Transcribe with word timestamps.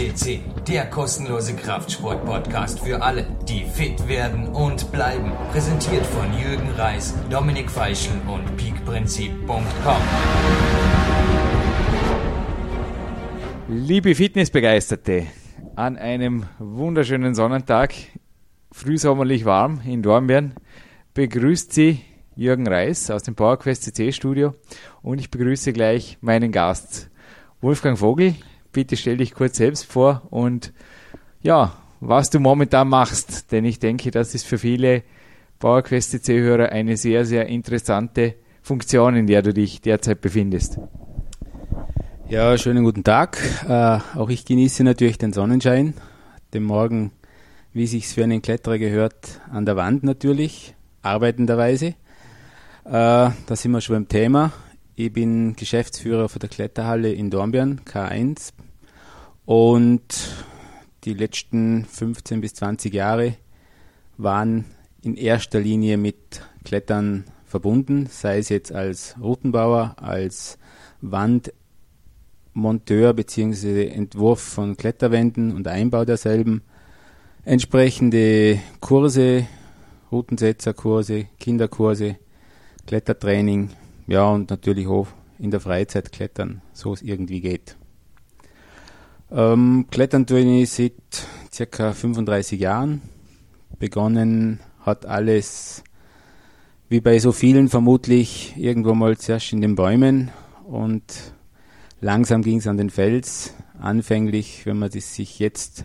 FCC, 0.00 0.40
der 0.66 0.86
kostenlose 0.86 1.54
Kraftsport-Podcast 1.54 2.80
für 2.80 3.02
alle, 3.02 3.26
die 3.46 3.64
fit 3.64 4.08
werden 4.08 4.48
und 4.48 4.90
bleiben. 4.92 5.30
Präsentiert 5.52 6.06
von 6.06 6.26
Jürgen 6.38 6.70
Reis, 6.70 7.14
Dominik 7.28 7.70
Feischl 7.70 8.12
und 8.26 8.56
peakprinzip.com. 8.56 10.02
Liebe 13.68 14.14
Fitnessbegeisterte, 14.14 15.26
an 15.76 15.98
einem 15.98 16.46
wunderschönen 16.58 17.34
Sonnentag, 17.34 17.92
frühsommerlich 18.72 19.44
warm 19.44 19.82
in 19.84 20.02
Dornbirn, 20.02 20.54
begrüßt 21.12 21.74
Sie 21.74 22.00
Jürgen 22.36 22.66
Reis 22.66 23.10
aus 23.10 23.22
dem 23.24 23.34
PowerQuest 23.34 23.82
CC 23.82 24.12
Studio 24.12 24.54
und 25.02 25.20
ich 25.20 25.30
begrüße 25.30 25.74
gleich 25.74 26.16
meinen 26.22 26.52
Gast, 26.52 27.10
Wolfgang 27.60 27.98
Vogel. 27.98 28.34
Bitte 28.72 28.96
stell 28.96 29.16
dich 29.16 29.34
kurz 29.34 29.56
selbst 29.56 29.84
vor 29.84 30.22
und 30.30 30.72
ja, 31.42 31.76
was 32.00 32.30
du 32.30 32.38
momentan 32.38 32.88
machst, 32.88 33.52
denn 33.52 33.64
ich 33.64 33.78
denke, 33.78 34.10
das 34.10 34.34
ist 34.34 34.46
für 34.46 34.58
viele 34.58 35.02
PowerQuest 35.58 36.12
CC-Hörer 36.12 36.70
eine 36.70 36.96
sehr, 36.96 37.24
sehr 37.26 37.46
interessante 37.46 38.36
Funktion, 38.62 39.16
in 39.16 39.26
der 39.26 39.42
du 39.42 39.52
dich 39.52 39.80
derzeit 39.80 40.20
befindest. 40.20 40.78
Ja, 42.28 42.56
schönen 42.56 42.84
guten 42.84 43.04
Tag. 43.04 43.38
Äh, 43.68 43.98
auch 44.16 44.30
ich 44.30 44.44
genieße 44.44 44.84
natürlich 44.84 45.18
den 45.18 45.32
Sonnenschein, 45.32 45.94
den 46.54 46.62
Morgen, 46.62 47.10
wie 47.72 47.86
sich's 47.86 48.12
für 48.12 48.24
einen 48.24 48.40
Kletterer 48.40 48.78
gehört, 48.78 49.40
an 49.50 49.66
der 49.66 49.76
Wand 49.76 50.04
natürlich, 50.04 50.74
arbeitenderweise. 51.02 51.86
Äh, 51.86 51.92
da 52.92 53.34
sind 53.50 53.72
wir 53.72 53.80
schon 53.80 53.96
beim 53.96 54.08
Thema. 54.08 54.52
Ich 54.94 55.12
bin 55.12 55.56
Geschäftsführer 55.56 56.28
von 56.28 56.40
der 56.40 56.48
Kletterhalle 56.48 57.12
in 57.12 57.30
Dornbirn, 57.30 57.80
K1. 57.84 58.52
Und 59.50 60.04
die 61.02 61.12
letzten 61.12 61.84
15 61.84 62.40
bis 62.40 62.54
20 62.54 62.94
Jahre 62.94 63.34
waren 64.16 64.64
in 65.02 65.16
erster 65.16 65.58
Linie 65.58 65.96
mit 65.96 66.42
Klettern 66.62 67.24
verbunden, 67.46 68.06
sei 68.08 68.38
es 68.38 68.48
jetzt 68.48 68.70
als 68.70 69.16
Routenbauer, 69.20 69.96
als 69.96 70.56
Wand 71.00 71.52
Monteur 72.52 73.12
bzw. 73.12 73.88
Entwurf 73.88 74.40
von 74.40 74.76
Kletterwänden 74.76 75.52
und 75.52 75.66
Einbau 75.66 76.04
derselben, 76.04 76.62
entsprechende 77.44 78.60
Kurse, 78.78 79.48
Routensetzerkurse, 80.12 81.26
Kinderkurse, 81.40 82.18
Klettertraining, 82.86 83.70
ja 84.06 84.30
und 84.30 84.48
natürlich 84.48 84.86
auch 84.86 85.08
in 85.40 85.50
der 85.50 85.58
Freizeit 85.58 86.12
klettern, 86.12 86.62
so 86.72 86.92
es 86.92 87.02
irgendwie 87.02 87.40
geht. 87.40 87.79
Ähm, 89.32 89.86
klettern 89.90 90.26
tue 90.26 90.40
ich 90.40 90.70
seit 90.70 90.92
circa 91.52 91.92
35 91.92 92.60
Jahren. 92.60 93.02
Begonnen 93.78 94.60
hat 94.80 95.06
alles, 95.06 95.82
wie 96.88 97.00
bei 97.00 97.18
so 97.18 97.32
vielen 97.32 97.68
vermutlich, 97.68 98.54
irgendwo 98.56 98.94
mal 98.94 99.16
zuerst 99.16 99.52
in 99.52 99.60
den 99.60 99.74
Bäumen 99.74 100.30
und 100.64 101.32
Langsam 102.00 102.42
ging 102.42 102.58
es 102.58 102.66
an 102.66 102.78
den 102.78 102.90
Fels. 102.90 103.54
Anfänglich, 103.78 104.64
wenn 104.64 104.78
man 104.78 104.90
das 104.90 105.14
sich 105.14 105.38
jetzt 105.38 105.84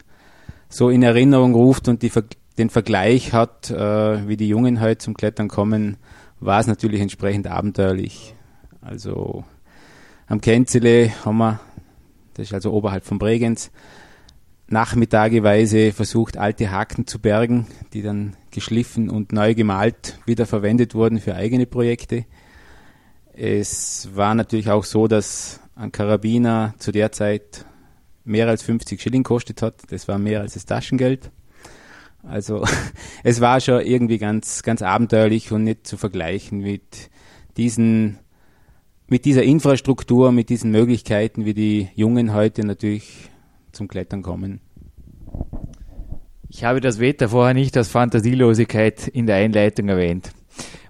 so 0.70 0.90
in 0.90 1.04
Erinnerung 1.04 1.54
ruft 1.54 1.88
und 1.88 2.02
die, 2.02 2.12
den 2.58 2.70
Vergleich 2.70 3.34
hat, 3.34 3.70
äh, 3.70 4.28
wie 4.28 4.38
die 4.38 4.48
Jungen 4.48 4.80
heute 4.80 5.00
zum 5.00 5.14
Klettern 5.14 5.50
kommen, 5.50 5.98
war 6.40 6.60
es 6.60 6.68
natürlich 6.68 7.02
entsprechend 7.02 7.48
abenteuerlich. 7.48 8.34
Also 8.82 9.44
am 10.28 10.40
Kenzele 10.40 11.12
haben 11.26 11.38
wir, 11.38 11.60
das 12.36 12.48
ist 12.48 12.54
also 12.54 12.72
oberhalb 12.72 13.06
von 13.06 13.18
Bregenz, 13.18 13.72
nachmittageweise 14.68 15.92
versucht, 15.92 16.38
alte 16.38 16.72
Haken 16.72 17.08
zu 17.08 17.20
bergen, 17.20 17.68
die 17.94 18.02
dann 18.02 18.36
geschliffen 18.52 19.10
und 19.10 19.32
neu 19.32 19.54
gemalt 19.54 20.20
wieder 20.26 20.46
verwendet 20.46 20.96
wurden 20.96 21.20
für 21.20 21.36
eigene 21.36 21.66
Projekte. 21.66 22.26
Es 23.34 24.10
war 24.14 24.34
natürlich 24.34 24.70
auch 24.70 24.86
so, 24.86 25.08
dass 25.08 25.60
ein 25.76 25.92
Karabiner 25.92 26.74
zu 26.80 26.92
der 26.92 27.12
Zeit 27.12 27.66
mehr 28.24 28.48
als 28.48 28.64
50 28.64 29.02
Schilling 29.02 29.24
kostet 29.24 29.62
hat. 29.62 29.76
Das 29.90 30.08
war 30.08 30.18
mehr 30.18 30.42
als 30.42 30.54
das 30.54 30.66
Taschengeld. 30.66 31.32
Also 32.24 32.66
es 33.24 33.42
war 33.42 33.60
schon 33.62 33.82
irgendwie 33.82 34.18
ganz, 34.18 34.64
ganz 34.64 34.82
abenteuerlich 34.82 35.52
und 35.52 35.64
nicht 35.64 35.86
zu 35.86 35.98
vergleichen 35.98 36.60
mit 36.60 37.10
diesen, 37.58 38.20
mit 39.08 39.26
dieser 39.26 39.44
Infrastruktur, 39.44 40.32
mit 40.32 40.50
diesen 40.50 40.72
Möglichkeiten, 40.72 41.46
wie 41.46 41.54
die 41.54 41.90
Jungen 41.96 42.34
heute 42.34 42.66
natürlich 42.66 43.30
zum 43.72 43.88
Klettern 43.88 44.22
kommen. 44.22 44.62
Ich 46.50 46.64
habe 46.64 46.80
das 46.80 47.00
Wetter 47.00 47.30
vorher 47.30 47.54
nicht 47.54 47.76
als 47.76 47.90
Fantasielosigkeit 47.90 49.08
in 49.08 49.28
der 49.28 49.36
Einleitung 49.38 49.90
erwähnt. 49.90 50.32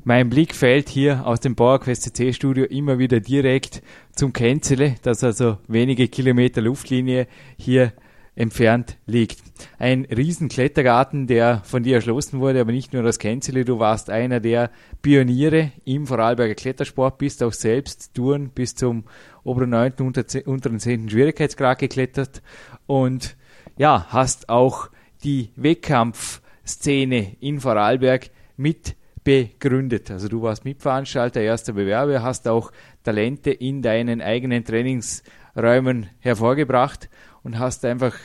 Mein 0.04 0.30
Blick 0.30 0.54
fällt 0.54 0.90
hier 0.90 1.26
aus 1.26 1.40
dem 1.40 1.56
PowerQuest 1.56 2.04
CC 2.04 2.34
Studio 2.34 2.66
immer 2.66 3.00
wieder 3.00 3.20
direkt 3.20 3.82
zum 4.14 4.34
Kenzele, 4.34 4.96
das 5.02 5.24
also 5.24 5.58
wenige 5.68 6.08
Kilometer 6.08 6.62
Luftlinie 6.62 7.28
hier 7.58 7.92
entfernt 8.36 8.98
liegt. 9.06 9.40
Ein 9.80 10.06
riesen 10.06 10.50
Klettergarten, 10.50 11.28
der 11.28 11.62
von 11.64 11.84
dir 11.84 11.96
erschlossen 11.96 12.40
wurde, 12.40 12.60
aber 12.60 12.72
nicht 12.72 12.94
nur 12.94 13.04
das 13.04 13.20
Kenzele, 13.20 13.66
du 13.66 13.80
warst 13.80 14.10
einer 14.10 14.40
der 14.40 14.72
Pioniere 15.02 15.72
im 15.86 16.06
Vorarlberger 16.06 16.56
Klettersport, 16.56 17.18
bist 17.18 17.42
auch 17.42 17.54
selbst 17.54 18.14
Touren 18.14 18.50
bis 18.50 18.76
zum 18.76 19.06
oberen 19.44 19.70
9., 19.70 19.94
unter, 20.00 20.26
unteren 20.46 20.80
10. 20.80 21.10
Schwierigkeitsgrad 21.10 21.80
geklettert 21.80 22.42
und 22.86 23.38
ja, 23.78 24.08
hast 24.10 24.50
auch 24.50 24.90
die 25.24 25.50
Wettkampfszene 25.56 27.38
in 27.40 27.62
Vorarlberg 27.62 28.30
mit 28.58 28.96
begründet. 29.24 30.12
Also 30.12 30.28
du 30.28 30.42
warst 30.42 30.66
Mitveranstalter, 30.66 31.42
erster 31.42 31.74
Bewerber, 31.74 32.22
hast 32.22 32.48
auch 32.48 32.72
Talente 33.04 33.52
in 33.52 33.82
deinen 33.82 34.22
eigenen 34.22 34.64
Trainingsräumen 34.64 36.08
hervorgebracht 36.20 37.10
und 37.46 37.60
hast 37.60 37.86
einfach 37.86 38.16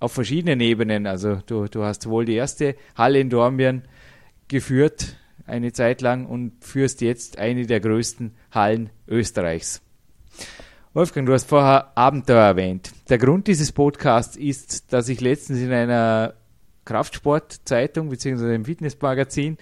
auf 0.00 0.12
verschiedenen 0.12 0.60
Ebenen, 0.60 1.06
also 1.06 1.36
du, 1.46 1.66
du 1.66 1.84
hast 1.84 2.06
wohl 2.08 2.24
die 2.24 2.34
erste 2.34 2.74
Halle 2.96 3.20
in 3.20 3.30
Dornbirn 3.30 3.84
geführt, 4.48 5.16
eine 5.46 5.72
Zeit 5.72 6.02
lang 6.02 6.26
und 6.26 6.52
führst 6.62 7.00
jetzt 7.00 7.38
eine 7.38 7.66
der 7.66 7.80
größten 7.80 8.34
Hallen 8.50 8.90
Österreichs. 9.06 9.80
Wolfgang, 10.92 11.26
du 11.26 11.32
hast 11.32 11.48
vorher 11.48 11.96
Abenteuer 11.96 12.42
erwähnt. 12.42 12.92
Der 13.08 13.18
Grund 13.18 13.46
dieses 13.46 13.70
Podcasts 13.70 14.36
ist, 14.36 14.92
dass 14.92 15.08
ich 15.08 15.20
letztens 15.20 15.60
in 15.60 15.72
einer 15.72 16.34
Kraftsportzeitung 16.84 18.10
bzw. 18.10 18.54
im 18.54 18.64
Fitnessmagazin 18.64 19.56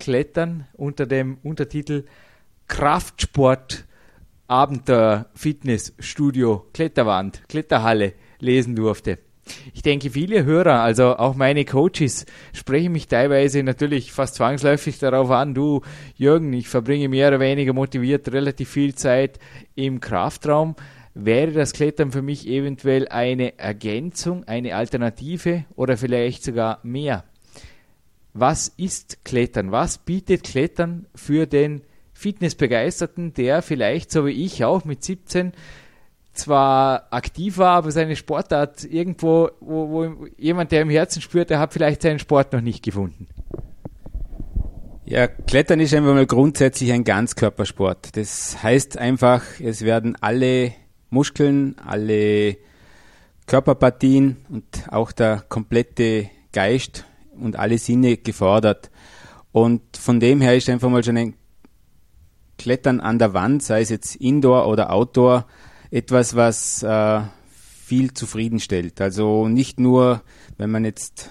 Klettern 0.00 0.66
unter 0.72 1.06
dem 1.06 1.36
Untertitel 1.42 2.04
Kraftsport 2.66 3.84
Abenteuer 4.46 5.26
Fitnessstudio 5.34 6.66
Kletterwand 6.72 7.42
Kletterhalle 7.48 8.14
lesen 8.40 8.76
durfte. 8.76 9.18
Ich 9.74 9.82
denke, 9.82 10.10
viele 10.10 10.44
Hörer, 10.44 10.80
also 10.80 11.16
auch 11.16 11.34
meine 11.34 11.66
Coaches, 11.66 12.24
sprechen 12.54 12.92
mich 12.92 13.08
teilweise 13.08 13.62
natürlich 13.62 14.12
fast 14.12 14.36
zwangsläufig 14.36 14.98
darauf 14.98 15.30
an, 15.30 15.52
du 15.52 15.82
Jürgen, 16.16 16.52
ich 16.54 16.68
verbringe 16.68 17.10
mehr 17.10 17.28
oder 17.28 17.40
weniger 17.40 17.74
motiviert 17.74 18.32
relativ 18.32 18.70
viel 18.70 18.94
Zeit 18.94 19.38
im 19.74 20.00
Kraftraum. 20.00 20.76
Wäre 21.12 21.52
das 21.52 21.74
Klettern 21.74 22.10
für 22.10 22.22
mich 22.22 22.48
eventuell 22.48 23.06
eine 23.08 23.58
Ergänzung, 23.58 24.44
eine 24.44 24.74
Alternative 24.74 25.64
oder 25.76 25.96
vielleicht 25.96 26.42
sogar 26.42 26.80
mehr? 26.82 27.24
was 28.34 28.68
ist 28.76 29.24
Klettern? 29.24 29.70
Was 29.72 29.98
bietet 29.98 30.42
Klettern 30.42 31.06
für 31.14 31.46
den 31.46 31.82
Fitnessbegeisterten, 32.12 33.32
der 33.32 33.62
vielleicht, 33.62 34.10
so 34.10 34.26
wie 34.26 34.44
ich 34.44 34.64
auch 34.64 34.84
mit 34.84 35.02
17, 35.02 35.52
zwar 36.34 37.06
aktiv 37.10 37.58
war, 37.58 37.76
aber 37.76 37.90
seine 37.90 38.16
Sportart 38.16 38.84
irgendwo, 38.84 39.50
wo, 39.60 39.90
wo 39.90 40.26
jemand, 40.36 40.72
der 40.72 40.82
im 40.82 40.90
Herzen 40.90 41.22
spürt, 41.22 41.50
der 41.50 41.58
hat 41.58 41.72
vielleicht 41.72 42.02
seinen 42.02 42.18
Sport 42.18 42.52
noch 42.52 42.60
nicht 42.60 42.82
gefunden. 42.82 43.28
Ja, 45.06 45.26
Klettern 45.26 45.80
ist 45.80 45.92
einfach 45.92 46.14
mal 46.14 46.26
grundsätzlich 46.26 46.90
ein 46.92 47.04
Ganzkörpersport. 47.04 48.16
Das 48.16 48.62
heißt 48.62 48.96
einfach, 48.96 49.42
es 49.60 49.82
werden 49.82 50.16
alle 50.20 50.72
Muskeln, 51.10 51.76
alle 51.84 52.56
Körperpartien 53.46 54.38
und 54.48 54.64
auch 54.90 55.12
der 55.12 55.44
komplette 55.48 56.30
Geist 56.52 57.04
und 57.38 57.56
alle 57.56 57.78
Sinne 57.78 58.16
gefordert. 58.16 58.90
Und 59.52 59.82
von 59.96 60.20
dem 60.20 60.40
her 60.40 60.56
ist 60.56 60.70
einfach 60.70 60.88
mal 60.88 61.04
schon 61.04 61.18
ein 61.18 61.34
Klettern 62.56 63.00
an 63.00 63.18
der 63.18 63.34
Wand, 63.34 63.62
sei 63.62 63.82
es 63.82 63.90
jetzt 63.90 64.16
Indoor 64.16 64.68
oder 64.68 64.92
Outdoor, 64.92 65.46
etwas, 65.94 66.34
was 66.34 66.82
äh, 66.82 67.20
viel 67.86 68.12
zufriedenstellt. 68.12 69.00
Also 69.00 69.46
nicht 69.46 69.78
nur, 69.78 70.24
wenn 70.58 70.72
man 70.72 70.84
jetzt 70.84 71.30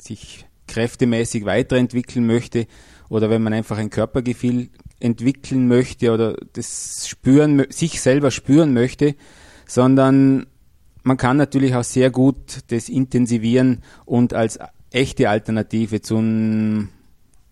sich 0.00 0.46
kräftemäßig 0.66 1.44
weiterentwickeln 1.44 2.26
möchte 2.26 2.66
oder 3.10 3.28
wenn 3.28 3.42
man 3.42 3.52
einfach 3.52 3.76
ein 3.76 3.90
Körpergefühl 3.90 4.70
entwickeln 4.98 5.68
möchte 5.68 6.10
oder 6.10 6.38
das 6.54 7.06
spüren, 7.06 7.66
sich 7.68 8.00
selber 8.00 8.30
spüren 8.30 8.72
möchte, 8.72 9.14
sondern 9.66 10.46
man 11.02 11.18
kann 11.18 11.36
natürlich 11.36 11.74
auch 11.74 11.84
sehr 11.84 12.10
gut 12.10 12.60
das 12.68 12.88
intensivieren 12.88 13.82
und 14.06 14.32
als 14.32 14.58
echte 14.90 15.28
Alternative 15.28 16.00
zum 16.00 16.88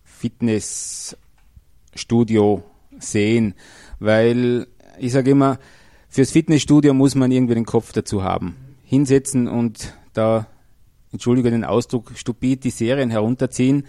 Fitnessstudio 0.05 2.65
sehen, 2.99 3.53
weil 3.99 4.69
ich 4.99 5.13
sage 5.13 5.33
immer, 5.33 5.59
fürs 6.09 6.31
Fitnessstudio 6.31 6.95
muss 6.95 7.15
man 7.15 7.31
irgendwie 7.31 7.55
den 7.55 7.67
Kopf 7.67 7.93
dazu 7.93 8.23
haben. 8.23 8.57
Hinsetzen 8.85 9.49
und 9.49 9.95
da, 10.13 10.47
entschuldige 11.13 11.51
den 11.51 11.65
Ausdruck, 11.65 12.13
stupid 12.15 12.65
die 12.65 12.71
Serien 12.71 13.11
herunterziehen, 13.11 13.87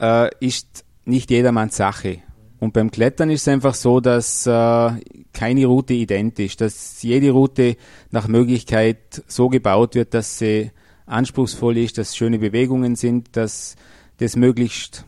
äh, 0.00 0.30
ist 0.40 0.84
nicht 1.04 1.30
jedermanns 1.30 1.76
Sache. 1.76 2.18
Und 2.60 2.72
beim 2.72 2.90
Klettern 2.90 3.30
ist 3.30 3.42
es 3.42 3.48
einfach 3.48 3.74
so, 3.74 4.00
dass 4.00 4.46
äh, 4.46 4.90
keine 5.32 5.66
Route 5.66 5.92
identisch, 5.92 6.56
dass 6.56 7.02
jede 7.02 7.30
Route 7.30 7.76
nach 8.10 8.26
Möglichkeit 8.26 9.22
so 9.26 9.48
gebaut 9.48 9.94
wird, 9.94 10.14
dass 10.14 10.38
sie 10.38 10.70
anspruchsvoll 11.06 11.76
ist, 11.76 11.98
dass 11.98 12.16
schöne 12.16 12.38
Bewegungen 12.38 12.96
sind, 12.96 13.36
dass 13.36 13.76
das 14.18 14.36
möglichst 14.36 15.04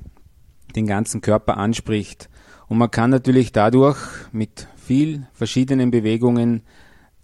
den 0.75 0.87
ganzen 0.87 1.23
Körper 1.23 1.57
anspricht. 1.57 2.29
Und 2.69 2.79
man 2.79 2.91
kann 2.91 3.11
natürlich 3.11 3.53
dadurch 3.53 3.99
mit 4.33 4.67
viel 4.87 5.27
verschiedenen 5.33 5.91
Bewegungen 5.91 6.63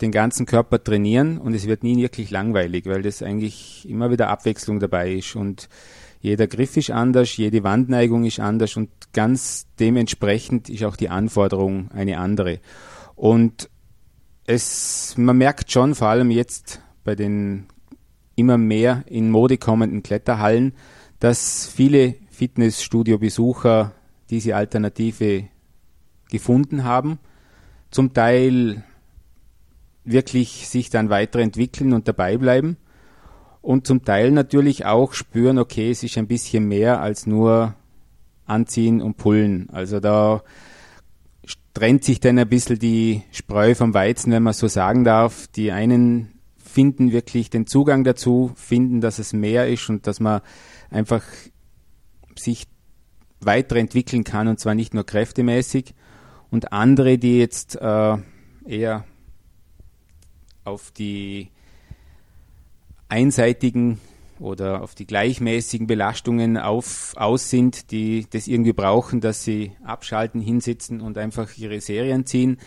den 0.01 0.11
ganzen 0.11 0.47
Körper 0.47 0.83
trainieren 0.83 1.39
und 1.39 1.55
es 1.55 1.69
wird 1.69 1.85
nie 1.85 1.97
wirklich 1.97 2.31
langweilig, 2.31 2.87
weil 2.87 3.03
das 3.03 3.23
eigentlich 3.23 3.89
immer 3.89 4.11
wieder 4.11 4.29
Abwechslung 4.29 4.81
dabei 4.81 5.13
ist 5.13 5.37
und 5.37 5.69
jeder 6.21 6.49
Griff 6.49 6.77
ist 6.77 6.91
anders, 6.91 7.37
jede 7.37 7.63
Wandneigung 7.63 8.25
ist 8.25 8.41
anders 8.41 8.77
und 8.77 8.91
ganz 9.13 9.67
dementsprechend 9.79 10.69
ist 10.69 10.85
auch 10.85 10.97
die 10.97 11.09
Anforderung 11.09 11.91
eine 11.93 12.19
andere. 12.19 12.61
Und 13.15 13.71
es, 14.45 15.15
man 15.17 15.37
merkt 15.37 15.71
schon, 15.71 15.95
vor 15.95 16.09
allem 16.09 16.31
jetzt 16.31 16.81
bei 17.05 17.15
den 17.15 17.67
immer 18.35 18.59
mehr 18.59 19.05
in 19.07 19.31
Mode 19.31 19.59
kommenden 19.59 20.03
Kletterhallen, 20.03 20.75
dass 21.21 21.67
viele 21.67 22.17
Fitnessstudio-Besucher 22.31 23.93
diese 24.31 24.57
Alternative 24.57 25.45
gefunden 26.31 26.85
haben, 26.85 27.19
zum 27.93 28.13
Teil 28.13 28.83
wirklich 30.05 30.69
sich 30.69 30.91
dann 30.91 31.11
weiterentwickeln 31.11 31.93
und 31.93 32.09
dabei 32.09 32.37
bleiben 32.37 32.77
und 33.61 33.87
zum 33.87 34.05
Teil 34.05 34.33
natürlich 34.33 34.85
auch 34.85 35.13
spüren, 35.13 35.59
okay, 35.59 35.93
es 35.93 36.03
ist 36.03 36.19
ein 36.19 36.27
bisschen 36.27 36.67
mehr 36.67 37.01
als 37.01 37.27
nur 37.27 37.77
anziehen 38.45 39.01
und 39.01 39.17
pullen. 39.17 39.69
Also 39.71 40.01
da 40.01 40.43
trennt 41.73 42.03
sich 42.03 42.19
dann 42.19 42.39
ein 42.39 42.49
bisschen 42.49 42.79
die 42.79 43.23
Spreu 43.31 43.75
vom 43.75 43.95
Weizen, 43.95 44.33
wenn 44.33 44.43
man 44.43 44.53
so 44.53 44.67
sagen 44.67 45.05
darf. 45.05 45.47
Die 45.47 45.71
einen 45.71 46.33
finden 46.59 47.13
wirklich 47.13 47.51
den 47.51 47.67
Zugang 47.67 48.03
dazu, 48.03 48.53
finden, 48.57 49.01
dass 49.01 49.19
es 49.19 49.33
mehr 49.33 49.69
ist 49.69 49.89
und 49.89 50.07
dass 50.07 50.19
man 50.19 50.41
einfach 50.91 51.23
sich 52.37 52.67
weiterentwickeln 53.41 54.25
kann 54.25 54.49
und 54.49 54.59
zwar 54.59 54.75
nicht 54.75 54.95
nur 54.95 55.05
kräftemäßig. 55.05 55.95
Und 56.53 56.71
andere, 56.71 57.17
die 57.17 57.39
jetzt 57.39 57.77
äh, 57.77 58.17
eher 58.67 59.05
auf 60.65 60.91
die 60.91 61.49
einseitigen 63.09 63.99
oder 64.39 64.83
auf 64.83 64.95
die 64.95 65.07
gleichmäßigen 65.07 65.87
Belastungen 65.87 66.59
auf, 66.59 67.15
aus 67.17 67.49
sind, 67.49 67.91
die 67.91 68.27
das 68.29 68.49
irgendwie 68.49 68.75
brauchen, 68.75 69.23
dass 69.23 69.45
sie 69.45 69.73
abschalten, 69.83 70.43
hinsitzen 70.43 71.01
und 71.01 71.17
einfach 71.17 71.57
ihre 71.57 71.81
Serien 71.81 72.27
ziehen, 72.27 72.59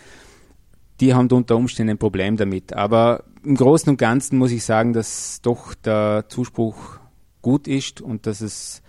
die 0.98 1.14
haben 1.14 1.30
unter 1.30 1.54
Umständen 1.54 1.90
ein 1.90 1.98
Problem 1.98 2.36
damit. 2.36 2.72
Aber 2.72 3.22
im 3.44 3.54
Großen 3.54 3.88
und 3.90 3.98
Ganzen 3.98 4.36
muss 4.36 4.50
ich 4.50 4.64
sagen, 4.64 4.94
dass 4.94 5.40
doch 5.42 5.74
der 5.74 6.24
Zuspruch 6.28 6.98
gut 7.40 7.68
ist 7.68 8.00
und 8.00 8.26
dass 8.26 8.40
es 8.40 8.82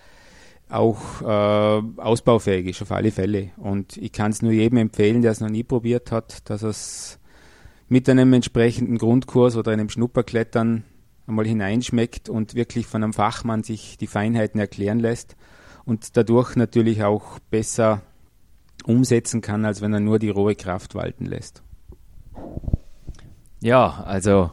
auch 0.69 1.21
äh, 1.21 2.01
ausbaufähig 2.01 2.67
ist 2.67 2.81
auf 2.81 2.91
alle 2.91 3.11
Fälle. 3.11 3.51
Und 3.57 3.97
ich 3.97 4.11
kann 4.11 4.31
es 4.31 4.41
nur 4.41 4.51
jedem 4.51 4.77
empfehlen, 4.77 5.21
der 5.21 5.31
es 5.31 5.39
noch 5.39 5.49
nie 5.49 5.63
probiert 5.63 6.11
hat, 6.11 6.49
dass 6.49 6.63
es 6.63 7.19
mit 7.89 8.09
einem 8.09 8.33
entsprechenden 8.33 8.97
Grundkurs 8.97 9.55
oder 9.55 9.71
einem 9.71 9.89
Schnupperklettern 9.89 10.83
einmal 11.25 11.45
hineinschmeckt 11.45 12.29
und 12.29 12.55
wirklich 12.55 12.85
von 12.87 13.03
einem 13.03 13.13
Fachmann 13.13 13.63
sich 13.63 13.97
die 13.97 14.07
Feinheiten 14.07 14.59
erklären 14.59 14.99
lässt 14.99 15.35
und 15.85 16.17
dadurch 16.17 16.55
natürlich 16.55 17.03
auch 17.03 17.39
besser 17.49 18.01
umsetzen 18.85 19.41
kann, 19.41 19.65
als 19.65 19.81
wenn 19.81 19.93
er 19.93 19.99
nur 19.99 20.19
die 20.19 20.29
rohe 20.29 20.55
Kraft 20.55 20.95
walten 20.95 21.25
lässt. 21.25 21.63
Ja, 23.61 24.03
also 24.03 24.51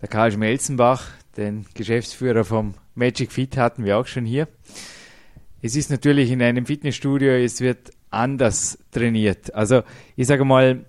der 0.00 0.08
Karl 0.08 0.32
Schmelzenbach, 0.32 1.08
den 1.36 1.66
Geschäftsführer 1.74 2.44
vom 2.44 2.74
Magic 2.94 3.32
Fit 3.32 3.56
hatten 3.56 3.84
wir 3.84 3.98
auch 3.98 4.06
schon 4.06 4.24
hier. 4.24 4.48
Es 5.66 5.74
ist 5.74 5.90
natürlich 5.90 6.30
in 6.30 6.42
einem 6.42 6.64
Fitnessstudio, 6.64 7.32
es 7.32 7.60
wird 7.60 7.90
anders 8.10 8.78
trainiert. 8.92 9.52
Also 9.52 9.82
ich 10.14 10.28
sage 10.28 10.44
mal, 10.44 10.84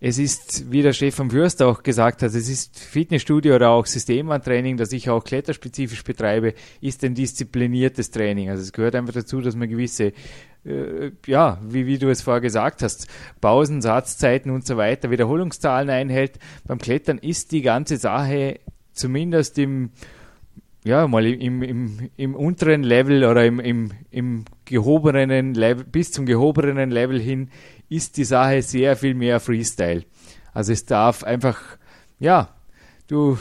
es 0.00 0.18
ist, 0.18 0.72
wie 0.72 0.82
der 0.82 0.92
Stefan 0.92 1.30
Fürst 1.30 1.62
auch 1.62 1.84
gesagt 1.84 2.22
hat, 2.22 2.34
es 2.34 2.48
ist 2.48 2.80
Fitnessstudio 2.80 3.54
oder 3.54 3.70
auch 3.70 3.86
Systemtraining, 3.86 4.76
das 4.76 4.90
ich 4.90 5.08
auch 5.08 5.22
kletterspezifisch 5.22 6.02
betreibe, 6.02 6.54
ist 6.80 7.04
ein 7.04 7.14
diszipliniertes 7.14 8.10
Training. 8.10 8.50
Also 8.50 8.64
es 8.64 8.72
gehört 8.72 8.96
einfach 8.96 9.14
dazu, 9.14 9.40
dass 9.40 9.54
man 9.54 9.68
gewisse, 9.68 10.12
äh, 10.64 11.12
ja, 11.24 11.60
wie, 11.64 11.86
wie 11.86 11.98
du 11.98 12.08
es 12.08 12.22
vorher 12.22 12.40
gesagt 12.40 12.82
hast, 12.82 13.06
Pausen, 13.40 13.82
Satzzeiten 13.82 14.50
und 14.50 14.66
so 14.66 14.76
weiter, 14.76 15.12
Wiederholungszahlen 15.12 15.90
einhält. 15.90 16.40
Beim 16.66 16.78
Klettern 16.78 17.18
ist 17.18 17.52
die 17.52 17.62
ganze 17.62 17.98
Sache 17.98 18.58
zumindest 18.94 19.58
im, 19.58 19.90
ja, 20.84 21.06
mal 21.06 21.26
im, 21.26 21.62
im, 21.62 22.10
im 22.16 22.34
unteren 22.34 22.82
Level 22.82 23.24
oder 23.24 23.46
im, 23.46 23.60
im, 23.60 23.92
im 24.10 24.44
gehobenen 24.64 25.54
Level, 25.54 25.84
bis 25.84 26.10
zum 26.10 26.26
gehobenen 26.26 26.90
Level 26.90 27.20
hin 27.20 27.50
ist 27.88 28.16
die 28.16 28.24
Sache 28.24 28.62
sehr 28.62 28.96
viel 28.96 29.14
mehr 29.14 29.38
Freestyle. 29.38 30.04
Also 30.52 30.72
es 30.72 30.84
darf 30.84 31.22
einfach, 31.24 31.60
ja, 32.18 32.48
du, 33.06 33.38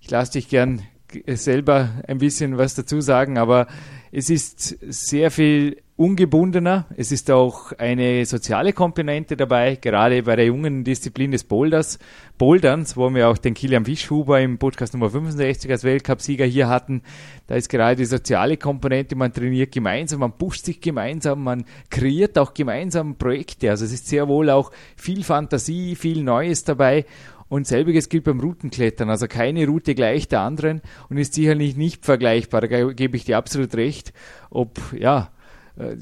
ich 0.00 0.10
lasse 0.10 0.32
dich 0.32 0.48
gern 0.48 0.82
selber 1.26 1.90
ein 2.08 2.18
bisschen 2.18 2.58
was 2.58 2.74
dazu 2.74 3.00
sagen, 3.00 3.38
aber 3.38 3.66
es 4.12 4.28
ist 4.28 4.76
sehr 4.92 5.30
viel 5.30 5.78
ungebundener. 5.96 6.86
Es 6.96 7.12
ist 7.12 7.30
auch 7.30 7.72
eine 7.72 8.26
soziale 8.26 8.72
Komponente 8.72 9.36
dabei, 9.36 9.76
gerade 9.76 10.22
bei 10.22 10.36
der 10.36 10.46
jungen 10.46 10.84
Disziplin 10.84 11.30
des 11.30 11.44
Boulders, 11.44 11.98
Boulderns, 12.38 12.96
wo 12.96 13.08
wir 13.14 13.28
auch 13.28 13.38
den 13.38 13.54
Kilian 13.54 13.84
Fischhuber 13.84 14.40
im 14.40 14.58
Podcast 14.58 14.92
Nummer 14.92 15.10
65 15.10 15.70
als 15.70 15.84
Weltcupsieger 15.84 16.44
hier 16.44 16.68
hatten. 16.68 17.02
Da 17.46 17.54
ist 17.54 17.68
gerade 17.68 17.96
die 17.96 18.04
soziale 18.04 18.56
Komponente, 18.58 19.16
man 19.16 19.32
trainiert 19.32 19.72
gemeinsam, 19.72 20.20
man 20.20 20.36
pusht 20.36 20.64
sich 20.64 20.80
gemeinsam, 20.80 21.42
man 21.42 21.64
kreiert 21.88 22.36
auch 22.36 22.52
gemeinsam 22.52 23.16
Projekte. 23.16 23.70
Also 23.70 23.84
es 23.84 23.92
ist 23.92 24.08
sehr 24.08 24.28
wohl 24.28 24.50
auch 24.50 24.72
viel 24.96 25.24
Fantasie, 25.24 25.94
viel 25.94 26.22
Neues 26.22 26.64
dabei. 26.64 27.06
Und 27.52 27.66
selbiges 27.66 28.08
gilt 28.08 28.24
beim 28.24 28.40
Routenklettern. 28.40 29.10
Also 29.10 29.26
keine 29.28 29.66
Route 29.66 29.94
gleich 29.94 30.26
der 30.26 30.40
anderen 30.40 30.80
und 31.10 31.18
ist 31.18 31.34
sicherlich 31.34 31.76
nicht 31.76 32.06
vergleichbar. 32.06 32.62
Da 32.62 32.92
gebe 32.92 33.14
ich 33.14 33.26
dir 33.26 33.36
absolut 33.36 33.74
recht. 33.74 34.14
Ob, 34.48 34.80
ja, 34.98 35.28
äh, 35.76 35.96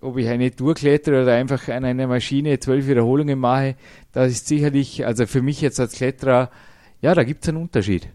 ob 0.00 0.16
ich 0.16 0.26
eine 0.26 0.50
Tour 0.50 0.74
klettere 0.74 1.22
oder 1.22 1.34
einfach 1.34 1.68
an 1.68 1.84
einer 1.84 2.08
Maschine 2.08 2.58
zwölf 2.58 2.88
Wiederholungen 2.88 3.38
mache, 3.38 3.76
das 4.10 4.32
ist 4.32 4.48
sicherlich, 4.48 5.06
also 5.06 5.28
für 5.28 5.42
mich 5.42 5.60
jetzt 5.60 5.78
als 5.78 5.92
Kletterer, 5.92 6.50
ja, 7.00 7.14
da 7.14 7.22
gibt 7.22 7.44
es 7.44 7.50
einen 7.50 7.58
Unterschied. 7.58 8.08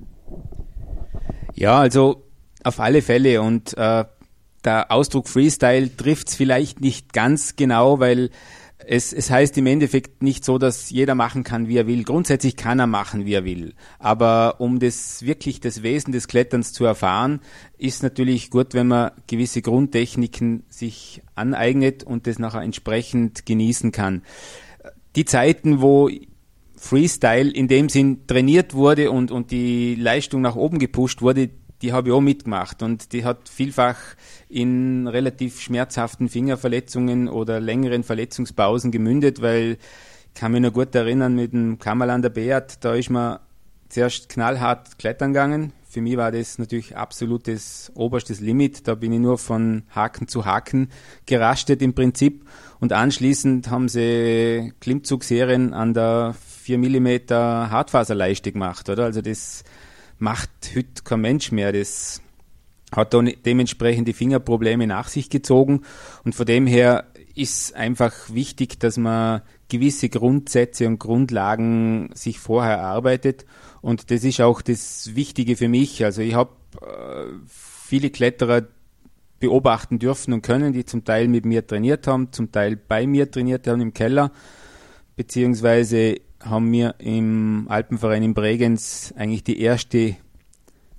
Ja, 1.56 1.80
also 1.80 2.26
auf 2.66 2.82
alle 2.82 3.02
Fälle 3.02 3.42
und 3.42 3.78
äh, 3.78 4.04
der 4.66 4.92
Ausdruck 4.92 5.30
Freestyle 5.30 5.96
trifft 5.96 6.28
es 6.28 6.36
vielleicht 6.36 6.82
nicht 6.82 7.14
ganz 7.14 7.56
genau, 7.56 8.02
weil 8.02 8.32
es, 8.86 9.12
es 9.12 9.30
heißt 9.30 9.58
im 9.58 9.66
Endeffekt 9.66 10.24
nicht 10.24 10.46
so, 10.46 10.58
dass 10.58 10.90
jeder 10.90 11.14
machen 11.14 11.44
kann, 11.44 11.68
wie 11.68 11.78
er 11.78 11.88
will. 11.88 12.04
Grundsätzlich 12.04 12.56
kann 12.56 12.80
er 12.80 12.88
machen, 12.88 13.26
wie 13.26 13.34
er 13.34 13.44
will. 13.44 13.74
Aber 14.00 14.56
um 14.60 14.80
das 14.80 15.26
wirklich 15.26 15.60
das 15.60 15.84
Wesen 15.84 16.14
des 16.14 16.28
Kletterns 16.28 16.72
zu 16.72 16.86
erfahren, 16.86 17.42
ist 17.78 18.04
natürlich 18.04 18.50
gut, 18.50 18.74
wenn 18.74 18.88
man 18.88 19.12
gewisse 19.28 19.62
Grundtechniken 19.62 20.64
sich 20.70 21.22
aneignet 21.36 22.04
und 22.04 22.26
das 22.26 22.40
nachher 22.40 22.62
entsprechend 22.62 23.46
genießen 23.46 23.92
kann. 23.92 24.24
Die 25.16 25.26
Zeiten, 25.26 25.82
wo 25.82 26.10
Freestyle 26.78 27.52
in 27.52 27.68
dem 27.68 27.90
Sinn 27.90 28.26
trainiert 28.28 28.74
wurde 28.74 29.12
und, 29.12 29.32
und 29.32 29.52
die 29.52 29.96
Leistung 29.96 30.42
nach 30.42 30.56
oben 30.56 30.80
gepusht 30.80 31.22
wurde, 31.22 31.50
die 31.82 31.94
habe 31.94 32.10
ich 32.10 32.14
auch 32.14 32.22
mitgemacht 32.22 32.84
und 32.84 33.14
die 33.14 33.24
hat 33.26 33.50
vielfach 33.50 33.98
in 34.50 35.08
relativ 35.08 35.62
schmerzhaften 35.62 36.30
Fingerverletzungen 36.30 37.28
oder 37.28 37.60
längeren 37.60 38.04
Verletzungspausen 38.04 38.92
gemündet, 38.92 39.42
weil 39.42 39.78
ich 40.34 40.40
kann 40.40 40.52
mich 40.52 40.62
noch 40.62 40.74
gut 40.74 40.94
erinnern 40.96 41.36
mit 41.36 41.54
dem 41.54 41.80
Kammerlander 41.80 42.30
Beat, 42.30 42.84
da 42.84 42.96
ist 42.96 43.10
man 43.10 43.40
zuerst 43.90 44.30
knallhart 44.30 44.98
klettern 45.00 45.34
gegangen. 45.34 45.74
Für 45.90 46.02
mich 46.02 46.18
war 46.18 46.32
das 46.32 46.60
natürlich 46.60 46.96
absolutes 46.96 47.92
oberstes 47.96 48.40
Limit. 48.40 48.88
Da 48.88 48.94
bin 48.94 49.12
ich 49.12 49.20
nur 49.20 49.40
von 49.40 49.84
Haken 49.90 50.28
zu 50.28 50.46
Haken 50.46 50.90
gerastet 51.26 51.82
im 51.82 51.96
Prinzip. 51.96 52.46
Und 52.80 52.94
anschließend 52.94 53.72
haben 53.72 53.90
sie 53.90 54.72
Klimmzugserien 54.82 55.74
an 55.74 55.96
der 55.96 56.36
4 56.62 56.78
mm 56.78 57.08
Hartfaserleiste 57.32 58.52
gemacht, 58.52 58.88
oder? 58.88 59.06
Also 59.06 59.24
das 59.24 59.64
macht 60.20 60.50
heute 60.76 61.04
kein 61.04 61.22
Mensch 61.22 61.52
mehr. 61.52 61.72
Das 61.72 62.22
hat 62.92 63.14
dann 63.14 63.32
dementsprechend 63.46 64.08
die 64.08 64.14
Fingerprobleme 64.14 64.88
nach 64.88 65.08
sich 65.08 65.30
gezogen 65.30 65.82
und 66.24 66.36
von 66.36 66.46
dem 66.46 66.68
her 66.68 67.06
ist 67.36 67.76
einfach 67.76 68.14
wichtig, 68.30 68.80
dass 68.80 68.98
man 68.98 69.42
gewisse 69.70 70.10
Grundsätze 70.10 70.88
und 70.88 71.00
Grundlagen 71.00 72.10
sich 72.14 72.40
vorher 72.40 72.78
erarbeitet 72.78 73.46
und 73.82 74.12
das 74.12 74.24
ist 74.24 74.42
auch 74.42 74.62
das 74.62 75.16
Wichtige 75.16 75.56
für 75.56 75.70
mich. 75.70 76.04
Also 76.04 76.22
ich 76.22 76.34
habe 76.34 76.52
äh, 76.82 77.32
viele 77.48 78.10
Kletterer 78.10 78.68
beobachten 79.40 80.00
dürfen 80.00 80.34
und 80.34 80.42
können, 80.42 80.74
die 80.74 80.86
zum 80.86 81.06
Teil 81.06 81.28
mit 81.28 81.46
mir 81.46 81.66
trainiert 81.66 82.08
haben, 82.08 82.32
zum 82.34 82.52
Teil 82.52 82.76
bei 82.76 83.08
mir 83.08 83.32
trainiert 83.32 83.68
haben 83.68 83.82
im 83.82 83.94
Keller, 83.94 84.32
beziehungsweise 85.16 86.18
haben 86.42 86.72
wir 86.72 86.96
im 87.00 87.68
Alpenverein 87.70 88.24
in 88.24 88.34
Bregenz 88.34 89.14
eigentlich 89.18 89.44
die 89.44 89.60
erste 89.60 90.16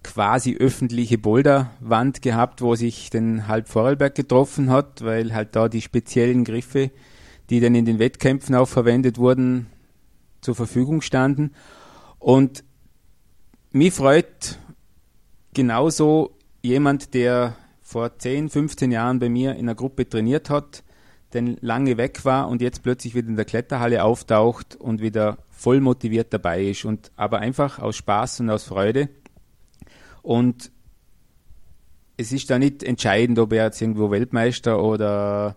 quasi 0.03 0.57
öffentliche 0.57 1.19
Boulderwand 1.19 2.23
gehabt, 2.23 2.63
wo 2.63 2.75
sich 2.75 3.11
den 3.11 3.49
Halb 3.49 3.69
Vorarlberg 3.69 4.15
getroffen 4.15 4.71
hat, 4.71 5.03
weil 5.05 5.35
halt 5.35 5.55
da 5.57 5.69
die 5.69 5.83
speziellen 5.83 6.45
Griffe, 6.45 6.91
die 7.51 7.61
dann 7.61 7.75
in 7.75 7.85
den 7.85 7.99
Wettkämpfen 7.99 8.55
auch 8.55 8.69
verwendet 8.69 9.19
wurden, 9.19 9.67
zur 10.41 10.55
Verfügung 10.55 11.03
standen. 11.03 11.53
Und 12.19 12.65
mich 13.73 13.93
freut 13.93 14.59
genauso 15.53 16.37
jemand, 16.63 17.15
der 17.15 17.57
vor 17.83 18.19
10, 18.19 18.49
15 18.49 18.93
Jahren 18.93 19.19
bei 19.19 19.29
mir 19.29 19.53
in 19.53 19.61
einer 19.61 19.75
Gruppe 19.75 20.09
trainiert 20.09 20.49
hat, 20.49 20.83
denn 21.33 21.57
lange 21.61 21.97
weg 21.97 22.25
war 22.25 22.49
und 22.49 22.61
jetzt 22.61 22.83
plötzlich 22.83 23.15
wieder 23.15 23.29
in 23.29 23.37
der 23.37 23.45
Kletterhalle 23.45 24.05
auftaucht 24.05 24.77
und 24.77 25.01
wieder 25.01 25.39
voll 25.51 25.81
motiviert 25.81 26.33
dabei 26.33 26.65
ist 26.65 26.85
und 26.85 27.11
aber 27.17 27.39
einfach 27.39 27.79
aus 27.79 27.97
Spaß 27.97 28.41
und 28.41 28.51
aus 28.51 28.65
Freude. 28.65 29.09
Und 30.23 30.71
es 32.17 32.33
ist 32.33 32.51
da 32.51 32.59
nicht 32.59 32.83
entscheidend, 32.83 33.39
ob 33.39 33.53
er 33.53 33.65
jetzt 33.65 33.81
irgendwo 33.81 34.11
Weltmeister 34.11 34.83
oder 34.83 35.57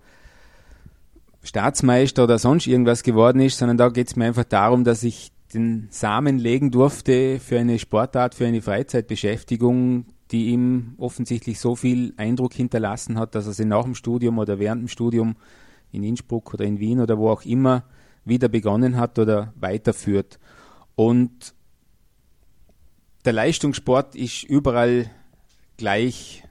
Staatsmeister 1.43 2.23
oder 2.23 2.39
sonst 2.39 2.67
irgendwas 2.67 3.03
geworden 3.03 3.41
ist, 3.41 3.57
sondern 3.57 3.77
da 3.77 3.89
geht 3.89 4.07
es 4.07 4.15
mir 4.15 4.25
einfach 4.25 4.45
darum, 4.45 4.83
dass 4.83 5.03
ich 5.03 5.31
den 5.53 5.87
Samen 5.91 6.39
legen 6.39 6.71
durfte 6.71 7.39
für 7.39 7.59
eine 7.59 7.79
Sportart, 7.79 8.33
für 8.33 8.45
eine 8.45 8.61
Freizeitbeschäftigung, 8.61 10.05
die 10.31 10.47
ihm 10.47 10.95
offensichtlich 10.97 11.59
so 11.59 11.75
viel 11.75 12.13
Eindruck 12.17 12.53
hinterlassen 12.53 13.19
hat, 13.19 13.35
dass 13.35 13.45
er 13.45 13.53
sie 13.53 13.65
nach 13.65 13.83
dem 13.83 13.93
Studium 13.93 14.39
oder 14.39 14.57
während 14.57 14.81
dem 14.81 14.87
Studium 14.87 15.35
in 15.93 16.03
Innsbruck 16.03 16.53
oder 16.53 16.65
in 16.65 16.79
Wien 16.79 16.99
oder 16.99 17.17
wo 17.17 17.29
auch 17.29 17.43
immer 17.43 17.85
wieder 18.25 18.49
begonnen 18.49 18.97
hat 18.97 19.17
oder 19.19 19.53
weiterführt. 19.55 20.39
Und 20.95 21.53
der 23.25 23.33
Leistungssport 23.33 24.15
ist 24.15 24.43
überall 24.43 25.09
gleich 25.77 26.43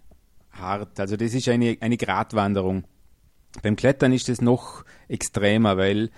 hart. 0.51 0.99
Also 0.99 1.17
das 1.17 1.35
ist 1.35 1.49
eine, 1.49 1.77
eine 1.81 1.97
Gratwanderung. 1.97 2.85
Beim 3.63 3.77
Klettern 3.77 4.13
ist 4.13 4.29
es 4.29 4.41
noch 4.41 4.85
extremer, 5.09 5.77
weil 5.77 6.11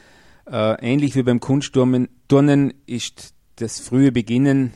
äh, 0.47 0.75
ähnlich 0.81 1.16
wie 1.16 1.23
beim 1.23 1.40
Kunstturnen 1.40 2.75
ist 2.87 3.35
das 3.57 3.81
frühe 3.81 4.12
Beginnen 4.12 4.75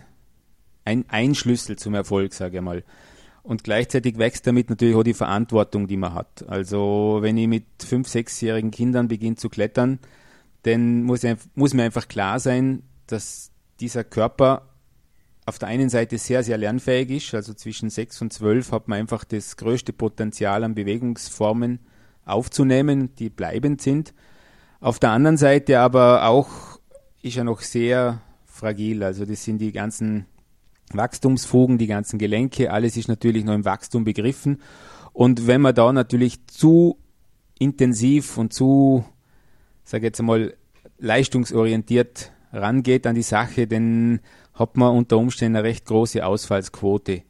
ein, 0.84 1.04
ein 1.08 1.34
Schlüssel 1.34 1.76
zum 1.76 1.94
Erfolg, 1.94 2.32
sage 2.32 2.58
ich 2.58 2.62
mal. 2.62 2.82
Und 3.48 3.64
gleichzeitig 3.64 4.18
wächst 4.18 4.46
damit 4.46 4.68
natürlich 4.68 4.94
auch 4.94 5.02
die 5.02 5.14
Verantwortung, 5.14 5.86
die 5.86 5.96
man 5.96 6.12
hat. 6.12 6.46
Also 6.48 7.20
wenn 7.22 7.38
ich 7.38 7.48
mit 7.48 7.64
fünf, 7.82 8.06
sechsjährigen 8.06 8.70
Kindern 8.70 9.08
beginne 9.08 9.36
zu 9.36 9.48
klettern, 9.48 10.00
dann 10.64 11.02
muss, 11.02 11.22
muss 11.54 11.72
mir 11.72 11.84
einfach 11.84 12.08
klar 12.08 12.40
sein, 12.40 12.82
dass 13.06 13.50
dieser 13.80 14.04
Körper 14.04 14.68
auf 15.46 15.58
der 15.58 15.68
einen 15.68 15.88
Seite 15.88 16.18
sehr, 16.18 16.42
sehr 16.42 16.58
lernfähig 16.58 17.08
ist. 17.08 17.34
Also 17.34 17.54
zwischen 17.54 17.88
sechs 17.88 18.20
und 18.20 18.34
zwölf 18.34 18.70
hat 18.70 18.86
man 18.86 18.98
einfach 18.98 19.24
das 19.24 19.56
größte 19.56 19.94
Potenzial 19.94 20.62
an 20.62 20.74
Bewegungsformen 20.74 21.78
aufzunehmen, 22.26 23.14
die 23.14 23.30
bleibend 23.30 23.80
sind. 23.80 24.12
Auf 24.78 24.98
der 24.98 25.12
anderen 25.12 25.38
Seite 25.38 25.80
aber 25.80 26.26
auch 26.28 26.78
ist 27.22 27.38
er 27.38 27.44
noch 27.44 27.62
sehr 27.62 28.20
fragil. 28.44 29.02
Also 29.02 29.24
das 29.24 29.42
sind 29.42 29.56
die 29.56 29.72
ganzen 29.72 30.26
Wachstumsfugen, 30.96 31.78
die 31.78 31.86
ganzen 31.86 32.18
Gelenke, 32.18 32.72
alles 32.72 32.96
ist 32.96 33.08
natürlich 33.08 33.44
noch 33.44 33.54
im 33.54 33.64
Wachstum 33.64 34.04
begriffen. 34.04 34.62
Und 35.12 35.46
wenn 35.46 35.60
man 35.60 35.74
da 35.74 35.92
natürlich 35.92 36.46
zu 36.46 36.98
intensiv 37.58 38.38
und 38.38 38.52
zu, 38.52 39.04
sage 39.84 40.06
jetzt 40.06 40.20
einmal, 40.20 40.54
leistungsorientiert 40.98 42.32
rangeht 42.52 43.06
an 43.06 43.14
die 43.14 43.22
Sache, 43.22 43.66
dann 43.66 44.20
hat 44.54 44.76
man 44.76 44.96
unter 44.96 45.18
Umständen 45.18 45.56
eine 45.56 45.68
recht 45.68 45.84
große 45.84 46.24
Ausfallsquote, 46.24 47.22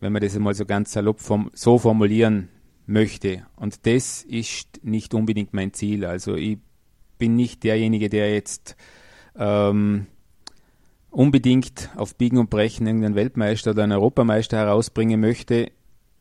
wenn 0.00 0.12
man 0.12 0.22
das 0.22 0.36
einmal 0.36 0.54
so 0.54 0.64
ganz 0.64 0.92
salopp 0.92 1.20
form 1.20 1.50
so 1.54 1.78
formulieren 1.78 2.48
möchte. 2.86 3.46
Und 3.56 3.86
das 3.86 4.22
ist 4.22 4.84
nicht 4.84 5.14
unbedingt 5.14 5.52
mein 5.52 5.72
Ziel. 5.72 6.04
Also 6.04 6.34
ich 6.34 6.58
bin 7.18 7.36
nicht 7.36 7.64
derjenige, 7.64 8.08
der 8.08 8.32
jetzt 8.32 8.76
ähm, 9.36 10.06
unbedingt 11.10 11.90
auf 11.96 12.14
Biegen 12.14 12.38
und 12.38 12.50
Brechen 12.50 12.86
irgendeinen 12.86 13.14
Weltmeister 13.14 13.72
oder 13.72 13.84
einen 13.84 13.92
Europameister 13.92 14.56
herausbringen 14.56 15.20
möchte. 15.20 15.70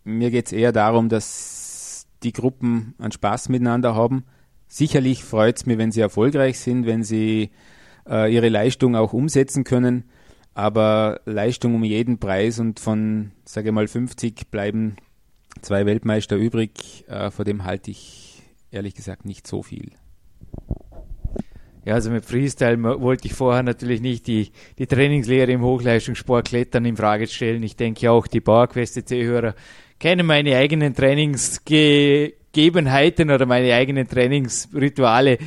Mir 0.03 0.31
geht 0.31 0.47
es 0.47 0.51
eher 0.51 0.71
darum, 0.71 1.09
dass 1.09 2.07
die 2.23 2.33
Gruppen 2.33 2.95
einen 2.97 3.11
Spaß 3.11 3.49
miteinander 3.49 3.95
haben. 3.95 4.25
Sicherlich 4.67 5.23
freut 5.23 5.57
es 5.57 5.65
mich, 5.65 5.77
wenn 5.77 5.91
sie 5.91 6.01
erfolgreich 6.01 6.59
sind, 6.59 6.85
wenn 6.85 7.03
sie 7.03 7.51
äh, 8.07 8.33
ihre 8.33 8.49
Leistung 8.49 8.95
auch 8.95 9.13
umsetzen 9.13 9.63
können. 9.63 10.05
Aber 10.53 11.21
Leistung 11.25 11.75
um 11.75 11.83
jeden 11.83 12.19
Preis 12.19 12.59
und 12.59 12.79
von, 12.79 13.31
sage 13.45 13.69
ich 13.69 13.73
mal, 13.73 13.87
50 13.87 14.51
bleiben 14.51 14.97
zwei 15.61 15.85
Weltmeister 15.85 16.35
übrig. 16.35 17.05
Äh, 17.07 17.31
vor 17.31 17.45
dem 17.45 17.63
halte 17.63 17.91
ich 17.91 18.43
ehrlich 18.71 18.95
gesagt 18.95 19.25
nicht 19.25 19.47
so 19.47 19.63
viel. 19.63 19.91
Ja, 21.89 21.95
also 21.95 22.11
mit 22.11 22.23
Freestyle 22.23 22.81
wollte 22.83 23.25
ich 23.25 23.33
vorher 23.33 23.63
natürlich 23.63 23.99
nicht 23.99 24.27
die, 24.27 24.51
die 24.77 24.85
Trainingslehre 24.85 25.51
im 25.51 25.63
Hochleistungssport 25.63 26.49
Klettern 26.49 26.85
in 26.85 26.95
Frage 26.95 27.25
stellen. 27.25 27.63
Ich 27.63 27.77
denke 27.77 28.11
auch, 28.11 28.27
die 28.27 28.41
PowerQuest 28.41 29.07
C-Hörer 29.07 29.55
kennen 29.97 30.27
meine 30.27 30.55
eigenen 30.55 30.93
Trainingsgegebenheiten 30.93 33.31
oder 33.31 33.47
meine 33.47 33.73
eigenen 33.73 34.07
Trainingsrituale 34.07 35.39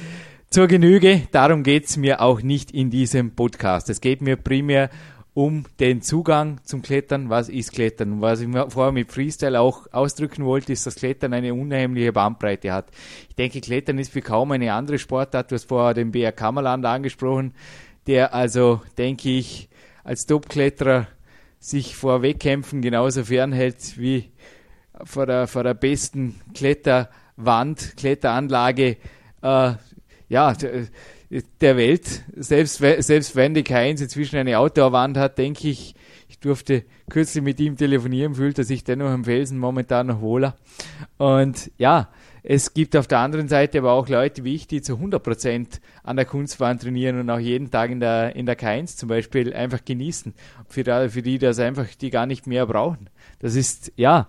zur 0.51 0.67
Genüge. 0.67 1.29
Darum 1.31 1.63
geht's 1.63 1.97
mir 1.97 2.21
auch 2.21 2.43
nicht 2.43 2.73
in 2.73 2.91
diesem 2.91 3.37
Podcast. 3.37 3.89
Es 3.89 4.01
geht 4.01 4.21
mir 4.21 4.35
primär 4.35 4.91
um 5.35 5.65
den 5.81 6.03
Zugang 6.03 6.61
zum 6.65 6.83
Klettern. 6.83 7.31
Was 7.31 7.49
ist 7.49 7.73
Klettern? 7.73 8.21
Was 8.21 8.41
ich 8.41 8.49
vorher 8.69 8.93
mit 8.93 9.11
Freestyle 9.11 9.61
auch 9.61 9.87
ausdrücken 9.93 10.45
wollte, 10.45 10.73
ist, 10.73 10.87
dass 10.87 10.97
Klettern 10.97 11.33
eine 11.33 11.55
unheimliche 11.55 12.13
Bandbreite 12.13 12.73
hat. 12.73 12.91
Ich 13.29 13.37
denke, 13.37 13.61
Klettern 13.61 13.99
ist 13.99 14.15
wie 14.15 14.21
kaum 14.21 14.53
eine 14.53 14.73
andere 14.75 14.99
Sportart. 14.99 15.51
Du 15.51 15.55
hast 15.55 15.69
vorher 15.69 15.95
den 15.95 16.13
BR 16.13 16.33
Kammerland 16.33 16.85
angesprochen, 16.85 17.55
der 18.07 18.35
also, 18.35 18.83
denke 18.99 19.31
ich, 19.31 19.69
als 20.05 20.27
Top-Kletterer 20.27 21.07
sich 21.59 21.97
vor 21.97 22.23
Wettkämpfen 22.23 22.83
genauso 22.83 23.25
fernhält 23.25 23.97
wie 23.97 24.33
vor 25.05 25.27
der, 25.27 25.47
vor 25.47 25.63
der 25.63 25.75
besten 25.75 26.41
Kletterwand, 26.55 27.97
Kletteranlage. 27.97 28.97
Äh, 29.43 29.73
ja, 30.29 30.55
der 31.61 31.77
Welt. 31.77 32.23
Selbst, 32.37 32.77
selbst 32.77 33.37
wenn 33.37 33.55
die 33.55 33.63
Keins 33.63 34.01
inzwischen 34.01 34.37
eine 34.37 34.59
Outdoor-Wand 34.59 35.17
hat, 35.17 35.39
denke 35.39 35.69
ich, 35.69 35.95
ich 36.29 36.39
durfte 36.39 36.85
kürzlich 37.09 37.43
mit 37.43 37.61
ihm 37.61 37.77
telefonieren, 37.77 38.35
fühlt 38.35 38.59
er 38.59 38.65
sich 38.65 38.85
dennoch 38.85 39.11
am 39.11 39.25
Felsen 39.25 39.59
momentan 39.59 40.07
noch 40.09 40.21
wohler. 40.21 40.57
Und 41.19 41.71
ja, 41.79 42.09
es 42.43 42.75
gibt 42.75 42.97
auf 42.97 43.07
der 43.07 43.19
anderen 43.19 43.49
Seite 43.49 43.79
aber 43.79 43.93
auch 43.93 44.09
Leute 44.09 44.43
wie 44.45 44.55
ich, 44.55 44.67
die 44.67 44.83
zu 44.83 44.95
100% 44.95 45.81
an 46.03 46.17
der 46.17 46.25
Kunstwand 46.25 46.83
trainieren 46.83 47.21
und 47.21 47.31
auch 47.31 47.39
jeden 47.39 47.71
Tag 47.71 47.91
in 47.91 48.01
der, 48.01 48.35
in 48.35 48.47
der 48.47 48.59
K1 48.59 48.97
zum 48.97 49.09
Beispiel 49.09 49.55
einfach 49.55 49.85
genießen. 49.85 50.35
Für, 50.69 50.83
die, 50.83 51.09
für 51.09 51.23
die 51.23 51.39
das 51.39 51.59
einfach, 51.59 51.87
die 52.01 52.11
gar 52.11 52.27
nicht 52.27 52.47
mehr 52.47 52.67
brauchen. 52.67 53.09
Das 53.39 53.55
ist, 53.55 53.93
ja, 53.97 54.29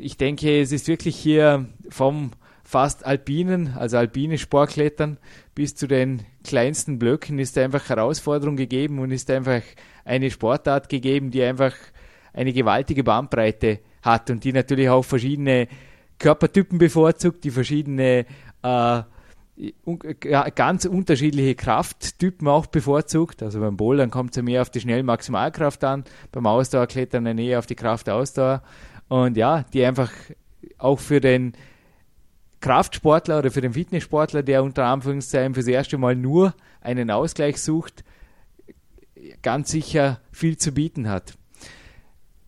ich 0.00 0.16
denke, 0.16 0.60
es 0.60 0.72
ist 0.72 0.88
wirklich 0.88 1.16
hier 1.16 1.66
vom 1.90 2.32
fast 2.68 3.06
alpinen, 3.06 3.74
also 3.76 3.96
alpine 3.96 4.36
Sportklettern 4.36 5.16
bis 5.58 5.74
zu 5.74 5.88
den 5.88 6.22
kleinsten 6.44 7.00
Blöcken 7.00 7.40
ist 7.40 7.58
einfach 7.58 7.88
Herausforderung 7.88 8.54
gegeben 8.54 9.00
und 9.00 9.10
ist 9.10 9.28
einfach 9.28 9.62
eine 10.04 10.30
Sportart 10.30 10.88
gegeben, 10.88 11.32
die 11.32 11.42
einfach 11.42 11.74
eine 12.32 12.52
gewaltige 12.52 13.02
Bandbreite 13.02 13.80
hat 14.00 14.30
und 14.30 14.44
die 14.44 14.52
natürlich 14.52 14.88
auch 14.88 15.04
verschiedene 15.04 15.66
Körpertypen 16.20 16.78
bevorzugt, 16.78 17.42
die 17.42 17.50
verschiedene 17.50 18.24
äh, 18.62 19.02
ganz 20.54 20.84
unterschiedliche 20.84 21.56
Krafttypen 21.56 22.46
auch 22.46 22.66
bevorzugt. 22.66 23.42
Also 23.42 23.58
beim 23.58 23.76
Bouldern 23.76 24.10
kommt 24.10 24.30
es 24.30 24.36
ja 24.36 24.44
mehr 24.44 24.62
auf 24.62 24.70
die 24.70 24.80
Schnell-Maximalkraft 24.80 25.82
an, 25.82 26.04
beim 26.30 26.46
Ausdauerklettern 26.46 27.24
näher 27.34 27.58
auf 27.58 27.66
die 27.66 27.74
Kraft-Ausdauer. 27.74 28.62
Und 29.08 29.36
ja, 29.36 29.64
die 29.72 29.84
einfach 29.84 30.12
auch 30.78 31.00
für 31.00 31.20
den 31.20 31.54
Kraftsportler 32.60 33.38
oder 33.38 33.50
für 33.50 33.60
den 33.60 33.72
Fitnesssportler, 33.72 34.42
der 34.42 34.62
unter 34.62 34.86
Anführungszeichen 34.86 35.54
fürs 35.54 35.66
erste 35.66 35.98
Mal 35.98 36.16
nur 36.16 36.54
einen 36.80 37.10
Ausgleich 37.10 37.60
sucht, 37.60 38.04
ganz 39.42 39.70
sicher 39.70 40.20
viel 40.32 40.56
zu 40.56 40.72
bieten 40.72 41.08
hat. 41.08 41.34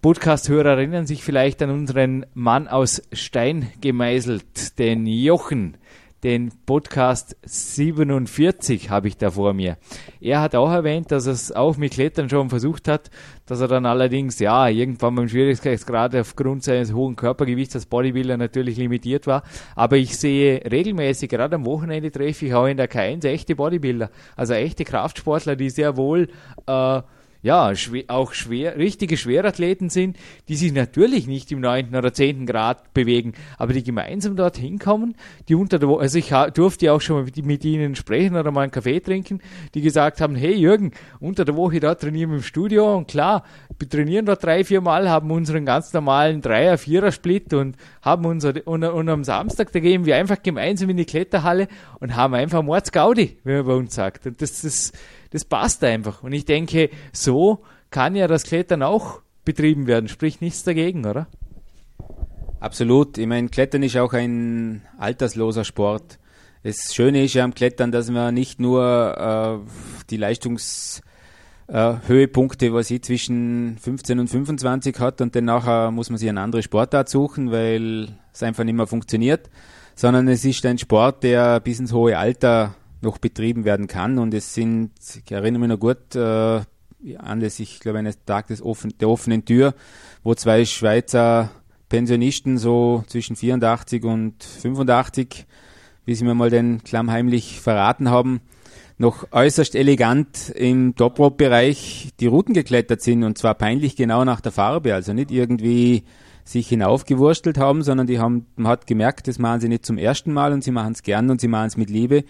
Podcast-Hörer 0.03 0.71
erinnern 0.71 1.07
sich 1.07 1.23
vielleicht 1.23 1.61
an 1.63 1.71
unseren 1.71 2.25
Mann 2.33 2.69
aus 2.69 3.03
Stein 3.13 3.71
gemeißelt, 3.83 4.79
den 4.79 5.07
Jochen, 5.07 5.77
den 6.23 6.51
Podcast 6.67 7.37
47 7.43 8.91
habe 8.91 9.09
ich 9.09 9.17
da 9.17 9.31
vor 9.31 9.55
mir. 9.55 9.79
Er 10.21 10.41
hat 10.41 10.55
auch 10.55 10.71
erwähnt, 10.71 11.11
dass 11.11 11.27
er 11.27 11.33
es 11.33 11.53
auch 11.53 11.77
mit 11.77 11.93
Klettern 11.93 12.29
schon 12.29 12.51
versucht 12.51 12.89
hat, 12.89 13.11
dass 13.47 13.61
er 13.61 13.69
dann 13.69 13.87
allerdings, 13.87 14.39
ja, 14.39 14.69
irgendwann 14.69 15.15
beim 15.15 15.29
Schwierigkeitsgrad 15.29 16.15
aufgrund 16.15 16.63
seines 16.63 16.93
hohen 16.93 17.17
Körpergewichts 17.17 17.75
als 17.75 17.87
Bodybuilder 17.87 18.37
natürlich 18.37 18.77
limitiert 18.77 19.27
war. 19.27 19.43
Aber 19.75 19.97
ich 19.97 20.19
sehe 20.19 20.63
regelmäßig, 20.71 21.31
gerade 21.31 21.57
am 21.57 21.65
Wochenende 21.65 22.11
treffe 22.11 22.47
ich 22.47 22.55
auch 22.55 22.67
in 22.67 22.77
der 22.77 22.91
K1 22.91 23.27
echte 23.27 23.57
Bodybuilder, 23.57 24.11
also 24.37 24.55
echte 24.55 24.85
Kraftsportler, 24.85 25.57
die 25.57 25.71
sehr 25.71 25.97
wohl 25.97 26.29
äh, 26.67 27.03
ja, 27.43 27.75
schwer, 27.75 28.05
auch 28.09 28.33
schwer, 28.33 28.77
richtige 28.77 29.17
Schwerathleten 29.17 29.89
sind, 29.89 30.19
die 30.49 30.57
sich 30.57 30.73
natürlich 30.73 31.27
nicht 31.27 31.51
im 31.53 31.61
neunten 31.61 31.97
oder 31.97 32.13
zehnten 32.13 32.47
Grad 32.47 32.93
bewegen, 32.93 33.33
aber 33.57 33.73
die 33.73 33.83
gemeinsam 33.83 34.37
dorthin 34.37 34.79
kommen, 34.79 35.15
die 35.49 35.55
unter 35.55 35.79
der 35.79 35.89
Woche, 35.89 36.03
also 36.03 36.19
ich 36.19 36.31
durfte 36.55 36.87
ja 36.87 36.93
auch 36.93 37.01
schon 37.01 37.25
mit, 37.25 37.45
mit, 37.45 37.65
ihnen 37.65 37.95
sprechen 37.95 38.37
oder 38.37 38.51
mal 38.51 38.63
einen 38.63 38.73
Kaffee 38.73 39.01
trinken, 39.01 39.41
die 39.75 39.81
gesagt 39.81 40.21
haben, 40.21 40.35
hey 40.35 40.55
Jürgen, 40.55 40.93
unter 41.19 41.45
der 41.45 41.57
Woche 41.57 41.81
da 41.81 41.95
trainieren 41.95 42.31
wir 42.31 42.37
im 42.39 42.43
Studio 42.43 42.97
und 42.97 43.09
klar, 43.09 43.45
trainieren 43.89 44.27
dort 44.27 44.45
drei, 44.45 44.65
vier 44.65 44.81
Mal, 44.81 45.09
haben 45.09 45.31
unseren 45.31 45.65
ganz 45.65 45.93
normalen 45.93 46.43
Dreier, 46.43 46.79
Vierer 46.79 47.13
Split 47.13 47.53
und 47.55 47.77
haben 48.03 48.27
unser, 48.27 48.55
und, 48.67 48.85
und 48.85 49.09
am 49.09 49.25
Samstag, 49.25 49.73
da 49.73 49.81
gehen 49.81 50.05
wir 50.05 50.17
einfach 50.17 50.43
gemeinsam 50.43 50.91
in 50.91 50.97
die 50.97 51.05
Kletterhalle 51.05 51.69
und 51.99 52.17
haben 52.17 52.35
einfach 52.35 52.63
Mordsgaudi, 52.63 53.39
wie 53.45 53.53
man 53.53 53.67
bei 53.67 53.75
uns 53.75 53.95
sagt. 53.95 54.27
Und 54.27 54.43
das, 54.43 54.63
das, 54.63 54.93
das 55.31 55.45
passt 55.45 55.83
einfach. 55.85 56.23
Und 56.23 56.33
ich 56.33 56.45
denke, 56.45 56.91
so 57.13 57.61
kann 57.91 58.15
ja 58.15 58.27
das 58.27 58.45
Klettern 58.45 58.83
auch 58.83 59.23
betrieben 59.45 59.87
werden. 59.87 60.09
Spricht 60.09 60.43
nichts 60.43 60.63
dagegen, 60.63 61.07
oder? 61.07 61.27
Absolut. 62.61 63.17
Ich 63.17 63.27
meine, 63.27 63.49
Klettern 63.49 63.83
ist 63.83 63.97
auch 63.97 64.13
ein 64.13 64.83
altersloser 64.99 65.65
Sport. 65.65 66.19
Das 66.63 66.95
Schöne 66.95 67.25
ist 67.25 67.33
ja 67.33 67.45
am 67.45 67.55
Klettern, 67.55 67.91
dass 67.91 68.11
man 68.11 68.35
nicht 68.35 68.61
nur 68.61 69.63
äh, 69.65 70.05
die 70.11 70.19
Leistungshöhepunkte, 70.19 71.10
äh, 71.71 72.73
was 72.73 72.89
sie 72.89 73.01
zwischen 73.01 73.79
15 73.79 74.19
und 74.19 74.29
25 74.29 74.99
hat 74.99 75.21
und 75.21 75.35
dann 75.35 75.45
nachher 75.45 75.91
muss 75.91 76.11
man 76.11 76.19
sich 76.19 76.29
eine 76.29 76.41
andere 76.41 76.63
Sportart 76.63 77.09
suchen, 77.09 77.51
weil 77.51 78.09
es 78.33 78.43
einfach 78.43 78.65
nicht 78.65 78.75
mehr 78.75 78.87
funktioniert, 78.87 79.49
sondern 79.95 80.29
es 80.29 80.45
ist 80.45 80.65
ein 80.67 80.79
Sport, 80.79 81.23
der 81.23 81.61
bis 81.61 81.79
ins 81.79 81.93
hohe 81.93 82.19
Alter 82.19 82.75
noch 83.03 83.19
betrieben 83.19 83.65
werden 83.65 83.87
kann. 83.87 84.19
Und 84.19 84.35
es 84.35 84.55
sind, 84.55 84.91
ich 85.25 85.31
erinnere 85.33 85.61
mich 85.61 85.69
noch 85.69 85.81
gut, 85.81 86.15
äh, 86.15 86.61
anlässlich, 87.17 87.75
ich 87.75 87.81
glaube, 87.81 87.99
eines 87.99 88.25
Tages 88.25 88.63
offen, 88.63 88.93
der 89.01 89.09
offenen 89.09 89.45
Tür, 89.45 89.75
wo 90.23 90.35
zwei 90.35 90.65
Schweizer 90.65 91.51
Pensionisten 91.89 92.59
so 92.59 93.05
zwischen 93.07 93.37
84 93.37 94.05
und 94.05 94.45
85, 94.45 95.47
wie 96.05 96.15
sie 96.15 96.25
mir 96.25 96.35
mal 96.35 96.51
den 96.51 96.85
klammheimlich 96.85 97.61
verraten 97.61 98.11
haben, 98.11 98.41
noch 99.01 99.33
äußerst 99.33 99.75
elegant 99.77 100.51
im 100.51 100.95
Top-Rope-Bereich 100.95 102.11
die 102.21 102.27
Routen 102.27 102.53
geklettert 102.53 103.01
sind 103.01 103.25
und 103.25 103.39
zwar 103.39 103.55
peinlich 103.55 103.97
genau 103.97 104.27
nach 104.27 104.43
der 104.43 104.53
Farbe, 104.53 104.93
also 104.93 105.15
nicht 105.15 105.31
irgendwie 105.31 106.05
sich 106.45 106.69
hinaufgewurstelt 106.69 107.57
haben, 107.57 107.83
sondern 107.83 108.07
die 108.07 108.19
haben, 108.19 108.45
man 108.57 108.71
hat 108.71 108.87
gemerkt, 108.87 109.27
das 109.27 109.39
machen 109.39 109.63
sie 109.63 109.69
nicht 109.69 109.87
zum 109.87 109.97
ersten 109.97 110.35
Mal 110.35 110.53
und 110.53 110.63
sie 110.63 110.71
machen 110.71 110.93
es 110.93 111.03
gern 111.03 111.31
und 111.31 111.41
sie 111.41 111.49
machen 111.49 111.69
es 111.69 111.79
mit 111.79 111.89
Liebe 111.89 112.25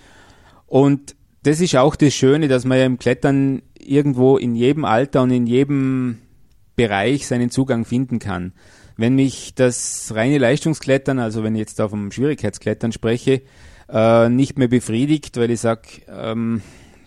und 0.67 1.17
das 1.43 1.61
ist 1.61 1.75
auch 1.75 1.97
das 1.97 2.15
Schöne, 2.15 2.47
dass 2.47 2.65
man 2.65 2.79
ja 2.79 2.85
im 2.85 3.01
Klettern 3.01 3.63
irgendwo 3.77 4.37
in 4.37 4.55
jedem 4.55 4.85
Alter 4.85 5.23
und 5.23 5.33
in 5.33 5.49
jedem 5.49 6.19
Bereich 6.77 7.27
seinen 7.27 7.51
Zugang 7.51 7.85
finden 7.85 8.21
kann. 8.21 8.53
Wenn 8.97 9.17
mich 9.17 9.55
das 9.57 10.13
reine 10.15 10.39
Leistungsklettern, 10.39 11.19
also 11.19 11.43
wenn 11.43 11.57
ich 11.57 11.61
jetzt 11.61 11.81
auf 11.81 11.91
dem 11.91 12.13
Schwierigkeitsklettern 12.13 12.93
spreche, 12.93 13.43
äh, 13.93 14.29
nicht 14.29 14.59
mehr 14.59 14.69
befriedigt, 14.69 15.37
weil 15.37 15.51
ich 15.51 15.61
sage, 15.61 16.03
ähm, 16.09 16.63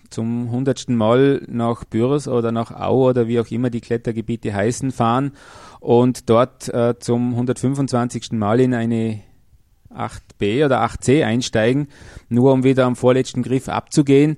zum 0.10 0.52
hundertsten 0.52 0.96
Mal 0.96 1.42
nach 1.48 1.86
Büros 1.86 2.28
oder 2.28 2.52
nach 2.52 2.72
Au 2.72 3.10
oder 3.10 3.28
wie 3.28 3.40
auch 3.40 3.50
immer 3.50 3.70
die 3.70 3.82
Klettergebiete 3.82 4.54
heißen 4.54 4.92
fahren 4.92 5.32
und 5.80 6.30
dort 6.30 6.70
äh, 6.70 6.96
zum 7.00 7.32
125. 7.32 8.32
Mal 8.34 8.60
in 8.60 8.74
eine 8.74 9.22
8b 9.90 10.66
oder 10.66 10.84
8c 10.84 11.26
einsteigen, 11.26 11.88
nur 12.30 12.54
um 12.54 12.64
wieder 12.64 12.86
am 12.86 12.96
vorletzten 12.96 13.44
Griff 13.44 13.70
abzugehen. 13.70 14.38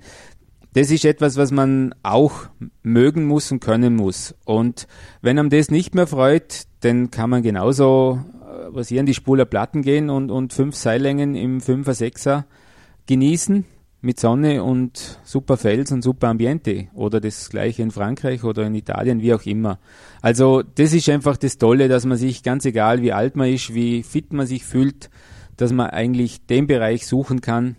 Das 0.73 0.91
ist 0.91 1.05
etwas, 1.05 1.37
was 1.37 1.51
man 1.51 1.95
auch 2.03 2.47
mögen 2.83 3.25
muss 3.25 3.51
und 3.51 3.61
können 3.61 3.95
muss. 3.95 4.35
Und 4.43 4.87
wenn 5.21 5.39
einem 5.39 5.49
das 5.49 5.71
nicht 5.71 5.95
mehr 5.95 6.07
freut, 6.07 6.63
dann 6.81 7.11
kann 7.11 7.29
man 7.29 7.43
genauso 7.43 8.19
was 8.69 8.89
hier 8.89 8.99
in 8.99 9.05
die 9.05 9.13
Spuler 9.13 9.45
Platten 9.45 9.81
gehen 9.81 10.09
und, 10.09 10.31
und 10.31 10.53
fünf 10.53 10.75
Seillängen 10.75 11.35
im 11.35 11.59
5er, 11.59 11.91
6er 11.91 12.43
genießen 13.07 13.65
mit 14.01 14.19
Sonne 14.19 14.63
und 14.63 15.19
super 15.23 15.57
Fels 15.57 15.91
und 15.91 16.03
super 16.03 16.27
Ambiente 16.27 16.87
oder 16.93 17.19
das 17.19 17.49
gleiche 17.49 17.81
in 17.81 17.89
Frankreich 17.89 18.43
oder 18.43 18.65
in 18.67 18.75
Italien, 18.75 19.21
wie 19.21 19.33
auch 19.33 19.43
immer. 19.45 19.79
Also 20.21 20.61
das 20.61 20.93
ist 20.93 21.09
einfach 21.09 21.37
das 21.37 21.57
Tolle, 21.57 21.87
dass 21.87 22.05
man 22.05 22.17
sich 22.17 22.43
ganz 22.43 22.65
egal 22.65 23.01
wie 23.01 23.13
alt 23.13 23.35
man 23.35 23.51
ist, 23.51 23.73
wie 23.73 24.03
fit 24.03 24.31
man 24.31 24.45
sich 24.45 24.63
fühlt, 24.63 25.09
dass 25.57 25.73
man 25.73 25.89
eigentlich 25.89 26.45
den 26.45 26.67
Bereich 26.67 27.07
suchen 27.07 27.41
kann, 27.41 27.77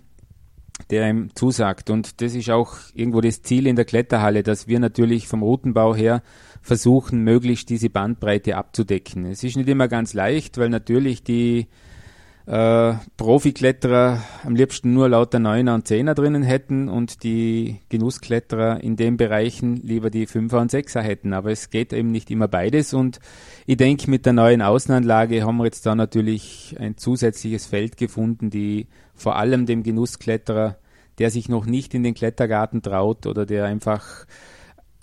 der 0.91 1.09
ihm 1.09 1.31
zusagt. 1.35 1.91
Und 1.91 2.21
das 2.21 2.35
ist 2.35 2.51
auch 2.51 2.75
irgendwo 2.93 3.21
das 3.21 3.43
Ziel 3.43 3.69
in 3.69 3.77
der 3.77 3.85
Kletterhalle, 3.85 4.43
dass 4.43 4.67
wir 4.67 4.81
natürlich 4.81 5.29
vom 5.29 5.43
Routenbau 5.43 5.95
her 5.95 6.23
versuchen, 6.67 7.23
möglichst 7.23 7.71
diese 7.71 7.91
Bandbreite 7.91 8.57
abzudecken. 8.57 9.25
Es 9.27 9.45
ist 9.45 9.57
nicht 9.57 9.69
immer 9.69 9.87
ganz 9.87 10.15
leicht, 10.15 10.59
weil 10.59 10.69
natürlich 10.69 11.23
die 11.23 11.69
äh, 12.47 12.95
Profikletterer 13.17 14.21
am 14.45 14.57
liebsten 14.57 14.93
nur 14.93 15.09
lauter 15.09 15.39
Neuner 15.39 15.75
und 15.75 15.87
Zehner 15.87 16.15
drinnen 16.15 16.43
hätten 16.43 16.89
und 16.89 17.23
die 17.23 17.81
Genusskletterer 17.89 18.83
in 18.83 18.97
den 18.97 19.17
Bereichen 19.17 19.77
lieber 19.77 20.11
die 20.11 20.27
Fünfer 20.27 20.61
und 20.61 20.73
Sechser 20.73 21.03
hätten. 21.03 21.35
Aber 21.35 21.53
es 21.53 21.71
geht 21.71 21.93
eben 21.93 22.11
nicht 22.11 22.33
immer 22.33 22.49
beides 22.49 22.95
und 22.95 23.21
ich 23.67 23.77
denke, 23.77 24.11
mit 24.11 24.27
der 24.27 24.33
neuen 24.33 24.61
Außenanlage 24.61 25.45
haben 25.45 25.59
wir 25.59 25.67
jetzt 25.67 25.87
da 25.87 25.95
natürlich 25.95 26.75
ein 26.81 26.97
zusätzliches 26.97 27.67
Feld 27.67 27.97
gefunden, 27.97 28.51
die 28.51 28.89
vor 29.15 29.37
allem 29.37 29.67
dem 29.67 29.85
Genusskletterer, 29.85 30.79
der 31.19 31.31
sich 31.31 31.49
noch 31.49 31.65
nicht 31.65 31.95
in 31.95 32.03
den 32.03 32.15
Klettergarten 32.15 32.83
traut 32.83 33.27
oder 33.27 33.47
der 33.47 33.67
einfach 33.67 34.27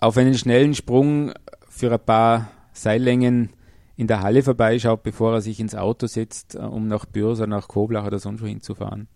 auf 0.03 0.17
einen 0.17 0.33
schnellen 0.33 0.75
Sprung 0.75 1.31
für 1.83 1.91
ein 1.91 2.05
paar 2.05 2.49
Seillängen 2.71 3.49
in 3.97 4.07
der 4.07 4.21
Halle 4.21 4.41
vorbeischaut, 4.41 5.03
bevor 5.03 5.33
er 5.33 5.41
sich 5.41 5.59
ins 5.59 5.75
Auto 5.75 6.07
setzt, 6.07 6.55
äh, 6.55 6.59
um 6.59 6.87
nach 6.87 7.05
Bürsa, 7.05 7.45
nach 7.45 7.67
Koblach 7.67 8.05
oder 8.05 8.19
sonst 8.19 8.41
wo 8.41 8.45
hinzufahren. 8.45 9.09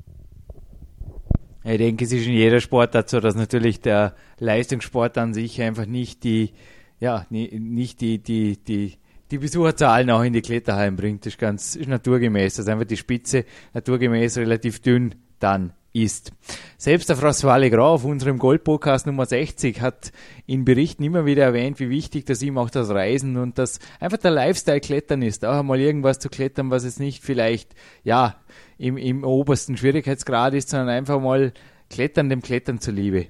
Ich 1.64 1.78
denke, 1.78 2.04
es 2.04 2.12
ist 2.12 2.28
in 2.28 2.34
jeder 2.34 2.60
Sportart 2.60 3.10
so, 3.10 3.22
dass 3.22 3.36
natürlich 3.36 3.80
der 3.80 4.16
Leistungssport 4.40 5.18
an 5.18 5.34
sich 5.34 5.62
einfach 5.62 5.86
nicht 5.86 6.26
die, 6.26 6.52
ja, 7.00 7.26
nicht 7.30 8.02
die, 8.02 8.20
die, 8.20 8.58
die, 8.58 8.98
die 9.32 9.38
Besucherzahlen 9.38 10.10
auch 10.10 10.24
in 10.24 10.34
die 10.34 10.42
Kletterhallen 10.42 10.98
bringt. 10.98 11.26
Das 11.26 11.34
ist 11.34 11.40
ganz 11.40 11.76
ist 11.78 11.88
naturgemäß, 11.88 12.56
dass 12.56 12.68
einfach 12.68 12.86
die 12.86 12.98
Spitze 12.98 13.46
naturgemäß 13.76 14.40
relativ 14.40 14.82
dünn 14.82 15.16
dann 15.40 15.72
ist. 15.94 16.32
Selbst 16.78 17.10
der 17.10 17.18
François 17.18 17.58
Legrand 17.58 17.82
auf 17.96 18.04
unserem 18.06 18.38
Gold-Podcast 18.38 19.08
Nummer 19.08 19.26
60 19.26 19.82
hat 19.82 20.12
in 20.46 20.66
Berichten 20.66 21.04
immer 21.04 21.26
wieder 21.26 21.44
erwähnt, 21.44 21.80
wie 21.80 21.90
wichtig 21.90 22.26
das 22.26 22.42
ihm 22.42 22.58
auch 22.58 22.70
das 22.70 22.90
Reisen 22.90 23.38
und 23.38 23.58
das 23.58 23.80
einfach 24.00 24.18
der 24.18 24.32
Lifestyle-Klettern 24.32 25.22
ist. 25.22 25.46
Auch 25.46 25.60
einmal 25.60 25.80
irgendwas 25.80 26.20
zu 26.20 26.30
klettern, 26.30 26.70
was 26.70 26.84
jetzt 26.84 27.00
nicht 27.00 27.24
vielleicht, 27.24 27.74
ja, 28.04 28.36
im, 28.78 28.98
im 28.98 29.24
obersten 29.24 29.76
Schwierigkeitsgrad 29.76 30.54
ist, 30.54 30.70
sondern 30.70 30.90
einfach 30.90 31.20
mal 31.20 31.54
Klettern 31.90 32.30
dem 32.30 32.42
Klettern 32.42 32.80
zuliebe. 32.80 33.28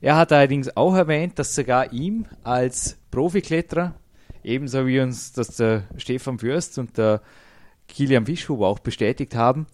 Er 0.00 0.16
hat 0.16 0.32
allerdings 0.32 0.76
auch 0.76 0.94
erwähnt, 0.94 1.38
dass 1.38 1.54
sogar 1.54 1.92
ihm 1.92 2.26
als 2.44 2.98
Profikletterer, 3.10 3.94
ebenso 4.44 4.86
wie 4.86 5.00
uns 5.00 5.32
das 5.32 5.56
der 5.56 5.84
Stefan 5.96 6.38
Fürst 6.38 6.78
und 6.78 6.96
der 6.96 7.20
Kilian 7.88 8.26
Fischhuber 8.26 8.68
auch 8.68 8.78
bestätigt 8.78 9.34
haben, 9.34 9.66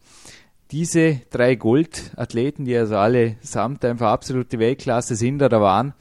diese 0.73 1.21
drei 1.31 1.55
Goldathleten, 1.55 2.65
die 2.65 2.77
also 2.77 2.97
alle 2.97 3.37
samt 3.43 3.85
einfach 3.85 4.11
absolute 4.11 4.59
Weltklasse 4.59 5.17
sind 5.17 5.43
oder 5.43 5.61
waren, 5.61 5.93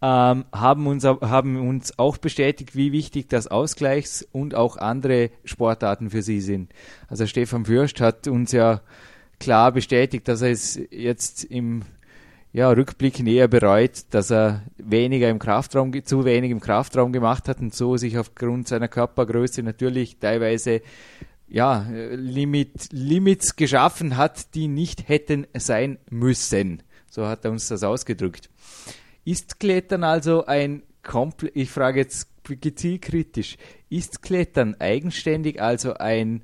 ähm, 0.00 0.46
haben, 0.50 0.86
uns, 0.86 1.04
haben 1.04 1.68
uns 1.68 1.98
auch 1.98 2.16
bestätigt, 2.16 2.74
wie 2.74 2.92
wichtig 2.92 3.28
das 3.28 3.50
Ausgleichs- 3.50 4.26
und 4.32 4.54
auch 4.54 4.78
andere 4.78 5.30
Sportarten 5.44 6.08
für 6.08 6.22
sie 6.22 6.40
sind. 6.40 6.72
Also 7.08 7.26
Stefan 7.26 7.66
Fürst 7.66 8.00
hat 8.00 8.26
uns 8.28 8.52
ja 8.52 8.80
klar 9.38 9.72
bestätigt, 9.72 10.26
dass 10.26 10.40
er 10.40 10.52
es 10.52 10.80
jetzt 10.90 11.44
im 11.44 11.82
ja, 12.52 12.70
Rückblick 12.70 13.20
näher 13.20 13.46
bereut, 13.46 14.04
dass 14.10 14.30
er 14.30 14.62
weniger 14.78 15.28
im 15.28 15.38
Kraftraum, 15.38 15.92
zu 16.04 16.24
wenig 16.24 16.50
im 16.50 16.60
Kraftraum 16.60 17.12
gemacht 17.12 17.46
hat 17.46 17.60
und 17.60 17.74
so 17.74 17.98
sich 17.98 18.16
aufgrund 18.16 18.68
seiner 18.68 18.88
Körpergröße 18.88 19.62
natürlich 19.62 20.16
teilweise 20.18 20.80
ja, 21.48 21.86
Limit, 21.90 22.92
Limits 22.92 23.56
geschaffen 23.56 24.16
hat, 24.16 24.54
die 24.54 24.68
nicht 24.68 25.08
hätten 25.08 25.46
sein 25.54 25.98
müssen. 26.10 26.82
So 27.10 27.26
hat 27.26 27.44
er 27.44 27.50
uns 27.50 27.68
das 27.68 27.82
ausgedrückt. 27.82 28.50
Ist 29.24 29.58
Klettern 29.60 30.04
also 30.04 30.46
ein 30.46 30.82
komplett, 31.02 31.56
ich 31.56 31.70
frage 31.70 32.00
jetzt 32.00 32.28
gezielt 32.44 33.02
kritisch, 33.02 33.56
ist 33.88 34.22
Klettern 34.22 34.76
eigenständig 34.78 35.60
also 35.60 35.94
ein 35.94 36.42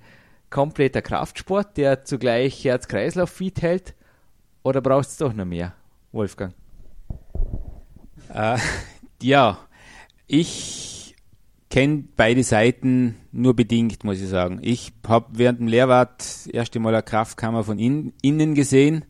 kompletter 0.50 1.02
Kraftsport, 1.02 1.76
der 1.76 2.04
zugleich 2.04 2.64
Herz-Kreislauf-fit 2.64 3.62
hält? 3.62 3.94
Oder 4.62 4.80
braucht 4.80 5.08
es 5.08 5.16
doch 5.16 5.32
noch 5.32 5.44
mehr, 5.44 5.74
Wolfgang? 6.12 6.54
Äh, 8.32 8.58
ja, 9.22 9.58
ich 10.26 10.93
kenne 11.74 12.04
beide 12.16 12.44
Seiten 12.44 13.16
nur 13.32 13.56
bedingt, 13.56 14.04
muss 14.04 14.20
ich 14.20 14.28
sagen. 14.28 14.60
Ich 14.62 14.92
habe 15.08 15.26
während 15.32 15.58
dem 15.58 15.66
Lehrwart 15.66 16.20
das 16.20 16.46
erste 16.46 16.78
Mal 16.78 16.94
eine 16.94 17.02
Kraftkammer 17.02 17.64
von 17.64 17.80
in, 17.80 18.12
innen 18.22 18.54
gesehen. 18.54 19.04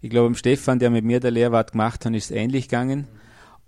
Ich 0.00 0.08
glaube, 0.08 0.28
im 0.28 0.34
Stefan, 0.34 0.78
der 0.78 0.88
mit 0.88 1.04
mir 1.04 1.20
der 1.20 1.30
Lehrwart 1.30 1.72
gemacht 1.72 2.06
hat, 2.06 2.14
ist 2.14 2.30
es 2.30 2.30
ähnlich 2.30 2.68
gegangen. 2.68 3.06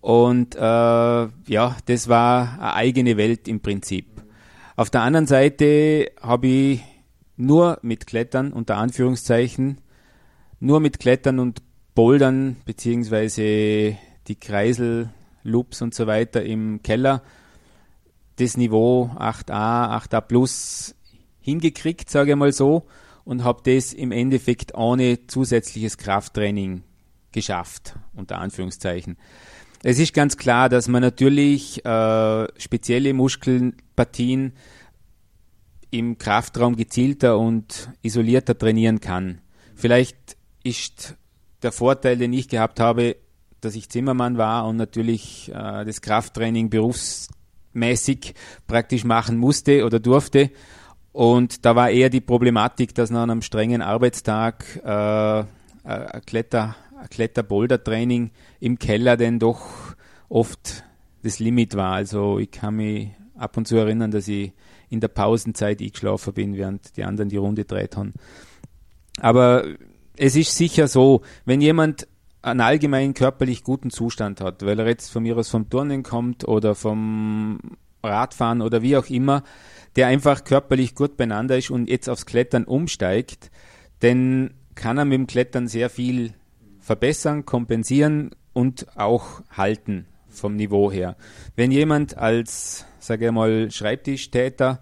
Und 0.00 0.54
äh, 0.54 0.60
ja, 0.60 1.76
das 1.84 2.08
war 2.08 2.54
eine 2.54 2.72
eigene 2.72 3.18
Welt 3.18 3.48
im 3.48 3.60
Prinzip. 3.60 4.06
Auf 4.76 4.88
der 4.88 5.02
anderen 5.02 5.26
Seite 5.26 6.10
habe 6.22 6.46
ich 6.46 6.80
nur 7.36 7.78
mit 7.82 8.06
Klettern, 8.06 8.54
unter 8.54 8.78
Anführungszeichen, 8.78 9.76
nur 10.58 10.80
mit 10.80 11.00
Klettern 11.00 11.38
und 11.38 11.60
Bouldern, 11.94 12.56
beziehungsweise 12.64 13.98
die 14.26 14.40
Kreisel, 14.40 15.10
Loops 15.42 15.82
und 15.82 15.92
so 15.92 16.06
weiter 16.06 16.42
im 16.42 16.80
Keller, 16.82 17.22
das 18.38 18.56
Niveau 18.56 19.10
8a, 19.16 20.02
8a 20.02 20.20
plus 20.20 20.94
hingekriegt, 21.40 22.10
sage 22.10 22.32
ich 22.32 22.36
mal 22.36 22.52
so, 22.52 22.86
und 23.24 23.44
habe 23.44 23.62
das 23.64 23.92
im 23.92 24.12
Endeffekt 24.12 24.74
ohne 24.74 25.26
zusätzliches 25.26 25.98
Krafttraining 25.98 26.82
geschafft, 27.32 27.94
unter 28.14 28.38
Anführungszeichen. 28.38 29.16
Es 29.82 29.98
ist 29.98 30.12
ganz 30.12 30.36
klar, 30.36 30.68
dass 30.68 30.88
man 30.88 31.02
natürlich 31.02 31.84
äh, 31.84 32.46
spezielle 32.58 33.14
Muskelpartien 33.14 34.54
im 35.90 36.18
Kraftraum 36.18 36.76
gezielter 36.76 37.38
und 37.38 37.90
isolierter 38.02 38.58
trainieren 38.58 39.00
kann. 39.00 39.40
Vielleicht 39.74 40.36
ist 40.64 41.16
der 41.62 41.72
Vorteil, 41.72 42.16
den 42.16 42.32
ich 42.32 42.48
gehabt 42.48 42.80
habe, 42.80 43.16
dass 43.60 43.74
ich 43.74 43.88
Zimmermann 43.88 44.38
war 44.38 44.66
und 44.66 44.76
natürlich 44.76 45.50
äh, 45.50 45.84
das 45.84 46.00
Krafttraining 46.00 46.70
berufsmäßig 47.72 48.34
praktisch 48.66 49.04
machen 49.04 49.38
musste 49.38 49.84
oder 49.84 50.00
durfte. 50.00 50.50
Und 51.12 51.64
da 51.64 51.74
war 51.74 51.90
eher 51.90 52.10
die 52.10 52.20
Problematik, 52.20 52.94
dass 52.94 53.10
nach 53.10 53.22
einem 53.22 53.42
strengen 53.42 53.82
Arbeitstag 53.82 54.64
äh, 54.84 55.44
ein 55.84 56.22
Kletter 56.26 56.76
Kletterboulder-Training 57.10 58.32
im 58.58 58.78
Keller 58.78 59.16
denn 59.16 59.38
doch 59.38 59.94
oft 60.28 60.82
das 61.22 61.38
Limit 61.38 61.76
war. 61.76 61.92
Also 61.92 62.40
ich 62.40 62.50
kann 62.50 62.74
mich 62.74 63.10
ab 63.36 63.56
und 63.56 63.68
zu 63.68 63.76
erinnern, 63.76 64.10
dass 64.10 64.26
ich 64.26 64.52
in 64.90 64.98
der 64.98 65.08
Pausenzeit 65.08 65.80
eingeschlafen 65.80 66.34
bin, 66.34 66.56
während 66.56 66.96
die 66.96 67.04
anderen 67.04 67.28
die 67.28 67.36
Runde 67.36 67.64
dreht 67.64 67.96
haben. 67.96 68.14
Aber 69.20 69.64
es 70.16 70.34
ist 70.34 70.56
sicher 70.56 70.88
so, 70.88 71.22
wenn 71.44 71.60
jemand 71.60 72.08
einen 72.50 72.60
allgemein 72.60 73.14
körperlich 73.14 73.62
guten 73.62 73.90
Zustand 73.90 74.40
hat, 74.40 74.64
weil 74.64 74.78
er 74.78 74.86
jetzt 74.86 75.10
von 75.10 75.22
mir 75.22 75.36
aus 75.36 75.48
vom 75.48 75.68
Turnen 75.68 76.02
kommt 76.02 76.46
oder 76.46 76.74
vom 76.74 77.58
Radfahren 78.02 78.62
oder 78.62 78.82
wie 78.82 78.96
auch 78.96 79.06
immer, 79.06 79.42
der 79.96 80.06
einfach 80.06 80.44
körperlich 80.44 80.94
gut 80.94 81.16
beieinander 81.16 81.58
ist 81.58 81.70
und 81.70 81.88
jetzt 81.88 82.08
aufs 82.08 82.26
Klettern 82.26 82.64
umsteigt, 82.64 83.50
dann 84.00 84.54
kann 84.74 84.98
er 84.98 85.04
mit 85.04 85.18
dem 85.18 85.26
Klettern 85.26 85.68
sehr 85.68 85.90
viel 85.90 86.34
verbessern, 86.80 87.44
kompensieren 87.44 88.30
und 88.52 88.86
auch 88.96 89.42
halten 89.50 90.06
vom 90.28 90.56
Niveau 90.56 90.90
her. 90.90 91.16
Wenn 91.56 91.70
jemand 91.70 92.16
als, 92.16 92.86
sage 93.00 93.26
ich 93.26 93.32
mal, 93.32 93.70
Schreibtischtäter 93.70 94.80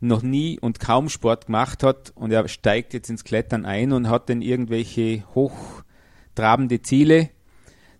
noch 0.00 0.22
nie 0.22 0.58
und 0.58 0.80
kaum 0.80 1.08
Sport 1.08 1.46
gemacht 1.46 1.82
hat 1.84 2.12
und 2.16 2.32
er 2.32 2.48
steigt 2.48 2.92
jetzt 2.92 3.08
ins 3.08 3.24
Klettern 3.24 3.64
ein 3.64 3.92
und 3.92 4.08
hat 4.08 4.28
dann 4.28 4.42
irgendwelche 4.42 5.22
hochtrabende 6.32 6.82
Ziele, 6.82 7.30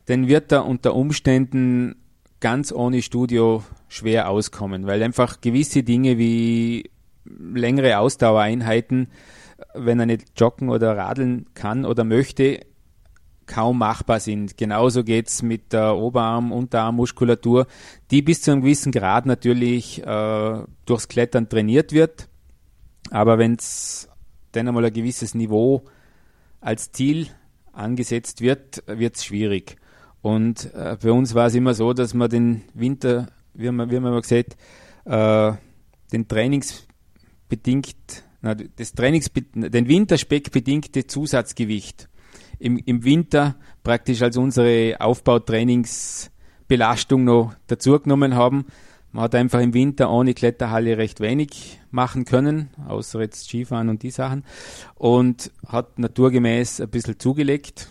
dann 0.07 0.29
wird 0.29 0.53
er 0.53 0.67
unter 0.67 0.95
Umständen 0.95 1.97
ganz 2.41 2.73
ohne 2.73 3.03
Studio 3.03 3.63
schwer 3.89 4.29
auskommen, 4.29 4.87
weil 4.87 5.03
einfach 5.03 5.41
gewisse 5.41 5.83
Dinge 5.83 6.19
wie 6.19 6.91
längere 7.25 7.99
Ausdauereinheiten, 7.99 9.09
wenn 9.75 10.01
er 10.01 10.07
nicht 10.07 10.33
joggen 10.37 10.71
oder 10.71 10.97
radeln 10.97 11.47
kann 11.55 11.85
oder 11.85 12.03
möchte, 12.03 12.61
kaum 13.47 13.79
machbar 13.79 14.19
sind. 14.19 14.57
Genauso 14.57 15.05
geht 15.05 15.29
es 15.29 15.43
mit 15.43 15.73
der 15.73 15.97
Oberarm-, 15.97 16.53
Unterarmmuskulatur, 16.53 17.67
die 18.11 18.23
bis 18.23 18.43
zu 18.43 18.51
einem 18.51 18.63
gewissen 18.63 18.93
Grad 18.93 19.27
natürlich 19.27 20.05
äh, 20.05 20.63
durchs 20.85 21.09
Klettern 21.09 21.49
trainiert 21.49 21.93
wird. 21.93 22.29
Aber 23.11 23.39
wenn 23.39 23.55
es 23.55 24.09
dann 24.53 24.67
einmal 24.67 24.85
ein 24.85 24.93
gewisses 24.93 25.35
Niveau 25.35 25.85
als 26.61 26.93
Ziel 26.93 27.29
angesetzt 27.73 28.41
wird, 28.41 28.83
wird 28.87 29.17
es 29.17 29.25
schwierig. 29.25 29.77
Und 30.21 30.73
äh, 30.75 30.97
bei 31.03 31.11
uns 31.11 31.35
war 31.35 31.47
es 31.47 31.55
immer 31.55 31.75
so, 31.75 31.93
dass 31.93 32.15
man 32.15 32.31
den 32.31 32.63
Winter, 32.75 33.27
wie 33.55 33.67
haben 33.69 33.77
wir, 33.77 33.91
wie 33.91 33.97
haben 33.97 34.05
wir 34.05 34.21
gesagt, 34.21 34.57
äh, 35.05 35.53
den 36.13 36.29
trainingsbedingt, 36.29 38.23
na, 38.41 38.55
das 38.55 38.93
Trainings, 38.93 39.31
den 39.55 39.89
Winterspeck 39.89 40.53
bedingte 40.53 41.07
Zusatzgewicht 41.07 42.09
im, 42.59 42.79
im 42.79 43.05
Winter 43.05 43.57
praktisch 43.83 44.23
als 44.23 44.37
unsere 44.37 45.01
Aufbautrainingsbelastung 45.01 47.25
noch 47.25 47.55
dazugenommen 47.67 48.37
haben. 48.37 48.67
Man 49.13 49.25
hat 49.25 49.35
einfach 49.35 49.61
im 49.61 49.75
Winter 49.75 50.11
ohne 50.11 50.33
Kletterhalle 50.33 50.97
recht 50.97 51.21
wenig 51.21 51.79
machen 51.91 52.25
können, 52.25 52.71
außer 52.89 53.21
jetzt 53.21 53.45
Skifahren 53.45 53.91
und 53.91 54.03
die 54.03 54.11
Sachen. 54.11 54.43
Und 54.95 55.53
hat 55.67 55.99
naturgemäß 55.99 56.81
ein 56.81 56.89
bisschen 56.89 57.19
zugelegt. 57.19 57.91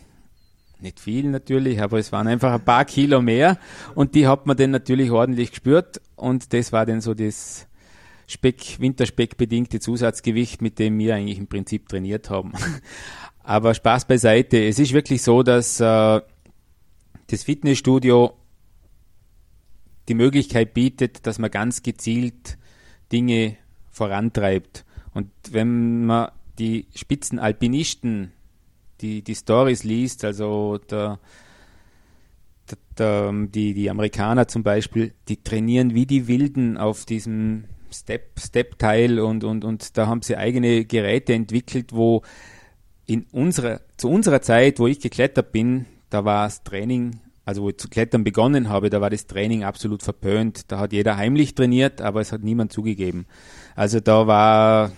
Nicht 0.79 0.99
viel 0.99 1.29
natürlich, 1.29 1.79
aber 1.79 1.99
es 1.99 2.11
waren 2.11 2.27
einfach 2.27 2.51
ein 2.53 2.65
paar 2.65 2.85
Kilo 2.85 3.21
mehr. 3.21 3.59
Und 3.93 4.15
die 4.15 4.27
hat 4.27 4.47
man 4.47 4.57
dann 4.57 4.71
natürlich 4.71 5.11
ordentlich 5.11 5.51
gespürt. 5.51 6.01
Und 6.15 6.53
das 6.53 6.71
war 6.73 6.87
dann 6.87 7.01
so 7.01 7.13
das 7.13 7.67
Speck, 8.25 8.79
Winterspeck 8.79 9.37
bedingte 9.37 9.79
Zusatzgewicht, 9.79 10.63
mit 10.63 10.79
dem 10.79 10.97
wir 10.97 11.13
eigentlich 11.15 11.37
im 11.37 11.45
Prinzip 11.45 11.87
trainiert 11.87 12.31
haben. 12.31 12.53
Aber 13.43 13.75
Spaß 13.75 14.05
beiseite. 14.05 14.57
Es 14.65 14.79
ist 14.79 14.93
wirklich 14.93 15.21
so, 15.21 15.43
dass 15.43 15.79
äh, 15.79 16.21
das 17.27 17.43
Fitnessstudio 17.43 18.33
die 20.11 20.15
Möglichkeit 20.15 20.73
bietet, 20.73 21.25
dass 21.25 21.39
man 21.39 21.49
ganz 21.49 21.83
gezielt 21.83 22.57
Dinge 23.13 23.55
vorantreibt. 23.91 24.83
Und 25.13 25.29
wenn 25.51 26.05
man 26.05 26.31
die 26.59 26.87
Spitzenalpinisten, 26.93 28.33
die, 28.99 29.21
die 29.21 29.35
Stories 29.35 29.85
liest, 29.85 30.25
also 30.25 30.79
der, 30.79 31.17
der, 32.69 32.77
der, 32.97 33.47
die, 33.47 33.73
die 33.73 33.89
Amerikaner 33.89 34.49
zum 34.49 34.63
Beispiel, 34.63 35.13
die 35.29 35.41
trainieren 35.41 35.93
wie 35.93 36.05
die 36.05 36.27
Wilden 36.27 36.77
auf 36.77 37.05
diesem 37.05 37.63
Step, 37.89 38.37
Step-Teil 38.37 39.17
und, 39.17 39.45
und, 39.45 39.63
und 39.63 39.97
da 39.97 40.07
haben 40.07 40.23
sie 40.23 40.35
eigene 40.35 40.83
Geräte 40.83 41.33
entwickelt, 41.33 41.93
wo 41.93 42.21
in 43.05 43.27
unserer, 43.31 43.79
zu 43.95 44.09
unserer 44.09 44.41
Zeit, 44.41 44.77
wo 44.77 44.87
ich 44.87 44.99
geklettert 44.99 45.53
bin, 45.53 45.85
da 46.09 46.25
war 46.25 46.47
das 46.47 46.63
Training, 46.63 47.21
also 47.45 47.63
wo 47.63 47.69
ich 47.69 47.77
zu 47.77 47.89
klettern 47.89 48.23
begonnen 48.23 48.69
habe, 48.69 48.89
da 48.89 49.01
war 49.01 49.09
das 49.09 49.27
Training 49.27 49.63
absolut 49.63 50.03
verpönt. 50.03 50.71
Da 50.71 50.79
hat 50.79 50.93
jeder 50.93 51.17
heimlich 51.17 51.55
trainiert, 51.55 52.01
aber 52.01 52.21
es 52.21 52.31
hat 52.31 52.43
niemand 52.43 52.71
zugegeben. 52.71 53.25
Also 53.75 53.99
da 53.99 54.27
war, 54.27 54.91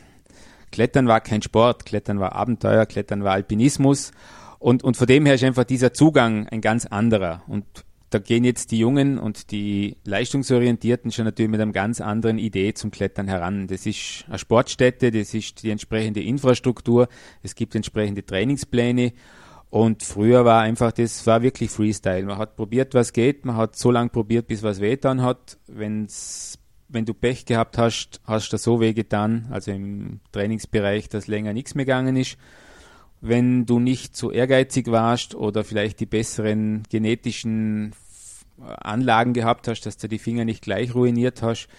Klettern 0.72 1.08
war 1.08 1.22
kein 1.22 1.42
Sport, 1.42 1.86
Klettern 1.86 2.20
war 2.20 2.34
Abenteuer, 2.34 2.86
Klettern 2.86 3.24
war 3.24 3.34
Alpinismus. 3.34 4.12
Und, 4.60 4.84
und 4.84 4.98
von 4.98 5.08
dem 5.08 5.26
her 5.26 5.36
ist 5.36 5.44
einfach 5.44 5.64
dieser 5.64 5.94
Zugang 5.94 6.48
ein 6.48 6.62
ganz 6.62 6.86
anderer. 6.86 7.44
Und 7.48 7.66
da 8.14 8.20
gehen 8.20 8.44
jetzt 8.44 8.72
die 8.72 8.78
Jungen 8.78 9.18
und 9.18 9.52
die 9.52 9.98
Leistungsorientierten 10.04 11.12
schon 11.12 11.26
natürlich 11.26 11.50
mit 11.50 11.60
einer 11.60 11.72
ganz 11.72 12.00
anderen 12.00 12.38
Idee 12.38 12.74
zum 12.74 12.92
Klettern 12.92 13.28
heran. 13.28 13.68
Das 13.68 13.86
ist 13.88 14.26
eine 14.28 14.38
Sportstätte, 14.38 15.10
das 15.10 15.34
ist 15.34 15.64
die 15.64 15.72
entsprechende 15.72 16.22
Infrastruktur, 16.22 17.08
es 17.42 17.56
gibt 17.56 17.74
entsprechende 17.74 18.24
Trainingspläne 18.24 19.14
und 19.74 20.04
früher 20.04 20.46
war 20.46 20.62
einfach, 20.62 20.92
das 20.92 21.26
war 21.26 21.42
wirklich 21.42 21.72
Freestyle. 21.72 22.24
Man 22.24 22.38
hat 22.38 22.56
probiert, 22.56 22.94
was 22.94 23.12
geht, 23.12 23.44
man 23.44 23.58
hat 23.58 23.76
so 23.76 23.90
lange 23.90 24.10
probiert, 24.10 24.46
bis 24.46 24.62
was 24.62 24.82
wehtan 24.82 25.24
hat. 25.24 25.58
Wenn's, 25.66 26.60
wenn 26.90 27.06
du 27.06 27.16
Pech 27.16 27.46
gehabt 27.46 27.80
hast, 27.80 28.22
hast 28.26 28.54
du 28.54 28.58
so 28.58 28.80
weh 28.80 28.94
getan, 28.94 29.48
also 29.50 29.72
im 29.72 30.20
Trainingsbereich, 30.32 31.10
dass 31.10 31.26
länger 31.26 31.54
nichts 31.54 31.74
mehr 31.74 31.86
gegangen 31.86 32.18
ist 32.18 32.38
wenn 33.26 33.66
du 33.66 33.80
nicht 33.80 34.18
so 34.18 34.32
ehrgeizig 34.32 34.92
warst 34.92 35.34
oder 35.34 35.64
vielleicht 35.64 36.02
die 36.02 36.06
besseren 36.06 36.84
genetischen 36.90 37.96
Anlagen 38.60 39.32
gehabt 39.32 39.70
hast, 39.70 39.86
dass 39.86 39.96
du 39.96 40.10
die 40.10 40.20
Finger 40.20 40.44
nicht 40.44 40.62
gleich 40.62 40.94
ruiniert 40.94 41.42
hast, 41.42 41.70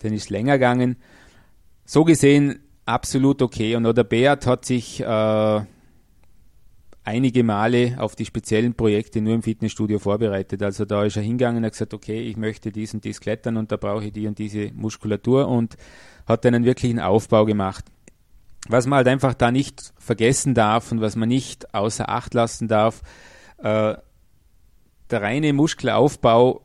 dann 0.00 0.12
ist 0.12 0.30
länger 0.30 0.54
gegangen. 0.54 0.96
so 1.84 2.04
gesehen 2.04 2.58
absolut 2.86 3.40
okay. 3.40 3.76
Und 3.76 3.84
der 3.84 4.02
Beat 4.02 4.46
hat 4.46 4.64
sich 4.64 5.00
äh, 5.00 5.60
einige 7.04 7.42
Male 7.44 7.96
auf 7.98 8.14
die 8.14 8.26
speziellen 8.26 8.74
Projekte 8.74 9.20
nur 9.20 9.34
im 9.34 9.42
Fitnessstudio 9.42 9.98
vorbereitet. 9.98 10.62
Also 10.62 10.84
da 10.84 11.04
ist 11.04 11.16
er 11.16 11.22
hingegangen 11.22 11.58
und 11.58 11.64
hat 11.64 11.72
gesagt, 11.72 11.94
okay, 11.94 12.20
ich 12.20 12.36
möchte 12.36 12.72
dies 12.72 12.94
und 12.94 13.04
dies 13.04 13.20
klettern 13.20 13.56
und 13.56 13.72
da 13.72 13.76
brauche 13.76 14.06
ich 14.06 14.12
die 14.12 14.26
und 14.26 14.38
diese 14.38 14.70
Muskulatur 14.72 15.48
und 15.48 15.76
hat 16.26 16.44
einen 16.46 16.64
wirklichen 16.64 17.00
Aufbau 17.00 17.44
gemacht. 17.44 17.84
Was 18.68 18.86
man 18.86 18.98
halt 18.98 19.08
einfach 19.08 19.34
da 19.34 19.50
nicht 19.50 19.92
vergessen 19.98 20.54
darf 20.54 20.92
und 20.92 21.00
was 21.00 21.16
man 21.16 21.28
nicht 21.28 21.74
außer 21.74 22.08
Acht 22.08 22.34
lassen 22.34 22.68
darf, 22.68 23.02
äh, 23.58 23.94
der 25.10 25.22
reine 25.22 25.52
Muskelaufbau 25.52 26.62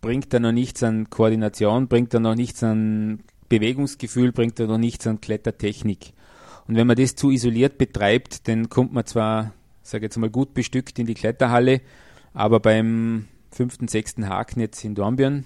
bringt 0.00 0.32
da 0.32 0.38
noch 0.38 0.52
nichts 0.52 0.82
an 0.82 1.10
Koordination, 1.10 1.88
bringt 1.88 2.14
da 2.14 2.20
noch 2.20 2.34
nichts 2.34 2.62
an 2.62 3.24
Bewegungsgefühl, 3.48 4.32
bringt 4.32 4.60
da 4.60 4.66
noch 4.66 4.78
nichts 4.78 5.06
an 5.06 5.20
Klettertechnik. 5.20 6.12
Und 6.68 6.76
wenn 6.76 6.86
man 6.86 6.96
das 6.96 7.14
zu 7.14 7.30
isoliert 7.30 7.78
betreibt, 7.78 8.48
dann 8.48 8.68
kommt 8.68 8.92
man 8.92 9.06
zwar, 9.06 9.52
sage 9.82 10.06
jetzt 10.06 10.16
mal, 10.16 10.30
gut 10.30 10.54
bestückt 10.54 10.98
in 10.98 11.06
die 11.06 11.14
Kletterhalle, 11.14 11.80
aber 12.34 12.60
beim 12.60 13.28
fünften, 13.50 13.88
sechsten 13.88 14.28
Haken 14.28 14.60
jetzt 14.60 14.84
in 14.84 14.94
Dornbirn 14.94 15.44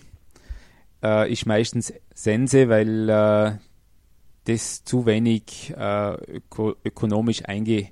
äh, 1.03 1.31
ist 1.31 1.47
meistens 1.47 1.93
Sense, 2.15 2.69
weil 2.69 3.09
äh, 3.09 3.53
das 4.45 4.85
zu 4.85 5.07
wenig 5.07 5.73
äh, 5.77 6.15
öko 6.37 6.75
ökonomisch 6.85 7.45
einge 7.45 7.89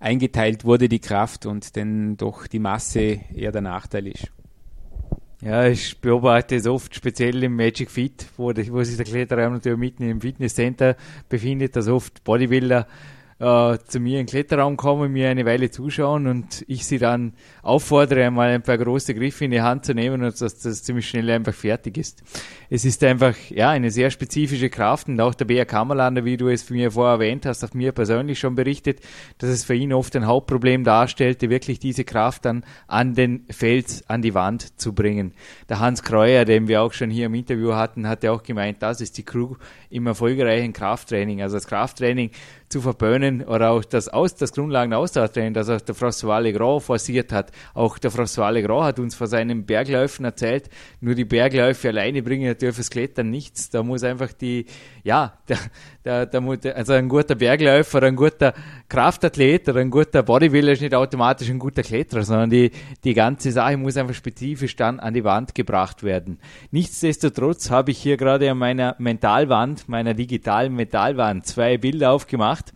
eingeteilt 0.00 0.64
wurde, 0.64 0.88
die 0.88 1.00
Kraft, 1.00 1.44
und 1.44 1.76
dann 1.76 2.16
doch 2.16 2.46
die 2.46 2.60
Masse 2.60 3.20
eher 3.34 3.50
der 3.50 3.62
Nachteil 3.62 4.06
ist. 4.06 4.30
Ja, 5.40 5.68
ich 5.68 6.00
beobachte 6.00 6.56
es 6.56 6.66
oft, 6.66 6.92
speziell 6.96 7.44
im 7.44 7.54
Magic 7.54 7.90
Fit, 7.90 8.26
wo, 8.36 8.48
wo 8.48 8.82
sich 8.82 8.96
der 8.96 9.06
Kletterraum 9.06 9.52
natürlich 9.52 9.78
mitten 9.78 10.02
im 10.02 10.20
Fitnesscenter 10.20 10.96
befindet, 11.28 11.76
dass 11.76 11.86
oft 11.86 12.24
Bodybuilder 12.24 12.88
äh, 13.40 13.78
zu 13.86 14.00
mir 14.00 14.20
in 14.20 14.26
den 14.26 14.26
Kletterraum 14.26 14.76
kommen, 14.76 15.12
mir 15.12 15.28
eine 15.28 15.46
Weile 15.46 15.70
zuschauen 15.70 16.26
und 16.26 16.64
ich 16.66 16.86
sie 16.86 16.98
dann 16.98 17.34
auffordere, 17.62 18.24
einmal 18.24 18.48
ein 18.48 18.62
paar 18.62 18.78
große 18.78 19.14
Griffe 19.14 19.44
in 19.44 19.52
die 19.52 19.60
Hand 19.60 19.84
zu 19.84 19.94
nehmen 19.94 20.22
und 20.22 20.40
dass 20.40 20.58
das 20.58 20.82
ziemlich 20.82 21.08
schnell 21.08 21.30
einfach 21.30 21.54
fertig 21.54 21.98
ist. 21.98 22.22
Es 22.68 22.84
ist 22.84 23.02
einfach 23.04 23.36
ja 23.48 23.70
eine 23.70 23.90
sehr 23.90 24.10
spezifische 24.10 24.70
Kraft 24.70 25.08
und 25.08 25.20
auch 25.20 25.34
der 25.34 25.44
Bär 25.44 25.66
Kammerlander, 25.66 26.24
wie 26.24 26.36
du 26.36 26.48
es 26.48 26.62
für 26.62 26.74
mir 26.74 26.90
vorher 26.90 27.14
erwähnt 27.14 27.46
hast, 27.46 27.62
hat 27.62 27.74
mir 27.74 27.92
persönlich 27.92 28.38
schon 28.38 28.54
berichtet, 28.54 29.00
dass 29.38 29.50
es 29.50 29.64
für 29.64 29.74
ihn 29.74 29.92
oft 29.92 30.16
ein 30.16 30.26
Hauptproblem 30.26 30.84
darstellte, 30.84 31.48
wirklich 31.48 31.78
diese 31.78 32.04
Kraft 32.04 32.44
dann 32.44 32.64
an 32.88 33.14
den 33.14 33.44
Fels, 33.50 34.08
an 34.08 34.22
die 34.22 34.34
Wand 34.34 34.80
zu 34.80 34.92
bringen. 34.94 35.32
Der 35.68 35.78
Hans 35.78 36.02
Kreuer, 36.02 36.44
den 36.44 36.68
wir 36.68 36.82
auch 36.82 36.92
schon 36.92 37.10
hier 37.10 37.26
im 37.26 37.34
Interview 37.34 37.74
hatten, 37.74 38.08
hatte 38.08 38.32
auch 38.32 38.42
gemeint, 38.42 38.82
das 38.82 39.00
ist 39.00 39.16
die 39.16 39.22
Crew 39.22 39.54
im 39.90 40.06
erfolgreichen 40.06 40.72
Krafttraining. 40.72 41.42
Also 41.42 41.56
das 41.56 41.66
Krafttraining 41.66 42.30
zu 42.68 42.80
verböhnen 42.80 43.42
oder 43.42 43.70
auch 43.70 43.84
das, 43.84 44.08
Aus, 44.08 44.34
das 44.34 44.52
Grundlagen-Ausdauertraining, 44.52 45.54
das 45.54 45.70
auch 45.70 45.80
der 45.80 45.94
François 45.94 46.40
Legrand 46.40 46.82
forciert 46.82 47.32
hat. 47.32 47.50
Auch 47.74 47.98
der 47.98 48.12
François 48.12 48.50
Legrand 48.50 48.84
hat 48.84 48.98
uns 48.98 49.14
vor 49.14 49.26
seinen 49.26 49.64
Bergläufen 49.64 50.24
erzählt, 50.24 50.68
nur 51.00 51.14
die 51.14 51.24
Bergläufe 51.24 51.88
alleine 51.88 52.22
bringen 52.22 52.46
natürlich 52.46 52.74
fürs 52.74 52.90
Klettern 52.90 53.30
nichts. 53.30 53.70
Da 53.70 53.82
muss 53.82 54.04
einfach 54.04 54.32
die, 54.32 54.66
ja, 55.02 55.38
der, 55.48 55.58
der, 56.04 56.26
der 56.26 56.76
also 56.76 56.92
ein 56.92 57.08
guter 57.08 57.34
Bergläufer, 57.34 58.02
ein 58.02 58.16
guter 58.16 58.52
Kraftathlet 58.88 59.68
oder 59.68 59.80
ein 59.80 59.90
guter 59.90 60.22
Bodybuilder 60.22 60.72
ist 60.72 60.82
nicht 60.82 60.94
automatisch 60.94 61.48
ein 61.48 61.58
guter 61.58 61.82
Kletterer, 61.82 62.22
sondern 62.22 62.50
die, 62.50 62.70
die 63.04 63.14
ganze 63.14 63.50
Sache 63.50 63.76
muss 63.76 63.96
einfach 63.96 64.14
spezifisch 64.14 64.76
dann 64.76 65.00
an 65.00 65.14
die 65.14 65.24
Wand 65.24 65.54
gebracht 65.54 66.02
werden. 66.02 66.38
Nichtsdestotrotz 66.70 67.70
habe 67.70 67.92
ich 67.92 67.98
hier 67.98 68.16
gerade 68.16 68.50
an 68.50 68.58
meiner 68.58 68.94
Mentalwand, 68.98 69.77
meiner 69.86 70.14
digitalen 70.14 70.74
Mentalwand, 70.74 71.46
zwei 71.46 71.78
Bilder 71.78 72.12
aufgemacht. 72.12 72.72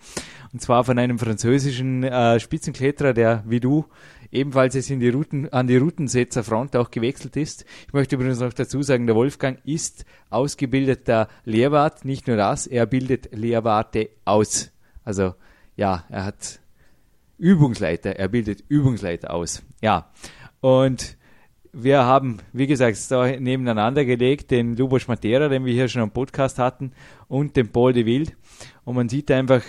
Und 0.53 0.61
zwar 0.61 0.85
von 0.85 0.99
einem 0.99 1.19
französischen 1.19 2.05
äh, 2.05 2.38
Spitzenkletterer, 2.38 3.15
der 3.15 3.43
wie 3.47 3.59
du 3.59 3.87
ebenfalls 4.31 4.75
jetzt 4.75 4.91
in 4.91 5.01
die 5.01 5.09
Routen, 5.09 5.53
an 5.53 5.67
die 5.67 5.77
Routensetzerfront 5.77 6.77
auch 6.77 6.91
gewechselt 6.91 7.37
ist. 7.37 7.65
Ich 7.87 7.93
möchte 7.93 8.17
übrigens 8.17 8.41
noch 8.41 8.53
dazu 8.53 8.83
sagen, 8.83 9.07
der 9.07 9.17
Wolfgang 9.17 9.59
ist 9.65 10.05
ausgebildeter 10.31 11.29
Lehrwart. 11.45 12.05
Nicht 12.05 12.27
nur 12.27 12.37
das, 12.37 12.67
er 12.67 12.87
bildet 12.87 13.31
Lehrwarte 13.33 14.11
aus. 14.25 14.73
Also 15.05 15.35
ja, 15.77 16.05
er 16.11 16.25
hat 16.25 16.61
Übungsleiter, 17.38 18.17
er 18.17 18.29
bildet 18.29 18.65
Übungsleiter 18.69 19.33
aus. 19.33 19.62
Ja, 19.81 20.11
und 20.61 21.17
wir 21.73 22.05
haben, 22.05 22.39
wie 22.53 22.67
gesagt, 22.67 22.99
da 23.11 23.27
nebeneinander 23.27 24.05
gelegt 24.05 24.51
den 24.51 24.77
Lubos 24.77 25.09
Matera, 25.09 25.49
den 25.49 25.65
wir 25.65 25.73
hier 25.73 25.89
schon 25.89 26.03
am 26.03 26.11
Podcast 26.11 26.59
hatten, 26.59 26.93
und 27.29 27.57
den 27.57 27.69
Paul 27.69 27.93
de 27.93 28.05
Wild. 28.05 28.37
Und 28.85 28.97
man 28.97 29.09
sieht 29.09 29.31
einfach, 29.31 29.63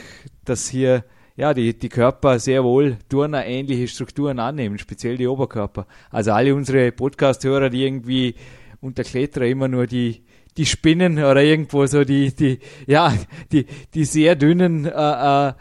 dass 0.43 0.67
hier 0.67 1.05
ja, 1.35 1.53
die, 1.53 1.77
die 1.77 1.89
Körper 1.89 2.39
sehr 2.39 2.63
wohl 2.63 2.97
Turner-ähnliche 3.09 3.87
Strukturen 3.87 4.39
annehmen, 4.39 4.77
speziell 4.77 5.17
die 5.17 5.27
Oberkörper. 5.27 5.87
Also 6.11 6.31
alle 6.31 6.53
unsere 6.53 6.91
Podcast-Hörer, 6.91 7.69
die 7.69 7.83
irgendwie 7.83 8.35
unter 8.81 9.03
Kletterer 9.03 9.45
immer 9.45 9.67
nur 9.67 9.87
die, 9.87 10.23
die 10.57 10.65
Spinnen 10.65 11.17
oder 11.17 11.41
irgendwo 11.41 11.85
so 11.85 12.03
die, 12.03 12.35
die, 12.35 12.59
ja, 12.85 13.13
die, 13.51 13.65
die 13.93 14.05
sehr 14.05 14.35
dünnen, 14.35 14.85
äh, 14.85 15.49
äh 15.49 15.53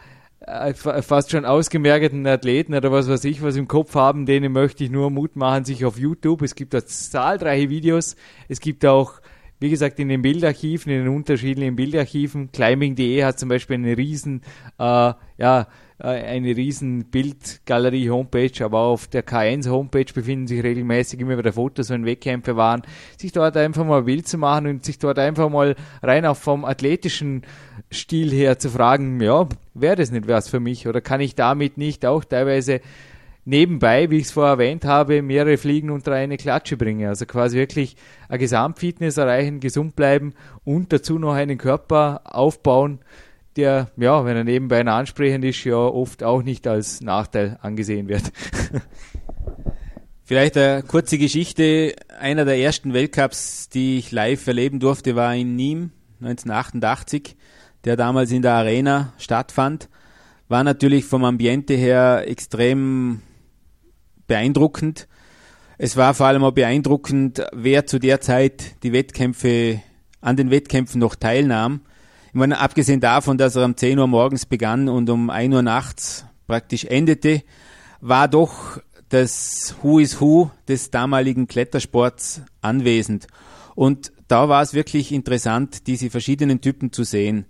fast 0.75 1.31
schon 1.31 1.45
ausgemerkten 1.45 2.27
Athleten 2.27 2.73
oder 2.73 2.91
was 2.91 3.07
weiß 3.07 3.23
ich, 3.25 3.41
was 3.41 3.55
im 3.55 3.67
Kopf 3.67 3.95
haben, 3.95 4.25
denen 4.25 4.51
möchte 4.51 4.83
ich 4.83 4.89
nur 4.89 5.09
Mut 5.09 5.35
machen, 5.35 5.63
sich 5.63 5.85
auf 5.85 5.97
YouTube. 5.97 6.41
Es 6.41 6.55
gibt 6.55 6.73
da 6.73 6.85
zahlreiche 6.85 7.69
Videos. 7.69 8.15
Es 8.49 8.59
gibt 8.59 8.85
auch 8.85 9.21
wie 9.63 9.69
gesagt, 9.69 9.97
in 9.97 10.09
den 10.09 10.21
Bildarchiven, 10.21 10.91
in 10.91 11.05
den 11.05 11.15
unterschiedlichen 11.15 11.77
Bildarchiven, 11.77 12.51
climbing.de 12.51 13.23
hat 13.23 13.39
zum 13.39 13.47
Beispiel 13.47 13.75
eine 13.75 13.97
riesen, 13.97 14.41
äh, 14.77 15.13
ja, 15.37 15.67
äh, 15.99 16.07
eine 16.07 16.57
riesen 16.57 17.05
Bildgalerie-Homepage, 17.05 18.65
aber 18.65 18.79
auf 18.79 19.07
der 19.07 19.25
K1-Homepage 19.25 20.11
befinden 20.13 20.47
sich 20.47 20.61
regelmäßig 20.61 21.21
immer 21.21 21.37
wieder 21.37 21.53
Fotos, 21.53 21.89
wenn 21.91 22.05
Wettkämpfe 22.05 22.57
waren, 22.57 22.81
sich 23.17 23.31
dort 23.31 23.55
einfach 23.55 23.85
mal 23.85 24.03
Bild 24.03 24.27
zu 24.27 24.37
machen 24.37 24.67
und 24.67 24.83
sich 24.83 24.99
dort 24.99 25.17
einfach 25.17 25.49
mal 25.49 25.77
rein 26.01 26.25
auch 26.25 26.35
vom 26.35 26.65
athletischen 26.65 27.43
Stil 27.89 28.31
her 28.31 28.59
zu 28.59 28.69
fragen, 28.69 29.21
ja, 29.21 29.47
wäre 29.73 29.95
das 29.95 30.11
nicht 30.11 30.27
was 30.27 30.49
für 30.49 30.59
mich 30.59 30.89
oder 30.89 30.99
kann 30.99 31.21
ich 31.21 31.35
damit 31.35 31.77
nicht 31.77 32.05
auch 32.05 32.25
teilweise 32.25 32.81
nebenbei, 33.45 34.09
wie 34.09 34.17
ich 34.17 34.25
es 34.25 34.31
vorher 34.31 34.53
erwähnt 34.53 34.85
habe, 34.85 35.21
mehrere 35.21 35.57
Fliegen 35.57 35.89
unter 35.89 36.13
eine 36.13 36.37
Klatsche 36.37 36.77
bringe. 36.77 37.09
Also 37.09 37.25
quasi 37.25 37.57
wirklich 37.57 37.95
eine 38.29 38.39
Gesamtfitness 38.39 39.17
erreichen, 39.17 39.59
gesund 39.59 39.95
bleiben 39.95 40.33
und 40.63 40.93
dazu 40.93 41.19
noch 41.19 41.33
einen 41.33 41.57
Körper 41.57 42.21
aufbauen, 42.23 42.99
der, 43.55 43.91
ja, 43.97 44.25
wenn 44.25 44.35
er 44.35 44.43
nebenbei 44.43 44.83
ansprechend 44.83 45.45
ist, 45.45 45.63
ja 45.63 45.75
oft 45.75 46.23
auch 46.23 46.41
nicht 46.41 46.65
als 46.67 47.01
Nachteil 47.01 47.59
angesehen 47.61 48.07
wird. 48.07 48.23
Vielleicht 50.25 50.57
eine 50.57 50.83
kurze 50.83 51.17
Geschichte. 51.17 51.95
Einer 52.19 52.45
der 52.45 52.57
ersten 52.57 52.93
Weltcups, 52.93 53.69
die 53.69 53.99
ich 53.99 54.11
live 54.11 54.47
erleben 54.47 54.79
durfte, 54.79 55.15
war 55.15 55.35
in 55.35 55.55
Nîmes 55.57 55.89
1988, 56.21 57.35
der 57.83 57.97
damals 57.97 58.31
in 58.31 58.41
der 58.41 58.53
Arena 58.53 59.13
stattfand. 59.17 59.89
War 60.47 60.63
natürlich 60.63 61.05
vom 61.05 61.25
Ambiente 61.25 61.73
her 61.73 62.23
extrem 62.25 63.21
beeindruckend. 64.27 65.07
Es 65.77 65.97
war 65.97 66.13
vor 66.13 66.27
allem 66.27 66.43
auch 66.43 66.51
beeindruckend, 66.51 67.43
wer 67.51 67.85
zu 67.85 67.99
der 67.99 68.21
Zeit 68.21 68.83
die 68.83 68.93
Wettkämpfe, 68.93 69.81
an 70.21 70.37
den 70.37 70.51
Wettkämpfen 70.51 70.99
noch 70.99 71.15
teilnahm. 71.15 71.81
Ich 72.27 72.35
meine, 72.35 72.59
abgesehen 72.59 72.99
davon, 72.99 73.37
dass 73.37 73.55
er 73.55 73.65
um 73.65 73.75
10 73.75 73.99
Uhr 73.99 74.07
morgens 74.07 74.45
begann 74.45 74.89
und 74.89 75.09
um 75.09 75.29
1 75.29 75.53
Uhr 75.53 75.61
nachts 75.61 76.25
praktisch 76.47 76.85
endete, 76.85 77.43
war 78.01 78.27
doch 78.27 78.79
das 79.09 79.75
Who 79.81 79.99
is 79.99 80.19
Who 80.19 80.49
des 80.67 80.89
damaligen 80.89 81.47
Klettersports 81.47 82.41
anwesend. 82.61 83.27
Und 83.75 84.11
da 84.27 84.49
war 84.49 84.61
es 84.61 84.73
wirklich 84.73 85.11
interessant, 85.11 85.87
diese 85.87 86.09
verschiedenen 86.09 86.61
Typen 86.61 86.91
zu 86.91 87.03
sehen. 87.03 87.45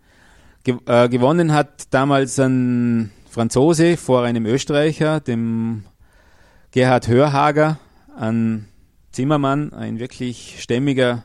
Ge 0.63 0.77
äh, 0.85 1.09
gewonnen 1.09 1.53
hat 1.53 1.93
damals 1.93 2.39
ein 2.39 3.11
Franzose 3.29 3.97
vor 3.97 4.23
einem 4.23 4.45
Österreicher, 4.45 5.19
dem 5.19 5.85
Gerhard 6.73 7.07
Hörhager, 7.07 7.77
ein 8.17 8.67
Zimmermann, 9.11 9.73
ein 9.73 9.99
wirklich 9.99 10.55
stämmiger, 10.59 11.21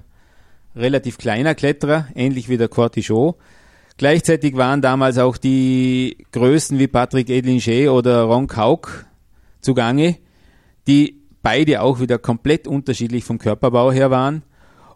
relativ 0.77 1.17
kleiner 1.17 1.55
Kletterer, 1.55 2.07
ähnlich 2.15 2.51
wie 2.51 2.59
der 2.59 2.69
Cortichot. 2.69 3.37
Gleichzeitig 3.97 4.59
waren 4.59 4.83
damals 4.83 5.17
auch 5.17 5.39
die 5.39 6.19
Größen 6.33 6.79
wie 6.79 6.87
Patrick 6.87 7.31
Edlinger 7.31 7.95
oder 7.95 8.25
Ron 8.25 8.47
Kauk 8.47 9.07
zugange, 9.63 10.19
die 10.87 11.23
beide 11.43 11.81
auch 11.81 11.99
wieder 11.99 12.19
komplett 12.19 12.69
unterschiedlich 12.69 13.25
vom 13.25 13.39
Körperbau 13.39 13.91
her 13.91 14.11
waren. 14.11 14.43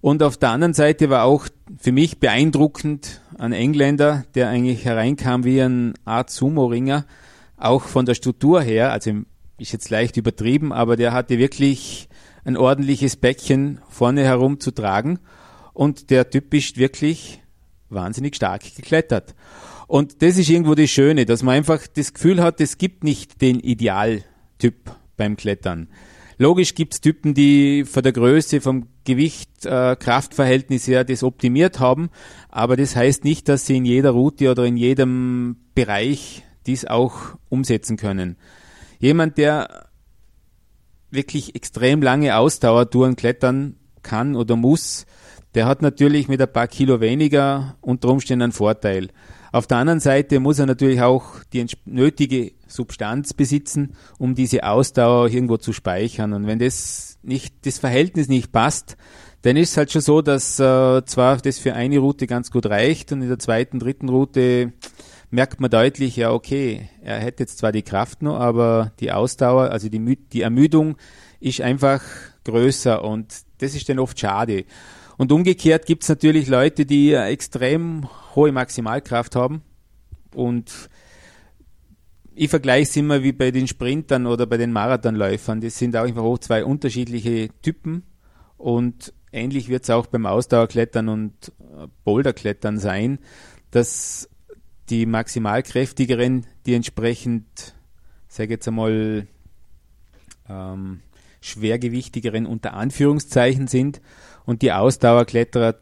Und 0.02 0.22
auf 0.22 0.36
der 0.36 0.50
anderen 0.50 0.74
Seite 0.74 1.08
war 1.08 1.24
auch 1.24 1.46
für 1.78 1.92
mich 1.92 2.20
beeindruckend 2.20 3.22
ein 3.38 3.52
Engländer, 3.52 4.24
der 4.34 4.50
eigentlich 4.50 4.84
hereinkam 4.84 5.44
wie 5.44 5.62
ein 5.62 5.94
Art 6.04 6.28
Sumo-Ringer, 6.28 7.06
auch 7.56 7.84
von 7.84 8.04
der 8.04 8.14
Struktur 8.14 8.60
her, 8.60 8.92
also 8.92 9.08
im 9.08 9.26
ist 9.58 9.72
jetzt 9.72 9.90
leicht 9.90 10.16
übertrieben, 10.16 10.72
aber 10.72 10.96
der 10.96 11.12
hatte 11.12 11.38
wirklich 11.38 12.08
ein 12.44 12.56
ordentliches 12.56 13.16
Päckchen 13.16 13.80
vorne 13.88 14.24
herum 14.24 14.60
zu 14.60 14.70
tragen 14.72 15.20
und 15.72 16.10
der 16.10 16.28
Typ 16.30 16.52
ist 16.54 16.76
wirklich 16.76 17.40
wahnsinnig 17.88 18.36
stark 18.36 18.62
geklettert. 18.74 19.34
Und 19.86 20.22
das 20.22 20.38
ist 20.38 20.48
irgendwo 20.48 20.74
das 20.74 20.90
Schöne, 20.90 21.26
dass 21.26 21.42
man 21.42 21.54
einfach 21.54 21.86
das 21.86 22.14
Gefühl 22.14 22.42
hat, 22.42 22.60
es 22.60 22.78
gibt 22.78 23.04
nicht 23.04 23.42
den 23.42 23.60
Idealtyp 23.60 24.90
beim 25.16 25.36
Klettern. 25.36 25.88
Logisch 26.38 26.74
gibt 26.74 26.94
es 26.94 27.00
Typen, 27.00 27.34
die 27.34 27.84
von 27.84 28.02
der 28.02 28.12
Größe, 28.12 28.60
vom 28.60 28.88
Gewicht, 29.04 29.66
äh, 29.66 29.96
Kraftverhältnis 29.96 30.88
her 30.88 31.04
das 31.04 31.22
optimiert 31.22 31.78
haben, 31.78 32.10
aber 32.48 32.76
das 32.76 32.96
heißt 32.96 33.24
nicht, 33.24 33.48
dass 33.48 33.66
sie 33.66 33.76
in 33.76 33.84
jeder 33.84 34.10
Route 34.10 34.50
oder 34.50 34.64
in 34.64 34.76
jedem 34.76 35.56
Bereich 35.74 36.42
dies 36.66 36.84
auch 36.84 37.36
umsetzen 37.48 37.96
können. 37.96 38.36
Jemand, 39.02 39.36
der 39.36 39.88
wirklich 41.10 41.56
extrem 41.56 42.02
lange 42.02 42.36
Ausdauertouren 42.36 43.16
klettern 43.16 43.74
kann 44.04 44.36
oder 44.36 44.54
muss, 44.54 45.06
der 45.56 45.66
hat 45.66 45.82
natürlich 45.82 46.28
mit 46.28 46.40
ein 46.40 46.52
paar 46.52 46.68
Kilo 46.68 47.00
weniger 47.00 47.76
unter 47.80 48.10
Umständen 48.10 48.44
einen 48.44 48.52
Vorteil. 48.52 49.08
Auf 49.50 49.66
der 49.66 49.78
anderen 49.78 49.98
Seite 49.98 50.38
muss 50.38 50.60
er 50.60 50.66
natürlich 50.66 51.02
auch 51.02 51.42
die 51.52 51.66
nötige 51.84 52.52
Substanz 52.68 53.34
besitzen, 53.34 53.96
um 54.18 54.36
diese 54.36 54.62
Ausdauer 54.62 55.28
irgendwo 55.28 55.56
zu 55.56 55.72
speichern. 55.72 56.32
Und 56.32 56.46
wenn 56.46 56.60
das 56.60 57.18
nicht, 57.22 57.66
das 57.66 57.80
Verhältnis 57.80 58.28
nicht 58.28 58.52
passt, 58.52 58.96
dann 59.42 59.56
ist 59.56 59.72
es 59.72 59.76
halt 59.76 59.90
schon 59.90 60.00
so, 60.00 60.22
dass 60.22 60.60
äh, 60.60 61.04
zwar 61.06 61.38
das 61.38 61.58
für 61.58 61.74
eine 61.74 61.98
Route 61.98 62.28
ganz 62.28 62.52
gut 62.52 62.66
reicht 62.66 63.10
und 63.10 63.20
in 63.20 63.28
der 63.28 63.40
zweiten, 63.40 63.80
dritten 63.80 64.08
Route 64.08 64.72
merkt 65.32 65.60
man 65.60 65.70
deutlich, 65.70 66.16
ja 66.16 66.30
okay, 66.30 66.90
er 67.02 67.18
hätte 67.18 67.42
jetzt 67.42 67.58
zwar 67.58 67.72
die 67.72 67.82
Kraft 67.82 68.22
noch, 68.22 68.38
aber 68.38 68.92
die 69.00 69.10
Ausdauer, 69.12 69.70
also 69.70 69.88
die, 69.88 70.16
die 70.16 70.42
Ermüdung 70.42 70.96
ist 71.40 71.60
einfach 71.60 72.02
größer 72.44 73.02
und 73.02 73.34
das 73.58 73.74
ist 73.74 73.88
dann 73.88 73.98
oft 73.98 74.20
schade. 74.20 74.64
Und 75.16 75.32
umgekehrt 75.32 75.86
gibt 75.86 76.02
es 76.02 76.08
natürlich 76.08 76.48
Leute, 76.48 76.84
die 76.84 77.12
extrem 77.12 78.08
hohe 78.34 78.52
Maximalkraft 78.52 79.34
haben. 79.34 79.62
Und 80.34 80.90
ich 82.34 82.50
vergleiche 82.50 82.90
es 82.90 82.96
immer 82.96 83.22
wie 83.22 83.32
bei 83.32 83.50
den 83.50 83.68
Sprintern 83.68 84.26
oder 84.26 84.46
bei 84.46 84.56
den 84.56 84.72
Marathonläufern. 84.72 85.60
Das 85.60 85.78
sind 85.78 85.96
auch 85.96 86.04
einfach 86.04 86.22
auch 86.22 86.38
zwei 86.38 86.64
unterschiedliche 86.64 87.48
Typen. 87.62 88.04
Und 88.56 89.12
ähnlich 89.32 89.68
wird 89.68 89.84
es 89.84 89.90
auch 89.90 90.06
beim 90.06 90.26
Ausdauerklettern 90.26 91.08
und 91.08 91.52
Boulderklettern 92.04 92.78
sein, 92.78 93.18
dass 93.70 94.28
die 94.92 95.06
maximalkräftigeren, 95.06 96.46
die 96.66 96.74
entsprechend, 96.74 97.74
sage 98.28 98.50
jetzt 98.50 98.68
einmal, 98.68 99.26
ähm, 100.50 101.00
schwergewichtigeren 101.40 102.44
unter 102.44 102.74
Anführungszeichen 102.74 103.68
sind 103.68 104.02
und 104.44 104.60
die 104.60 104.70
Ausdauerkletterer 104.70 105.76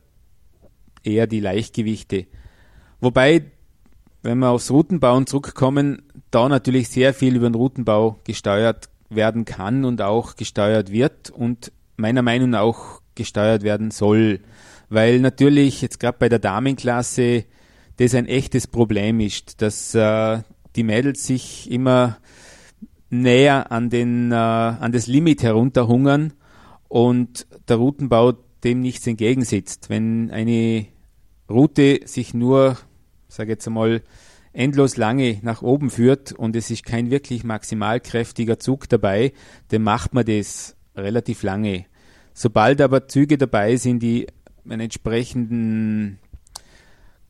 eher 1.03 1.27
die 1.27 1.41
Leichtgewichte. 1.41 2.29
Wobei, 3.01 3.47
wenn 4.23 4.39
wir 4.39 4.51
aufs 4.51 4.71
Routenbauen 4.71 5.27
zurückkommen, 5.27 6.03
da 6.31 6.49
natürlich 6.49 6.89
sehr 6.89 7.13
viel 7.13 7.35
über 7.35 7.51
den 7.51 7.57
Routenbau 7.57 8.21
gesteuert 8.23 8.91
werden 9.09 9.45
kann 9.45 9.85
und 9.85 10.03
auch 10.03 10.37
gesteuert 10.37 10.93
wird 10.93 11.31
und 11.31 11.73
meiner 11.97 12.23
Meinung 12.23 12.51
nach 12.51 12.61
auch 12.61 13.03
gesteuert 13.17 13.65
werden 13.65 13.91
soll. 13.91 14.39
Weil 14.89 15.19
natürlich 15.19 15.83
jetzt 15.83 15.99
gerade 15.99 16.19
bei 16.19 16.29
der 16.29 16.39
Damenklasse 16.39 17.45
das 17.97 18.15
ein 18.15 18.27
echtes 18.27 18.67
Problem 18.67 19.21
ist, 19.21 19.63
dass 19.63 19.95
äh, 19.95 20.43
die 20.77 20.83
Mädels 20.83 21.27
sich 21.27 21.71
immer 21.71 22.19
näher 23.11 23.73
an, 23.73 23.91
den, 23.91 24.33
äh, 24.33 24.35
an 24.35 24.93
das 24.93 25.07
Limit 25.07 25.43
herunterhungern 25.43 26.33
und 26.89 27.47
der 27.69 27.77
Routenbau 27.77 28.33
dem 28.65 28.81
nichts 28.81 29.07
entgegensetzt. 29.07 29.91
Wenn 29.91 30.31
eine 30.31 30.87
Route 31.49 32.01
sich 32.05 32.35
nur, 32.35 32.79
sage 33.29 33.53
jetzt 33.53 33.67
einmal, 33.67 34.03
endlos 34.53 34.97
lange 34.97 35.39
nach 35.43 35.63
oben 35.63 35.91
führt 35.91 36.33
und 36.33 36.57
es 36.57 36.71
ist 36.71 36.85
kein 36.85 37.11
wirklich 37.11 37.45
maximal 37.45 38.01
kräftiger 38.01 38.59
Zug 38.59 38.89
dabei, 38.89 39.33
dann 39.69 39.83
macht 39.83 40.15
man 40.15 40.25
das 40.25 40.77
relativ 40.97 41.43
lange. 41.43 41.87
Sobald 42.35 42.81
aber 42.81 43.09
Züge 43.09 43.39
dabei 43.39 43.77
sind, 43.77 44.03
die 44.03 44.27
einen 44.65 44.81
entsprechenden 44.83 46.19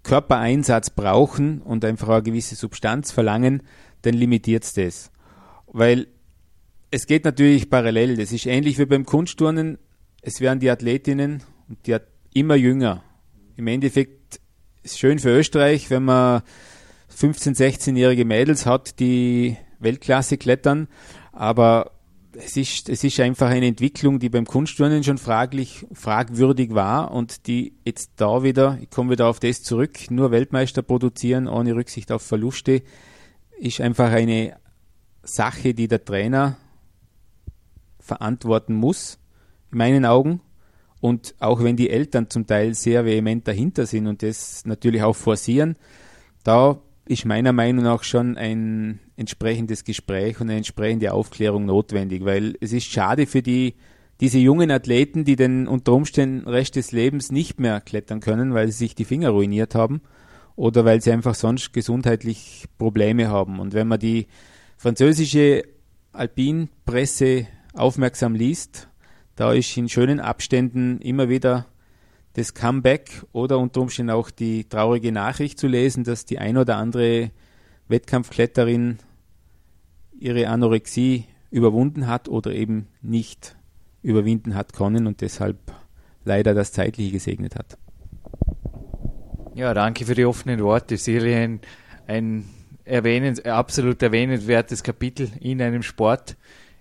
Körpereinsatz 0.02 0.90
brauchen 0.90 1.60
und 1.62 1.84
einfach 1.84 2.08
eine 2.08 2.22
gewisse 2.22 2.54
Substanz 2.54 3.12
verlangen, 3.12 3.62
dann 4.02 4.14
limitiert 4.14 4.64
es 4.64 4.72
das. 4.72 5.10
Weil 5.66 6.08
es 6.90 7.06
geht 7.06 7.24
natürlich 7.24 7.70
parallel. 7.70 8.16
Das 8.16 8.32
ist 8.32 8.46
ähnlich 8.46 8.78
wie 8.78 8.86
beim 8.86 9.04
Kunstturnen 9.04 9.78
es 10.22 10.40
werden 10.40 10.60
die 10.60 10.70
Athletinnen 10.70 11.42
und 11.68 11.86
die 11.86 11.96
immer 12.34 12.54
jünger. 12.54 13.02
Im 13.56 13.66
Endeffekt 13.66 14.40
ist 14.82 14.98
schön 14.98 15.18
für 15.18 15.30
Österreich, 15.30 15.90
wenn 15.90 16.04
man 16.04 16.42
15-, 17.14 17.56
16-jährige 17.56 18.24
Mädels 18.24 18.66
hat, 18.66 19.00
die 19.00 19.56
Weltklasse 19.78 20.38
klettern, 20.38 20.88
aber 21.32 21.92
es 22.34 22.56
ist, 22.56 22.88
es 22.88 23.02
ist 23.02 23.18
einfach 23.20 23.50
eine 23.50 23.66
Entwicklung, 23.66 24.18
die 24.18 24.28
beim 24.28 24.44
Kunstturnen 24.44 25.02
schon 25.02 25.18
fraglich, 25.18 25.86
fragwürdig 25.92 26.74
war 26.74 27.10
und 27.10 27.46
die 27.46 27.74
jetzt 27.84 28.12
da 28.16 28.42
wieder, 28.42 28.78
ich 28.80 28.90
komme 28.90 29.10
wieder 29.10 29.26
auf 29.26 29.40
das 29.40 29.62
zurück, 29.62 30.10
nur 30.10 30.30
Weltmeister 30.30 30.82
produzieren 30.82 31.48
ohne 31.48 31.74
Rücksicht 31.74 32.12
auf 32.12 32.22
Verluste, 32.22 32.82
ist 33.58 33.80
einfach 33.80 34.10
eine 34.10 34.56
Sache, 35.22 35.74
die 35.74 35.88
der 35.88 36.04
Trainer 36.04 36.56
verantworten 37.98 38.74
muss 38.74 39.18
in 39.72 39.78
meinen 39.78 40.04
Augen. 40.04 40.40
Und 41.00 41.34
auch 41.38 41.62
wenn 41.62 41.76
die 41.76 41.90
Eltern 41.90 42.28
zum 42.28 42.46
Teil 42.46 42.74
sehr 42.74 43.04
vehement 43.04 43.48
dahinter 43.48 43.86
sind 43.86 44.06
und 44.06 44.22
das 44.22 44.66
natürlich 44.66 45.02
auch 45.02 45.16
forcieren, 45.16 45.76
da 46.44 46.78
ist 47.06 47.24
meiner 47.24 47.52
Meinung 47.52 47.84
nach 47.84 48.02
schon 48.04 48.36
ein 48.36 49.00
entsprechendes 49.20 49.84
Gespräch 49.84 50.40
und 50.40 50.48
eine 50.48 50.56
entsprechende 50.56 51.12
Aufklärung 51.12 51.66
notwendig, 51.66 52.24
weil 52.24 52.56
es 52.60 52.72
ist 52.72 52.90
schade 52.90 53.26
für 53.26 53.42
die, 53.42 53.74
diese 54.20 54.38
jungen 54.38 54.70
Athleten, 54.70 55.24
die 55.24 55.36
den 55.36 55.68
unter 55.68 55.92
Umständen 55.92 56.48
Rest 56.48 56.76
des 56.76 56.90
Lebens 56.90 57.30
nicht 57.30 57.60
mehr 57.60 57.80
klettern 57.82 58.20
können, 58.20 58.54
weil 58.54 58.68
sie 58.68 58.78
sich 58.78 58.94
die 58.94 59.04
Finger 59.04 59.30
ruiniert 59.30 59.74
haben 59.74 60.00
oder 60.56 60.86
weil 60.86 61.02
sie 61.02 61.12
einfach 61.12 61.34
sonst 61.34 61.72
gesundheitlich 61.72 62.64
Probleme 62.78 63.28
haben. 63.28 63.60
Und 63.60 63.74
wenn 63.74 63.88
man 63.88 64.00
die 64.00 64.26
französische 64.78 65.64
Alpinpresse 66.12 67.46
aufmerksam 67.74 68.34
liest, 68.34 68.88
da 69.36 69.52
ist 69.52 69.76
in 69.76 69.88
schönen 69.90 70.18
Abständen 70.18 70.98
immer 71.00 71.28
wieder 71.28 71.66
das 72.32 72.54
Comeback 72.54 73.24
oder 73.32 73.58
unter 73.58 73.82
Umständen 73.82 74.10
auch 74.10 74.30
die 74.30 74.68
traurige 74.68 75.12
Nachricht 75.12 75.58
zu 75.58 75.66
lesen, 75.66 76.04
dass 76.04 76.24
die 76.24 76.38
ein 76.38 76.56
oder 76.56 76.76
andere 76.76 77.32
Wettkampfkletterin 77.88 78.98
ihre 80.20 80.48
Anorexie 80.48 81.24
überwunden 81.50 82.06
hat 82.06 82.28
oder 82.28 82.52
eben 82.52 82.86
nicht 83.02 83.56
überwinden 84.02 84.54
hat 84.54 84.72
können 84.72 85.06
und 85.06 85.20
deshalb 85.20 85.58
leider 86.24 86.54
das 86.54 86.72
Zeitliche 86.72 87.12
gesegnet 87.12 87.56
hat. 87.56 87.76
Ja, 89.54 89.74
danke 89.74 90.04
für 90.04 90.14
die 90.14 90.24
offenen 90.24 90.62
Worte. 90.62 90.96
Sicherlich 90.96 91.34
ein, 91.34 91.60
ein 92.06 92.44
erwähnens, 92.84 93.44
absolut 93.44 94.00
erwähnenswertes 94.02 94.82
Kapitel 94.82 95.28
in 95.40 95.60
einem 95.60 95.82
Sport, 95.82 96.36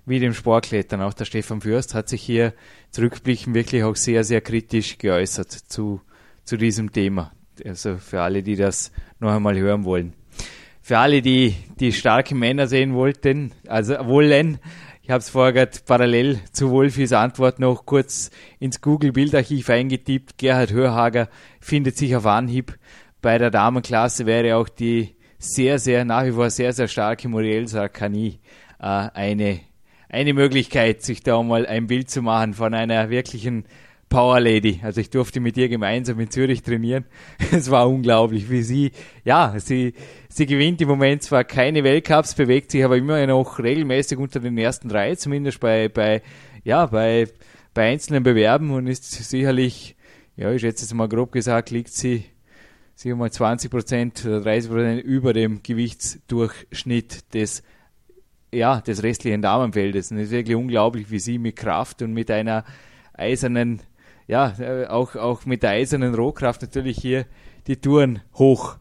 wie 0.05 0.19
dem 0.19 0.33
Sportklettern. 0.33 1.01
Auch 1.01 1.13
der 1.13 1.25
Stefan 1.25 1.61
Fürst 1.61 1.95
hat 1.95 2.09
sich 2.09 2.21
hier 2.21 2.53
zurückblicken 2.91 3.53
wirklich 3.53 3.83
auch 3.83 3.95
sehr, 3.95 4.23
sehr 4.23 4.41
kritisch 4.41 4.97
geäußert 4.97 5.51
zu, 5.51 6.01
zu 6.43 6.57
diesem 6.57 6.91
Thema. 6.91 7.31
Also 7.65 7.97
für 7.97 8.21
alle, 8.21 8.43
die 8.43 8.55
das 8.55 8.91
noch 9.19 9.31
einmal 9.31 9.57
hören 9.57 9.83
wollen. 9.83 10.13
Für 10.89 10.97
alle, 10.97 11.21
die 11.21 11.53
die 11.79 11.93
starken 11.93 12.39
Männer 12.39 12.65
sehen 12.65 12.95
wollten, 12.95 13.51
also 13.67 13.93
wollen, 14.07 14.57
ich 15.03 15.11
habe 15.11 15.19
es 15.19 15.29
vorher 15.29 15.53
gerade 15.53 15.77
parallel 15.85 16.39
zu 16.51 16.71
Wolfis 16.71 17.13
Antwort 17.13 17.59
noch 17.59 17.85
kurz 17.85 18.31
ins 18.57 18.81
Google-Bildarchiv 18.81 19.69
eingetippt. 19.69 20.39
Gerhard 20.39 20.71
Hörhager 20.71 21.29
findet 21.59 21.95
sich 21.95 22.15
auf 22.15 22.25
Anhieb. 22.25 22.75
Bei 23.21 23.37
der 23.37 23.51
Damenklasse 23.51 24.25
wäre 24.25 24.55
auch 24.55 24.67
die 24.67 25.15
sehr, 25.37 25.77
sehr, 25.77 26.05
nach 26.05 26.25
wie 26.25 26.31
vor 26.31 26.49
sehr, 26.49 26.73
sehr 26.73 26.87
starke 26.87 27.29
Muriel 27.29 27.67
Sarkani 27.67 28.39
äh, 28.79 28.83
eine 28.83 29.59
eine 30.09 30.33
Möglichkeit, 30.33 31.03
sich 31.03 31.21
da 31.21 31.43
mal 31.43 31.67
ein 31.67 31.85
Bild 31.85 32.09
zu 32.09 32.23
machen 32.23 32.55
von 32.55 32.73
einer 32.73 33.11
wirklichen 33.11 33.65
Power 34.09 34.39
Lady. 34.39 34.79
Also 34.81 35.01
ich 35.01 35.11
durfte 35.11 35.39
mit 35.39 35.55
ihr 35.55 35.69
gemeinsam 35.69 36.19
in 36.19 36.31
Zürich 36.31 36.63
trainieren. 36.63 37.05
Es 37.51 37.69
war 37.69 37.87
unglaublich, 37.87 38.49
wie 38.49 38.63
sie, 38.63 38.91
ja, 39.23 39.53
sie, 39.57 39.93
sie 40.29 40.45
gewinnt 40.45 40.81
im 40.81 40.87
Moment 40.87 41.23
zwar 41.23 41.43
keine 41.43 41.83
Weltcups, 41.83 42.35
bewegt 42.35 42.71
sich 42.71 42.83
aber 42.83 42.97
immer 42.97 43.25
noch 43.27 43.59
regelmäßig 43.59 44.17
unter 44.17 44.39
den 44.39 44.57
ersten 44.57 44.87
drei, 44.87 45.15
zumindest 45.15 45.59
bei, 45.59 45.89
bei, 45.89 46.21
ja, 46.63 46.85
bei, 46.85 47.27
bei 47.73 47.89
einzelnen 47.89 48.23
Bewerben 48.23 48.71
und 48.71 48.87
ist 48.87 49.11
sicherlich, 49.11 49.95
ja, 50.37 50.51
ich 50.51 50.61
schätze 50.61 50.85
jetzt 50.85 50.93
mal 50.93 51.09
grob 51.09 51.31
gesagt, 51.31 51.71
liegt 51.71 51.89
sie, 51.89 52.25
sicher 52.95 53.15
mal 53.15 53.31
20 53.31 53.71
Prozent 53.71 54.25
oder 54.25 54.41
30 54.41 54.69
Prozent 54.69 55.03
über 55.03 55.33
dem 55.33 55.61
Gewichtsdurchschnitt 55.63 57.33
des 57.33 57.63
ja, 58.51 58.81
des 58.81 59.03
restlichen 59.03 59.41
Damenfeldes. 59.41 60.11
Und 60.11 60.17
es 60.17 60.25
ist 60.25 60.31
wirklich 60.31 60.55
unglaublich, 60.55 61.11
wie 61.11 61.19
sie 61.19 61.37
mit 61.37 61.55
Kraft 61.55 62.01
und 62.01 62.13
mit 62.13 62.31
einer 62.31 62.63
eisernen, 63.13 63.81
ja, 64.27 64.53
äh, 64.59 64.87
auch, 64.87 65.15
auch 65.15 65.45
mit 65.45 65.63
der 65.63 65.71
eisernen 65.71 66.15
Rohkraft 66.15 66.61
natürlich 66.61 66.97
hier 66.97 67.25
die 67.67 67.77
Touren 67.77 68.21
hoch 68.35 68.77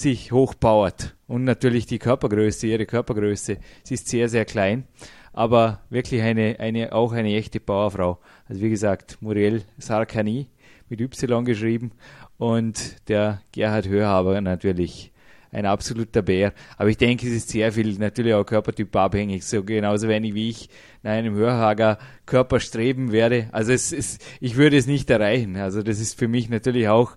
sich 0.00 0.32
hochpowert. 0.32 1.16
Und 1.26 1.44
natürlich 1.44 1.86
die 1.86 1.98
Körpergröße, 1.98 2.66
ihre 2.66 2.86
Körpergröße. 2.86 3.58
Sie 3.82 3.94
ist 3.94 4.08
sehr, 4.08 4.28
sehr 4.28 4.44
klein, 4.44 4.84
aber 5.32 5.80
wirklich 5.90 6.22
eine, 6.22 6.60
eine, 6.60 6.92
auch 6.92 7.12
eine 7.12 7.34
echte 7.34 7.60
Powerfrau. 7.60 8.18
Also 8.48 8.62
wie 8.62 8.70
gesagt, 8.70 9.18
Muriel 9.20 9.62
Sarkani 9.78 10.46
mit 10.88 11.00
Y 11.00 11.44
geschrieben 11.44 11.92
und 12.38 13.08
der 13.08 13.42
Gerhard 13.52 13.88
Hörhaber 13.88 14.40
natürlich 14.40 15.12
ein 15.52 15.66
absoluter 15.66 16.22
Bär. 16.22 16.52
Aber 16.76 16.90
ich 16.90 16.98
denke, 16.98 17.26
es 17.26 17.32
ist 17.32 17.48
sehr 17.48 17.72
viel 17.72 17.94
natürlich 17.98 18.34
auch 18.34 18.44
Körpertyp 18.44 18.94
abhängig. 18.94 19.44
So 19.44 19.64
genauso 19.64 20.08
wenig 20.08 20.34
wie 20.34 20.50
ich 20.50 20.68
nach 21.02 21.12
einem 21.12 21.34
Hörhager 21.34 21.98
Körper 22.26 22.60
streben 22.60 23.10
werde. 23.10 23.48
Also 23.52 23.72
es 23.72 23.92
ist, 23.92 24.22
ich 24.40 24.56
würde 24.56 24.76
es 24.76 24.86
nicht 24.86 25.08
erreichen. 25.08 25.56
Also 25.56 25.82
das 25.82 25.98
ist 25.98 26.18
für 26.18 26.28
mich 26.28 26.50
natürlich 26.50 26.88
auch 26.88 27.16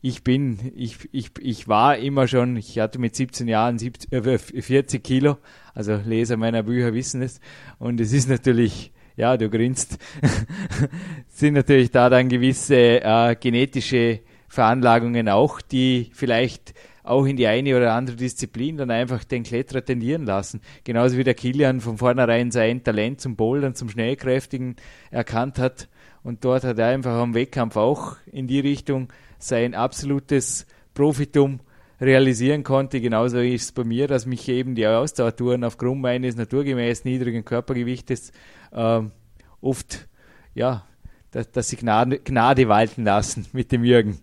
ich 0.00 0.22
bin, 0.22 0.72
ich, 0.76 1.08
ich, 1.12 1.30
ich 1.40 1.68
war 1.68 1.96
immer 1.96 2.28
schon, 2.28 2.56
ich 2.56 2.78
hatte 2.78 2.98
mit 2.98 3.16
17 3.16 3.48
Jahren 3.48 3.78
70, 3.78 4.12
äh, 4.12 4.38
40 4.38 5.02
Kilo, 5.02 5.38
also 5.74 5.98
Leser 6.04 6.36
meiner 6.36 6.62
Bücher 6.62 6.94
wissen 6.94 7.22
es. 7.22 7.40
Und 7.78 8.00
es 8.00 8.12
ist 8.12 8.28
natürlich, 8.28 8.92
ja, 9.16 9.36
du 9.36 9.50
grinst, 9.50 9.98
sind 11.28 11.54
natürlich 11.54 11.90
da 11.90 12.10
dann 12.10 12.28
gewisse 12.28 13.02
äh, 13.02 13.36
genetische 13.38 14.20
Veranlagungen 14.48 15.28
auch, 15.28 15.60
die 15.60 16.10
vielleicht 16.12 16.74
auch 17.02 17.24
in 17.24 17.36
die 17.36 17.46
eine 17.46 17.76
oder 17.76 17.94
andere 17.94 18.16
Disziplin 18.16 18.76
dann 18.76 18.90
einfach 18.90 19.24
den 19.24 19.42
Kletterer 19.42 19.84
tendieren 19.84 20.26
lassen. 20.26 20.60
Genauso 20.84 21.16
wie 21.16 21.24
der 21.24 21.34
Kilian 21.34 21.80
von 21.80 21.96
vornherein 21.96 22.50
sein 22.50 22.84
Talent 22.84 23.20
zum 23.20 23.34
Bouldern, 23.34 23.74
zum 23.74 23.88
Schnellkräftigen 23.88 24.76
erkannt 25.10 25.58
hat. 25.58 25.88
Und 26.22 26.44
dort 26.44 26.64
hat 26.64 26.78
er 26.78 26.88
einfach 26.88 27.12
am 27.12 27.34
Wettkampf 27.34 27.76
auch 27.76 28.16
in 28.30 28.46
die 28.46 28.60
Richtung 28.60 29.08
sein 29.38 29.74
absolutes 29.74 30.66
Profitum 30.94 31.60
realisieren 32.00 32.62
konnte. 32.62 33.00
Genauso 33.00 33.38
ist 33.38 33.62
es 33.62 33.72
bei 33.72 33.84
mir, 33.84 34.06
dass 34.06 34.26
mich 34.26 34.48
eben 34.48 34.74
die 34.74 34.86
Ausdauertouren 34.86 35.64
aufgrund 35.64 36.00
meines 36.00 36.36
naturgemäß 36.36 37.04
niedrigen 37.04 37.44
Körpergewichtes 37.44 38.32
äh, 38.72 39.00
oft, 39.60 40.08
ja, 40.54 40.84
dass, 41.30 41.50
dass 41.50 41.68
sie 41.68 41.76
Gnade, 41.76 42.18
Gnade 42.20 42.68
walten 42.68 43.04
lassen 43.04 43.46
mit 43.52 43.72
dem 43.72 43.84
Jürgen. 43.84 44.18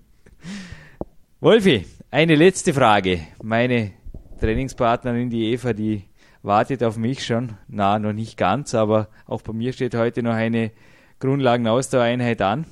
Wolfi, 1.42 1.86
eine 2.12 2.36
letzte 2.36 2.74
Frage. 2.74 3.20
Meine 3.44 3.92
Trainingspartnerin, 4.40 5.30
die 5.30 5.52
Eva, 5.52 5.74
die 5.74 6.04
wartet 6.42 6.84
auf 6.84 6.98
mich 6.98 7.26
schon. 7.26 7.58
Na, 7.68 8.00
noch 8.00 8.14
nicht 8.14 8.38
ganz, 8.38 8.74
aber 8.74 9.10
auch 9.26 9.42
bei 9.42 9.54
mir 9.54 9.74
steht 9.74 9.96
heute 9.96 10.24
noch 10.24 10.34
eine 10.34 10.72
Grundlagenausdauereinheit 11.20 12.42
an. 12.42 12.66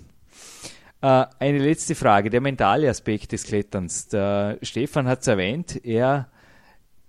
Äh, 1.04 1.26
eine 1.38 1.58
letzte 1.58 1.96
Frage, 1.96 2.30
der 2.30 2.40
mentale 2.40 2.90
Aspekt 2.90 3.34
des 3.34 3.44
Kletterns. 3.44 4.08
Der 4.08 4.58
Stefan 4.62 5.06
hat 5.06 5.20
es 5.20 5.28
erwähnt, 5.28 5.82
er 5.84 6.30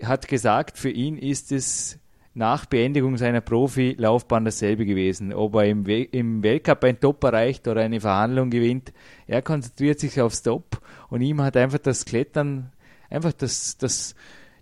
hat 0.03 0.27
gesagt, 0.27 0.77
für 0.79 0.91
ihn 0.91 1.17
ist 1.17 1.53
es 1.53 2.01
nach 2.35 2.67
Beendigung 2.67 3.17
seiner 3.17 3.41
Profilaufbahn 3.41 4.45
dasselbe 4.45 4.85
gewesen. 4.85 5.33
Ob 5.33 5.55
er 5.55 5.67
im, 5.67 5.87
We 5.87 6.03
im 6.03 6.43
Weltcup 6.43 6.83
ein 6.83 6.99
Top 6.99 7.23
erreicht 7.23 7.69
oder 7.69 7.83
eine 7.83 8.01
Verhandlung 8.01 8.51
gewinnt, 8.51 8.93
er 9.29 9.43
konzentriert 9.43 10.01
sich 10.01 10.21
aufs 10.21 10.43
Top 10.43 10.81
und 11.09 11.21
ihm 11.21 11.41
hat 11.41 11.57
einfach 11.57 11.79
das 11.79 12.05
Klettern, 12.05 12.73
einfach 13.11 13.33
das, 13.33 13.79
das 13.79 14.17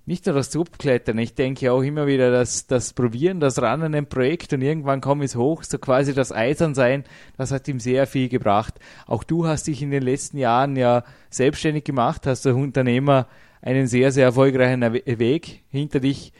nicht 0.04 0.26
nur 0.26 0.34
das 0.34 0.50
Subklettern, 0.50 1.18
ich 1.18 1.34
denke 1.34 1.72
auch 1.72 1.82
immer 1.82 2.06
wieder 2.06 2.30
das, 2.30 2.66
das 2.66 2.92
Probieren, 2.92 3.38
das 3.38 3.62
Ran 3.62 3.82
an 3.82 3.94
ein 3.94 4.08
Projekt 4.08 4.52
und 4.52 4.62
irgendwann 4.62 5.00
komme 5.00 5.24
ich 5.24 5.36
hoch, 5.36 5.62
so 5.62 5.78
quasi 5.78 6.12
das 6.12 6.32
Eisernsein, 6.32 7.04
das 7.36 7.52
hat 7.52 7.68
ihm 7.68 7.78
sehr 7.78 8.06
viel 8.06 8.28
gebracht. 8.28 8.74
Auch 9.06 9.22
du 9.22 9.46
hast 9.46 9.68
dich 9.68 9.80
in 9.80 9.90
den 9.90 10.02
letzten 10.02 10.38
Jahren 10.38 10.76
ja 10.76 11.04
selbstständig 11.30 11.84
gemacht, 11.84 12.26
hast 12.26 12.46
als 12.46 12.56
Unternehmer 12.56 13.28
einen 13.60 13.86
sehr, 13.86 14.10
sehr 14.10 14.24
erfolgreichen 14.24 14.82
Weg 14.92 15.62
hinter 15.70 16.00
dich 16.00 16.32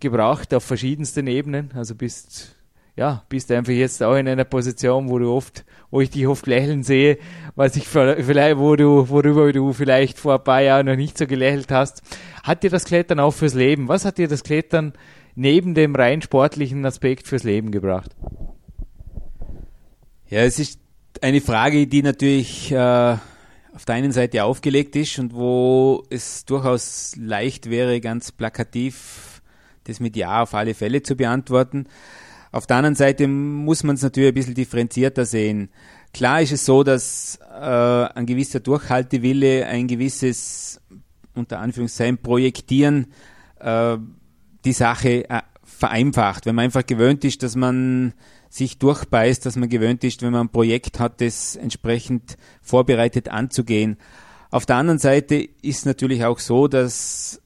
gebracht 0.00 0.54
auf 0.54 0.64
verschiedensten 0.64 1.26
Ebenen, 1.26 1.70
also 1.74 1.94
bist 1.94 2.56
ja, 2.96 3.22
bist 3.28 3.52
einfach 3.52 3.72
jetzt 3.72 4.02
auch 4.02 4.16
in 4.16 4.26
einer 4.26 4.44
Position, 4.44 5.10
wo 5.10 5.18
du 5.18 5.30
oft, 5.30 5.64
wo 5.90 6.00
ich 6.00 6.10
dich 6.10 6.26
oft 6.26 6.46
lächeln 6.46 6.82
sehe, 6.82 7.18
was 7.54 7.76
ich 7.76 7.86
vielleicht, 7.88 8.58
wo 8.58 8.74
du, 8.74 9.08
worüber 9.10 9.52
du 9.52 9.74
vielleicht 9.74 10.18
vor 10.18 10.34
ein 10.34 10.44
paar 10.44 10.62
Jahren 10.62 10.86
noch 10.86 10.96
nicht 10.96 11.18
so 11.18 11.26
gelächelt 11.26 11.70
hast. 11.70 12.02
Hat 12.42 12.62
dir 12.62 12.70
das 12.70 12.86
Klettern 12.86 13.20
auch 13.20 13.32
fürs 13.32 13.52
Leben? 13.52 13.88
Was 13.88 14.06
hat 14.06 14.16
dir 14.16 14.28
das 14.28 14.42
Klettern 14.42 14.94
neben 15.34 15.74
dem 15.74 15.94
rein 15.94 16.22
sportlichen 16.22 16.84
Aspekt 16.86 17.28
fürs 17.28 17.44
Leben 17.44 17.70
gebracht? 17.70 18.16
Ja, 20.28 20.40
es 20.40 20.58
ist 20.58 20.80
eine 21.20 21.42
Frage, 21.42 21.86
die 21.86 22.02
natürlich 22.02 22.72
äh, 22.72 22.76
auf 23.74 23.84
der 23.86 23.94
einen 23.94 24.12
Seite 24.12 24.44
aufgelegt 24.44 24.96
ist 24.96 25.18
und 25.18 25.34
wo 25.34 26.02
es 26.08 26.46
durchaus 26.46 27.14
leicht 27.16 27.68
wäre, 27.68 28.00
ganz 28.00 28.32
plakativ 28.32 29.42
das 29.84 30.00
mit 30.00 30.16
Ja 30.16 30.42
auf 30.42 30.54
alle 30.54 30.74
Fälle 30.74 31.02
zu 31.02 31.14
beantworten. 31.14 31.86
Auf 32.52 32.66
der 32.66 32.76
anderen 32.76 32.94
Seite 32.94 33.26
muss 33.28 33.82
man 33.82 33.96
es 33.96 34.02
natürlich 34.02 34.28
ein 34.28 34.34
bisschen 34.34 34.54
differenzierter 34.54 35.24
sehen. 35.24 35.70
Klar 36.12 36.40
ist 36.40 36.52
es 36.52 36.64
so, 36.64 36.82
dass 36.82 37.38
äh, 37.52 37.54
ein 37.54 38.26
gewisser 38.26 38.60
Durchhaltewille, 38.60 39.66
ein 39.66 39.86
gewisses, 39.86 40.80
unter 41.34 41.58
Anführungszeichen, 41.58 42.18
Projektieren 42.18 43.12
äh, 43.60 43.98
die 44.64 44.72
Sache 44.72 45.28
äh, 45.28 45.42
vereinfacht. 45.62 46.46
Wenn 46.46 46.54
man 46.54 46.66
einfach 46.66 46.86
gewöhnt 46.86 47.24
ist, 47.24 47.42
dass 47.42 47.56
man 47.56 48.14
sich 48.48 48.78
durchbeißt, 48.78 49.44
dass 49.44 49.56
man 49.56 49.68
gewöhnt 49.68 50.04
ist, 50.04 50.22
wenn 50.22 50.32
man 50.32 50.46
ein 50.46 50.52
Projekt 50.52 50.98
hat, 51.00 51.20
das 51.20 51.56
entsprechend 51.56 52.36
vorbereitet 52.62 53.28
anzugehen. 53.28 53.98
Auf 54.50 54.64
der 54.64 54.76
anderen 54.76 54.98
Seite 54.98 55.48
ist 55.60 55.84
natürlich 55.84 56.24
auch 56.24 56.38
so, 56.38 56.68
dass 56.68 57.42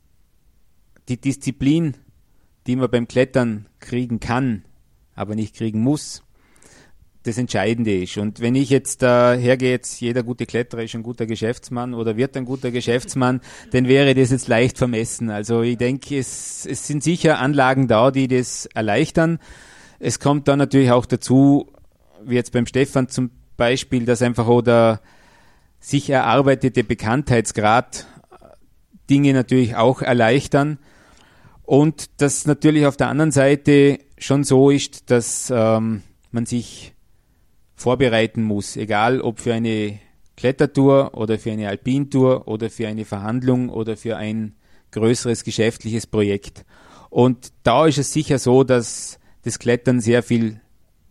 die 1.08 1.20
Disziplin, 1.20 1.96
die 2.66 2.76
man 2.76 2.90
beim 2.90 3.08
Klettern 3.08 3.66
kriegen 3.80 4.20
kann, 4.20 4.64
aber 5.20 5.34
nicht 5.34 5.54
kriegen 5.54 5.80
muss, 5.80 6.22
das 7.24 7.36
Entscheidende 7.36 8.02
ist. 8.02 8.16
Und 8.16 8.40
wenn 8.40 8.54
ich 8.54 8.70
jetzt 8.70 9.02
äh, 9.02 9.36
hergehe, 9.36 9.72
jetzt 9.72 10.00
jeder 10.00 10.22
gute 10.22 10.46
Kletterer 10.46 10.82
ist 10.82 10.94
ein 10.94 11.02
guter 11.02 11.26
Geschäftsmann 11.26 11.92
oder 11.92 12.16
wird 12.16 12.36
ein 12.38 12.46
guter 12.46 12.70
Geschäftsmann, 12.70 13.42
dann 13.72 13.86
wäre 13.86 14.14
das 14.14 14.30
jetzt 14.30 14.48
leicht 14.48 14.78
vermessen. 14.78 15.28
Also 15.28 15.60
ich 15.60 15.76
denke, 15.76 16.18
es, 16.18 16.64
es 16.64 16.86
sind 16.86 17.02
sicher 17.02 17.38
Anlagen 17.38 17.86
da, 17.86 18.10
die 18.10 18.28
das 18.28 18.64
erleichtern. 18.66 19.38
Es 19.98 20.18
kommt 20.18 20.48
dann 20.48 20.58
natürlich 20.58 20.90
auch 20.90 21.04
dazu, 21.04 21.70
wie 22.24 22.36
jetzt 22.36 22.52
beim 22.52 22.66
Stefan 22.66 23.08
zum 23.08 23.30
Beispiel, 23.58 24.06
dass 24.06 24.22
einfach 24.22 24.48
oder 24.48 25.02
sich 25.78 26.08
erarbeitete 26.08 26.84
Bekanntheitsgrad 26.84 28.06
Dinge 29.10 29.34
natürlich 29.34 29.76
auch 29.76 30.00
erleichtern. 30.00 30.78
Und 31.70 32.20
das 32.20 32.48
natürlich 32.48 32.84
auf 32.84 32.96
der 32.96 33.06
anderen 33.06 33.30
Seite 33.30 34.00
schon 34.18 34.42
so 34.42 34.70
ist, 34.70 35.08
dass 35.08 35.52
ähm, 35.54 36.02
man 36.32 36.44
sich 36.44 36.94
vorbereiten 37.76 38.42
muss, 38.42 38.76
egal 38.76 39.20
ob 39.20 39.38
für 39.38 39.54
eine 39.54 40.00
Klettertour 40.36 41.16
oder 41.16 41.38
für 41.38 41.52
eine 41.52 41.68
Alpintour 41.68 42.48
oder 42.48 42.70
für 42.70 42.88
eine 42.88 43.04
Verhandlung 43.04 43.68
oder 43.68 43.96
für 43.96 44.16
ein 44.16 44.56
größeres 44.90 45.44
geschäftliches 45.44 46.08
Projekt. 46.08 46.64
Und 47.08 47.52
da 47.62 47.86
ist 47.86 47.98
es 47.98 48.12
sicher 48.12 48.40
so, 48.40 48.64
dass 48.64 49.20
das 49.42 49.60
Klettern 49.60 50.00
sehr 50.00 50.24
viel 50.24 50.60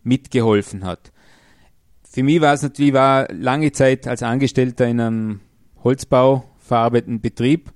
mitgeholfen 0.02 0.84
hat. 0.84 1.10
Für 2.06 2.22
mich 2.22 2.42
war 2.42 2.52
es 2.52 2.60
natürlich 2.60 2.92
war 2.92 3.32
lange 3.32 3.72
Zeit 3.72 4.06
als 4.06 4.22
Angestellter 4.22 4.86
in 4.86 5.00
einem 5.00 5.40
Holzbau 5.82 6.44
verarbeitenden 6.58 7.22
Betrieb. 7.22 7.72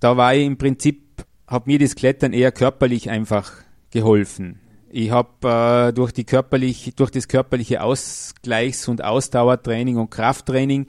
Da 0.00 0.16
war 0.16 0.34
ich 0.34 0.44
im 0.44 0.58
Prinzip, 0.58 1.03
hat 1.46 1.66
mir 1.66 1.78
das 1.78 1.94
Klettern 1.94 2.32
eher 2.32 2.52
körperlich 2.52 3.10
einfach 3.10 3.52
geholfen. 3.90 4.60
Ich 4.90 5.10
habe 5.10 5.88
äh, 5.88 5.92
durch, 5.92 6.12
die 6.12 6.24
körperlich, 6.24 6.94
durch 6.96 7.10
das 7.10 7.28
körperliche 7.28 7.82
Ausgleichs- 7.82 8.88
und 8.88 9.02
Ausdauertraining 9.02 9.96
und 9.96 10.10
Krafttraining 10.10 10.86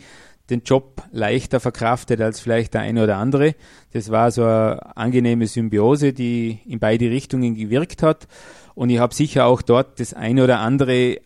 den 0.50 0.62
Job 0.62 1.02
leichter 1.12 1.60
verkraftet 1.60 2.22
als 2.22 2.40
vielleicht 2.40 2.76
der 2.76 2.82
eine 2.82 3.04
oder 3.04 3.18
andere. 3.18 3.56
Das 3.94 4.12
war 4.12 4.30
so 4.30 4.44
eine 4.44 4.96
angenehme 4.96 5.48
Symbiose, 5.48 6.14
die 6.14 6.60
in 6.66 6.80
beide 6.80 7.10
Richtungen 7.10 7.56
gewirkt 7.56 8.04
hat. 8.04 8.28
Und 8.76 8.90
ich 8.90 9.00
habe 9.00 9.16
sicher 9.16 9.46
auch 9.46 9.62
dort 9.62 10.00
das 10.00 10.14
eine 10.14 10.44
oder 10.44 10.60
andere 10.60 11.20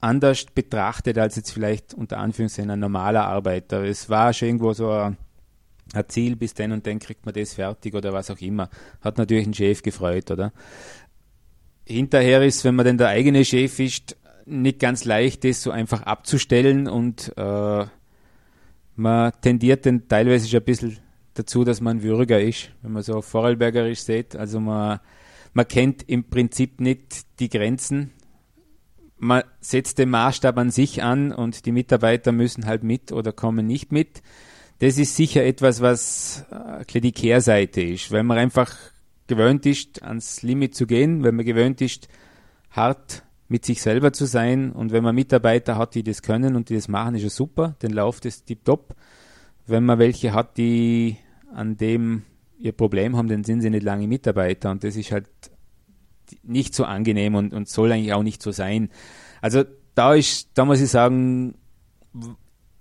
anders 0.00 0.46
betrachtet 0.54 1.18
als 1.18 1.36
jetzt 1.36 1.50
vielleicht 1.50 1.94
unter 1.94 2.18
Anführungszeichen 2.18 2.70
ein 2.70 2.80
normaler 2.80 3.26
Arbeiter. 3.26 3.82
Es 3.82 4.08
war 4.08 4.32
schon 4.32 4.48
irgendwo 4.48 4.72
so 4.72 4.90
ein 4.90 5.16
ein 5.94 6.08
Ziel, 6.08 6.36
bis 6.36 6.54
dann 6.54 6.72
und 6.72 6.86
dann 6.86 6.98
kriegt 6.98 7.24
man 7.24 7.34
das 7.34 7.54
fertig 7.54 7.94
oder 7.94 8.12
was 8.12 8.30
auch 8.30 8.40
immer. 8.40 8.68
Hat 9.00 9.18
natürlich 9.18 9.46
ein 9.46 9.54
Chef 9.54 9.82
gefreut, 9.82 10.30
oder? 10.30 10.52
Hinterher 11.86 12.42
ist, 12.42 12.64
wenn 12.64 12.74
man 12.74 12.86
denn 12.86 12.98
der 12.98 13.08
eigene 13.08 13.44
Chef 13.44 13.78
ist, 13.78 14.16
nicht 14.46 14.78
ganz 14.78 15.04
leicht, 15.04 15.44
das 15.44 15.62
so 15.62 15.70
einfach 15.70 16.02
abzustellen 16.02 16.86
und 16.88 17.32
äh, 17.36 17.86
man 18.96 19.32
tendiert 19.40 19.86
dann 19.86 20.06
teilweise 20.08 20.48
schon 20.48 20.60
ein 20.60 20.64
bisschen 20.64 20.98
dazu, 21.34 21.64
dass 21.64 21.80
man 21.80 22.02
Würger 22.02 22.40
ist, 22.40 22.70
wenn 22.82 22.92
man 22.92 23.02
so 23.02 23.20
vorarlbergerisch 23.22 24.00
sieht. 24.00 24.36
Also 24.36 24.60
man, 24.60 25.00
man 25.52 25.66
kennt 25.66 26.08
im 26.08 26.24
Prinzip 26.24 26.80
nicht 26.80 27.40
die 27.40 27.48
Grenzen. 27.48 28.12
man 29.18 29.42
setzt 29.60 29.98
den 29.98 30.10
Maßstab 30.10 30.56
an 30.58 30.70
sich 30.70 31.02
an 31.02 31.32
und 31.32 31.66
die 31.66 31.72
Mitarbeiter 31.72 32.32
müssen 32.32 32.66
halt 32.66 32.84
mit 32.84 33.10
oder 33.12 33.32
kommen 33.32 33.66
nicht 33.66 33.90
mit. 33.90 34.22
Das 34.78 34.98
ist 34.98 35.16
sicher 35.16 35.44
etwas, 35.44 35.80
was 35.80 36.44
äh, 36.50 37.00
die 37.00 37.12
Kehrseite 37.12 37.80
ist, 37.80 38.10
weil 38.10 38.22
man 38.22 38.38
einfach 38.38 38.74
gewöhnt 39.26 39.66
ist, 39.66 40.02
ans 40.02 40.42
Limit 40.42 40.74
zu 40.74 40.86
gehen, 40.86 41.22
wenn 41.22 41.36
man 41.36 41.44
gewöhnt 41.44 41.80
ist, 41.80 42.08
hart 42.70 43.22
mit 43.48 43.64
sich 43.64 43.80
selber 43.82 44.12
zu 44.12 44.26
sein 44.26 44.72
und 44.72 44.92
wenn 44.92 45.04
man 45.04 45.14
Mitarbeiter 45.14 45.76
hat, 45.76 45.94
die 45.94 46.02
das 46.02 46.22
können 46.22 46.56
und 46.56 46.70
die 46.70 46.74
das 46.74 46.88
machen, 46.88 47.14
ist 47.14 47.22
ja 47.22 47.30
super, 47.30 47.76
dann 47.80 47.92
läuft 47.92 48.26
es 48.26 48.44
tipptopp. 48.44 48.94
Wenn 49.66 49.84
man 49.84 49.98
welche 49.98 50.32
hat, 50.32 50.56
die 50.56 51.16
an 51.52 51.76
dem 51.76 52.24
ihr 52.58 52.72
Problem 52.72 53.16
haben, 53.16 53.28
dann 53.28 53.44
sind 53.44 53.60
sie 53.60 53.70
nicht 53.70 53.84
lange 53.84 54.08
Mitarbeiter 54.08 54.70
und 54.70 54.82
das 54.82 54.96
ist 54.96 55.12
halt 55.12 55.28
nicht 56.42 56.74
so 56.74 56.84
angenehm 56.84 57.34
und, 57.34 57.52
und 57.52 57.68
soll 57.68 57.92
eigentlich 57.92 58.12
auch 58.12 58.22
nicht 58.22 58.42
so 58.42 58.50
sein. 58.50 58.90
Also 59.40 59.64
da 59.94 60.14
ist, 60.14 60.50
da 60.54 60.64
muss 60.64 60.80
ich 60.80 60.90
sagen, 60.90 61.54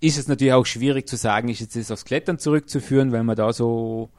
ist 0.03 0.17
es 0.17 0.27
natürlich 0.27 0.51
auch 0.51 0.65
schwierig 0.65 1.07
zu 1.07 1.15
sagen, 1.15 1.47
ist 1.47 1.61
jetzt 1.61 1.77
das 1.77 1.89
aufs 1.89 2.03
Klettern 2.03 2.37
zurückzuführen, 2.37 3.13
weil 3.13 3.23
man 3.23 3.37
da 3.37 3.53
so 3.53 4.09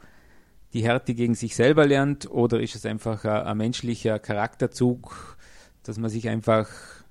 die 0.73 0.83
Härte 0.83 1.13
gegen 1.13 1.35
sich 1.35 1.55
selber 1.55 1.85
lernt 1.85 2.27
oder 2.29 2.59
ist 2.59 2.73
es 2.73 2.87
einfach 2.87 3.23
ein, 3.23 3.43
ein 3.43 3.57
menschlicher 3.57 4.17
Charakterzug, 4.17 5.37
dass 5.83 5.99
man 5.99 6.09
sich 6.09 6.27
einfach 6.27 6.67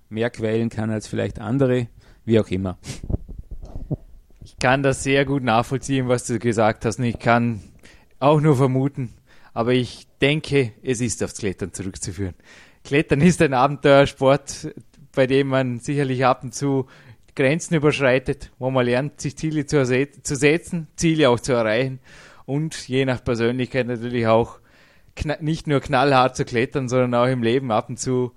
mehr 0.09 0.29
quälen 0.29 0.70
kann 0.70 0.91
als 0.91 1.07
vielleicht 1.07 1.39
andere, 1.39 1.87
wie 2.25 2.41
auch 2.41 2.49
immer. 2.49 2.77
Ich 4.43 4.59
kann 4.59 4.83
das 4.83 5.05
sehr 5.05 5.25
gut 5.25 5.45
nachvollziehen, 5.45 6.09
was 6.09 6.27
du 6.27 6.41
gesagt 6.41 6.85
hast. 6.85 6.99
Und 6.99 7.05
ich 7.05 7.20
kann 7.20 7.61
auch 8.18 8.41
nur 8.41 8.57
vermuten, 8.57 9.14
aber 9.53 9.72
ich 9.72 10.09
denke, 10.20 10.72
es 10.83 11.01
ist 11.01 11.22
aufs 11.22 11.39
Klettern 11.39 11.72
zurückzuführen. 11.72 12.35
Klettern 12.83 13.20
ist 13.20 13.41
ein 13.41 13.55
Abenteuersport, 13.55 14.75
bei 15.14 15.29
dem 15.29 15.47
man 15.47 15.79
sicherlich 15.79 16.27
ab 16.27 16.43
und 16.43 16.57
zu 16.57 16.87
Grenzen 17.35 17.74
überschreitet, 17.74 18.51
wo 18.59 18.70
man 18.70 18.87
lernt, 18.87 19.20
sich 19.20 19.37
Ziele 19.37 19.66
zu, 19.66 19.85
zu 19.85 20.37
setzen, 20.37 20.89
Ziele 20.97 21.28
auch 21.28 21.41
zu 21.41 21.53
erreichen 21.53 22.01
und 22.47 22.89
je 22.89 23.05
nach 23.05 23.22
Persönlichkeit 23.22 23.87
natürlich 23.87 24.26
auch 24.26 24.59
nicht 25.41 25.66
nur 25.66 25.80
knallhart 25.80 26.37
zu 26.37 26.45
klettern, 26.45 26.89
sondern 26.89 27.14
auch 27.14 27.30
im 27.30 27.43
Leben 27.43 27.70
ab 27.70 27.89
und 27.89 27.99
zu 27.99 28.32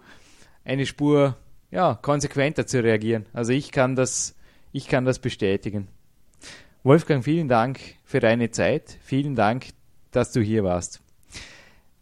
eine 0.64 0.86
Spur 0.86 1.38
ja, 1.72 1.96
konsequenter 2.02 2.68
zu 2.68 2.84
reagieren. 2.84 3.26
Also 3.34 3.52
ich 3.52 3.72
kann 3.72 3.96
das, 3.96 4.36
ich 4.72 4.88
kann 4.88 5.06
das 5.06 5.20
bestätigen. 5.20 5.88
Wolfgang, 6.84 7.24
vielen 7.24 7.48
Dank 7.48 7.80
für 8.06 8.20
deine 8.20 8.52
Zeit. 8.52 8.98
Vielen 9.02 9.36
Dank, 9.36 9.68
dass 10.12 10.32
du 10.32 10.42
hier 10.42 10.64
warst 10.64 11.02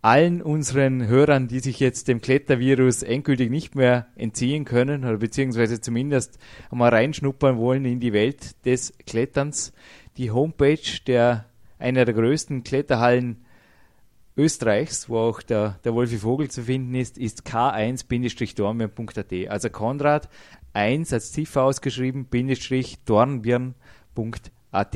allen 0.05 0.41
unseren 0.43 1.07
Hörern, 1.07 1.47
die 1.47 1.59
sich 1.59 1.79
jetzt 1.79 2.07
dem 2.07 2.21
Klettervirus 2.21 3.01
endgültig 3.01 3.49
nicht 3.49 3.73
mehr 3.73 4.05
entziehen 4.15 4.63
können 4.63 5.03
oder 5.03 5.17
beziehungsweise 5.17 5.81
zumindest 5.81 6.37
einmal 6.69 6.91
reinschnuppern 6.91 7.57
wollen 7.57 7.85
in 7.85 7.99
die 7.99 8.13
Welt 8.13 8.63
des 8.67 8.93
Kletterns. 9.07 9.73
Die 10.17 10.29
Homepage 10.29 10.99
der 11.07 11.45
einer 11.79 12.05
der 12.05 12.13
größten 12.13 12.63
Kletterhallen 12.63 13.45
Österreichs, 14.37 15.09
wo 15.09 15.17
auch 15.17 15.41
der, 15.41 15.79
der 15.83 15.95
Wolfi 15.95 16.19
Vogel 16.19 16.51
zu 16.51 16.61
finden 16.61 16.93
ist, 16.93 17.17
ist 17.17 17.47
k1-dornbirn.at. 17.47 19.49
Also 19.49 19.71
Konrad 19.71 20.29
1 20.73 21.13
als 21.13 21.31
Ziffer 21.31 21.63
ausgeschrieben, 21.63 22.25
Bindestrich 22.25 22.99
dornbirn.at. 23.05 24.95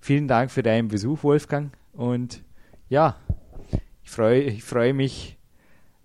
Vielen 0.00 0.28
Dank 0.28 0.50
für 0.50 0.62
deinen 0.62 0.88
Besuch, 0.88 1.22
Wolfgang. 1.24 1.72
Und 1.92 2.42
ja, 2.92 3.16
freue 4.12 4.42
ich 4.42 4.62
freue 4.62 4.92
mich 4.92 5.38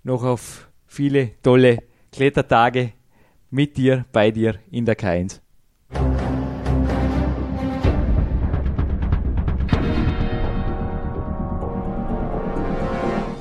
noch 0.04 0.24
auf 0.24 0.70
viele 0.86 1.32
tolle 1.42 1.80
Klettertage 2.12 2.94
mit 3.50 3.76
dir, 3.76 4.06
bei 4.12 4.32
dir 4.32 4.56
in 4.72 4.86
der 4.86 4.98
K1. 4.98 5.42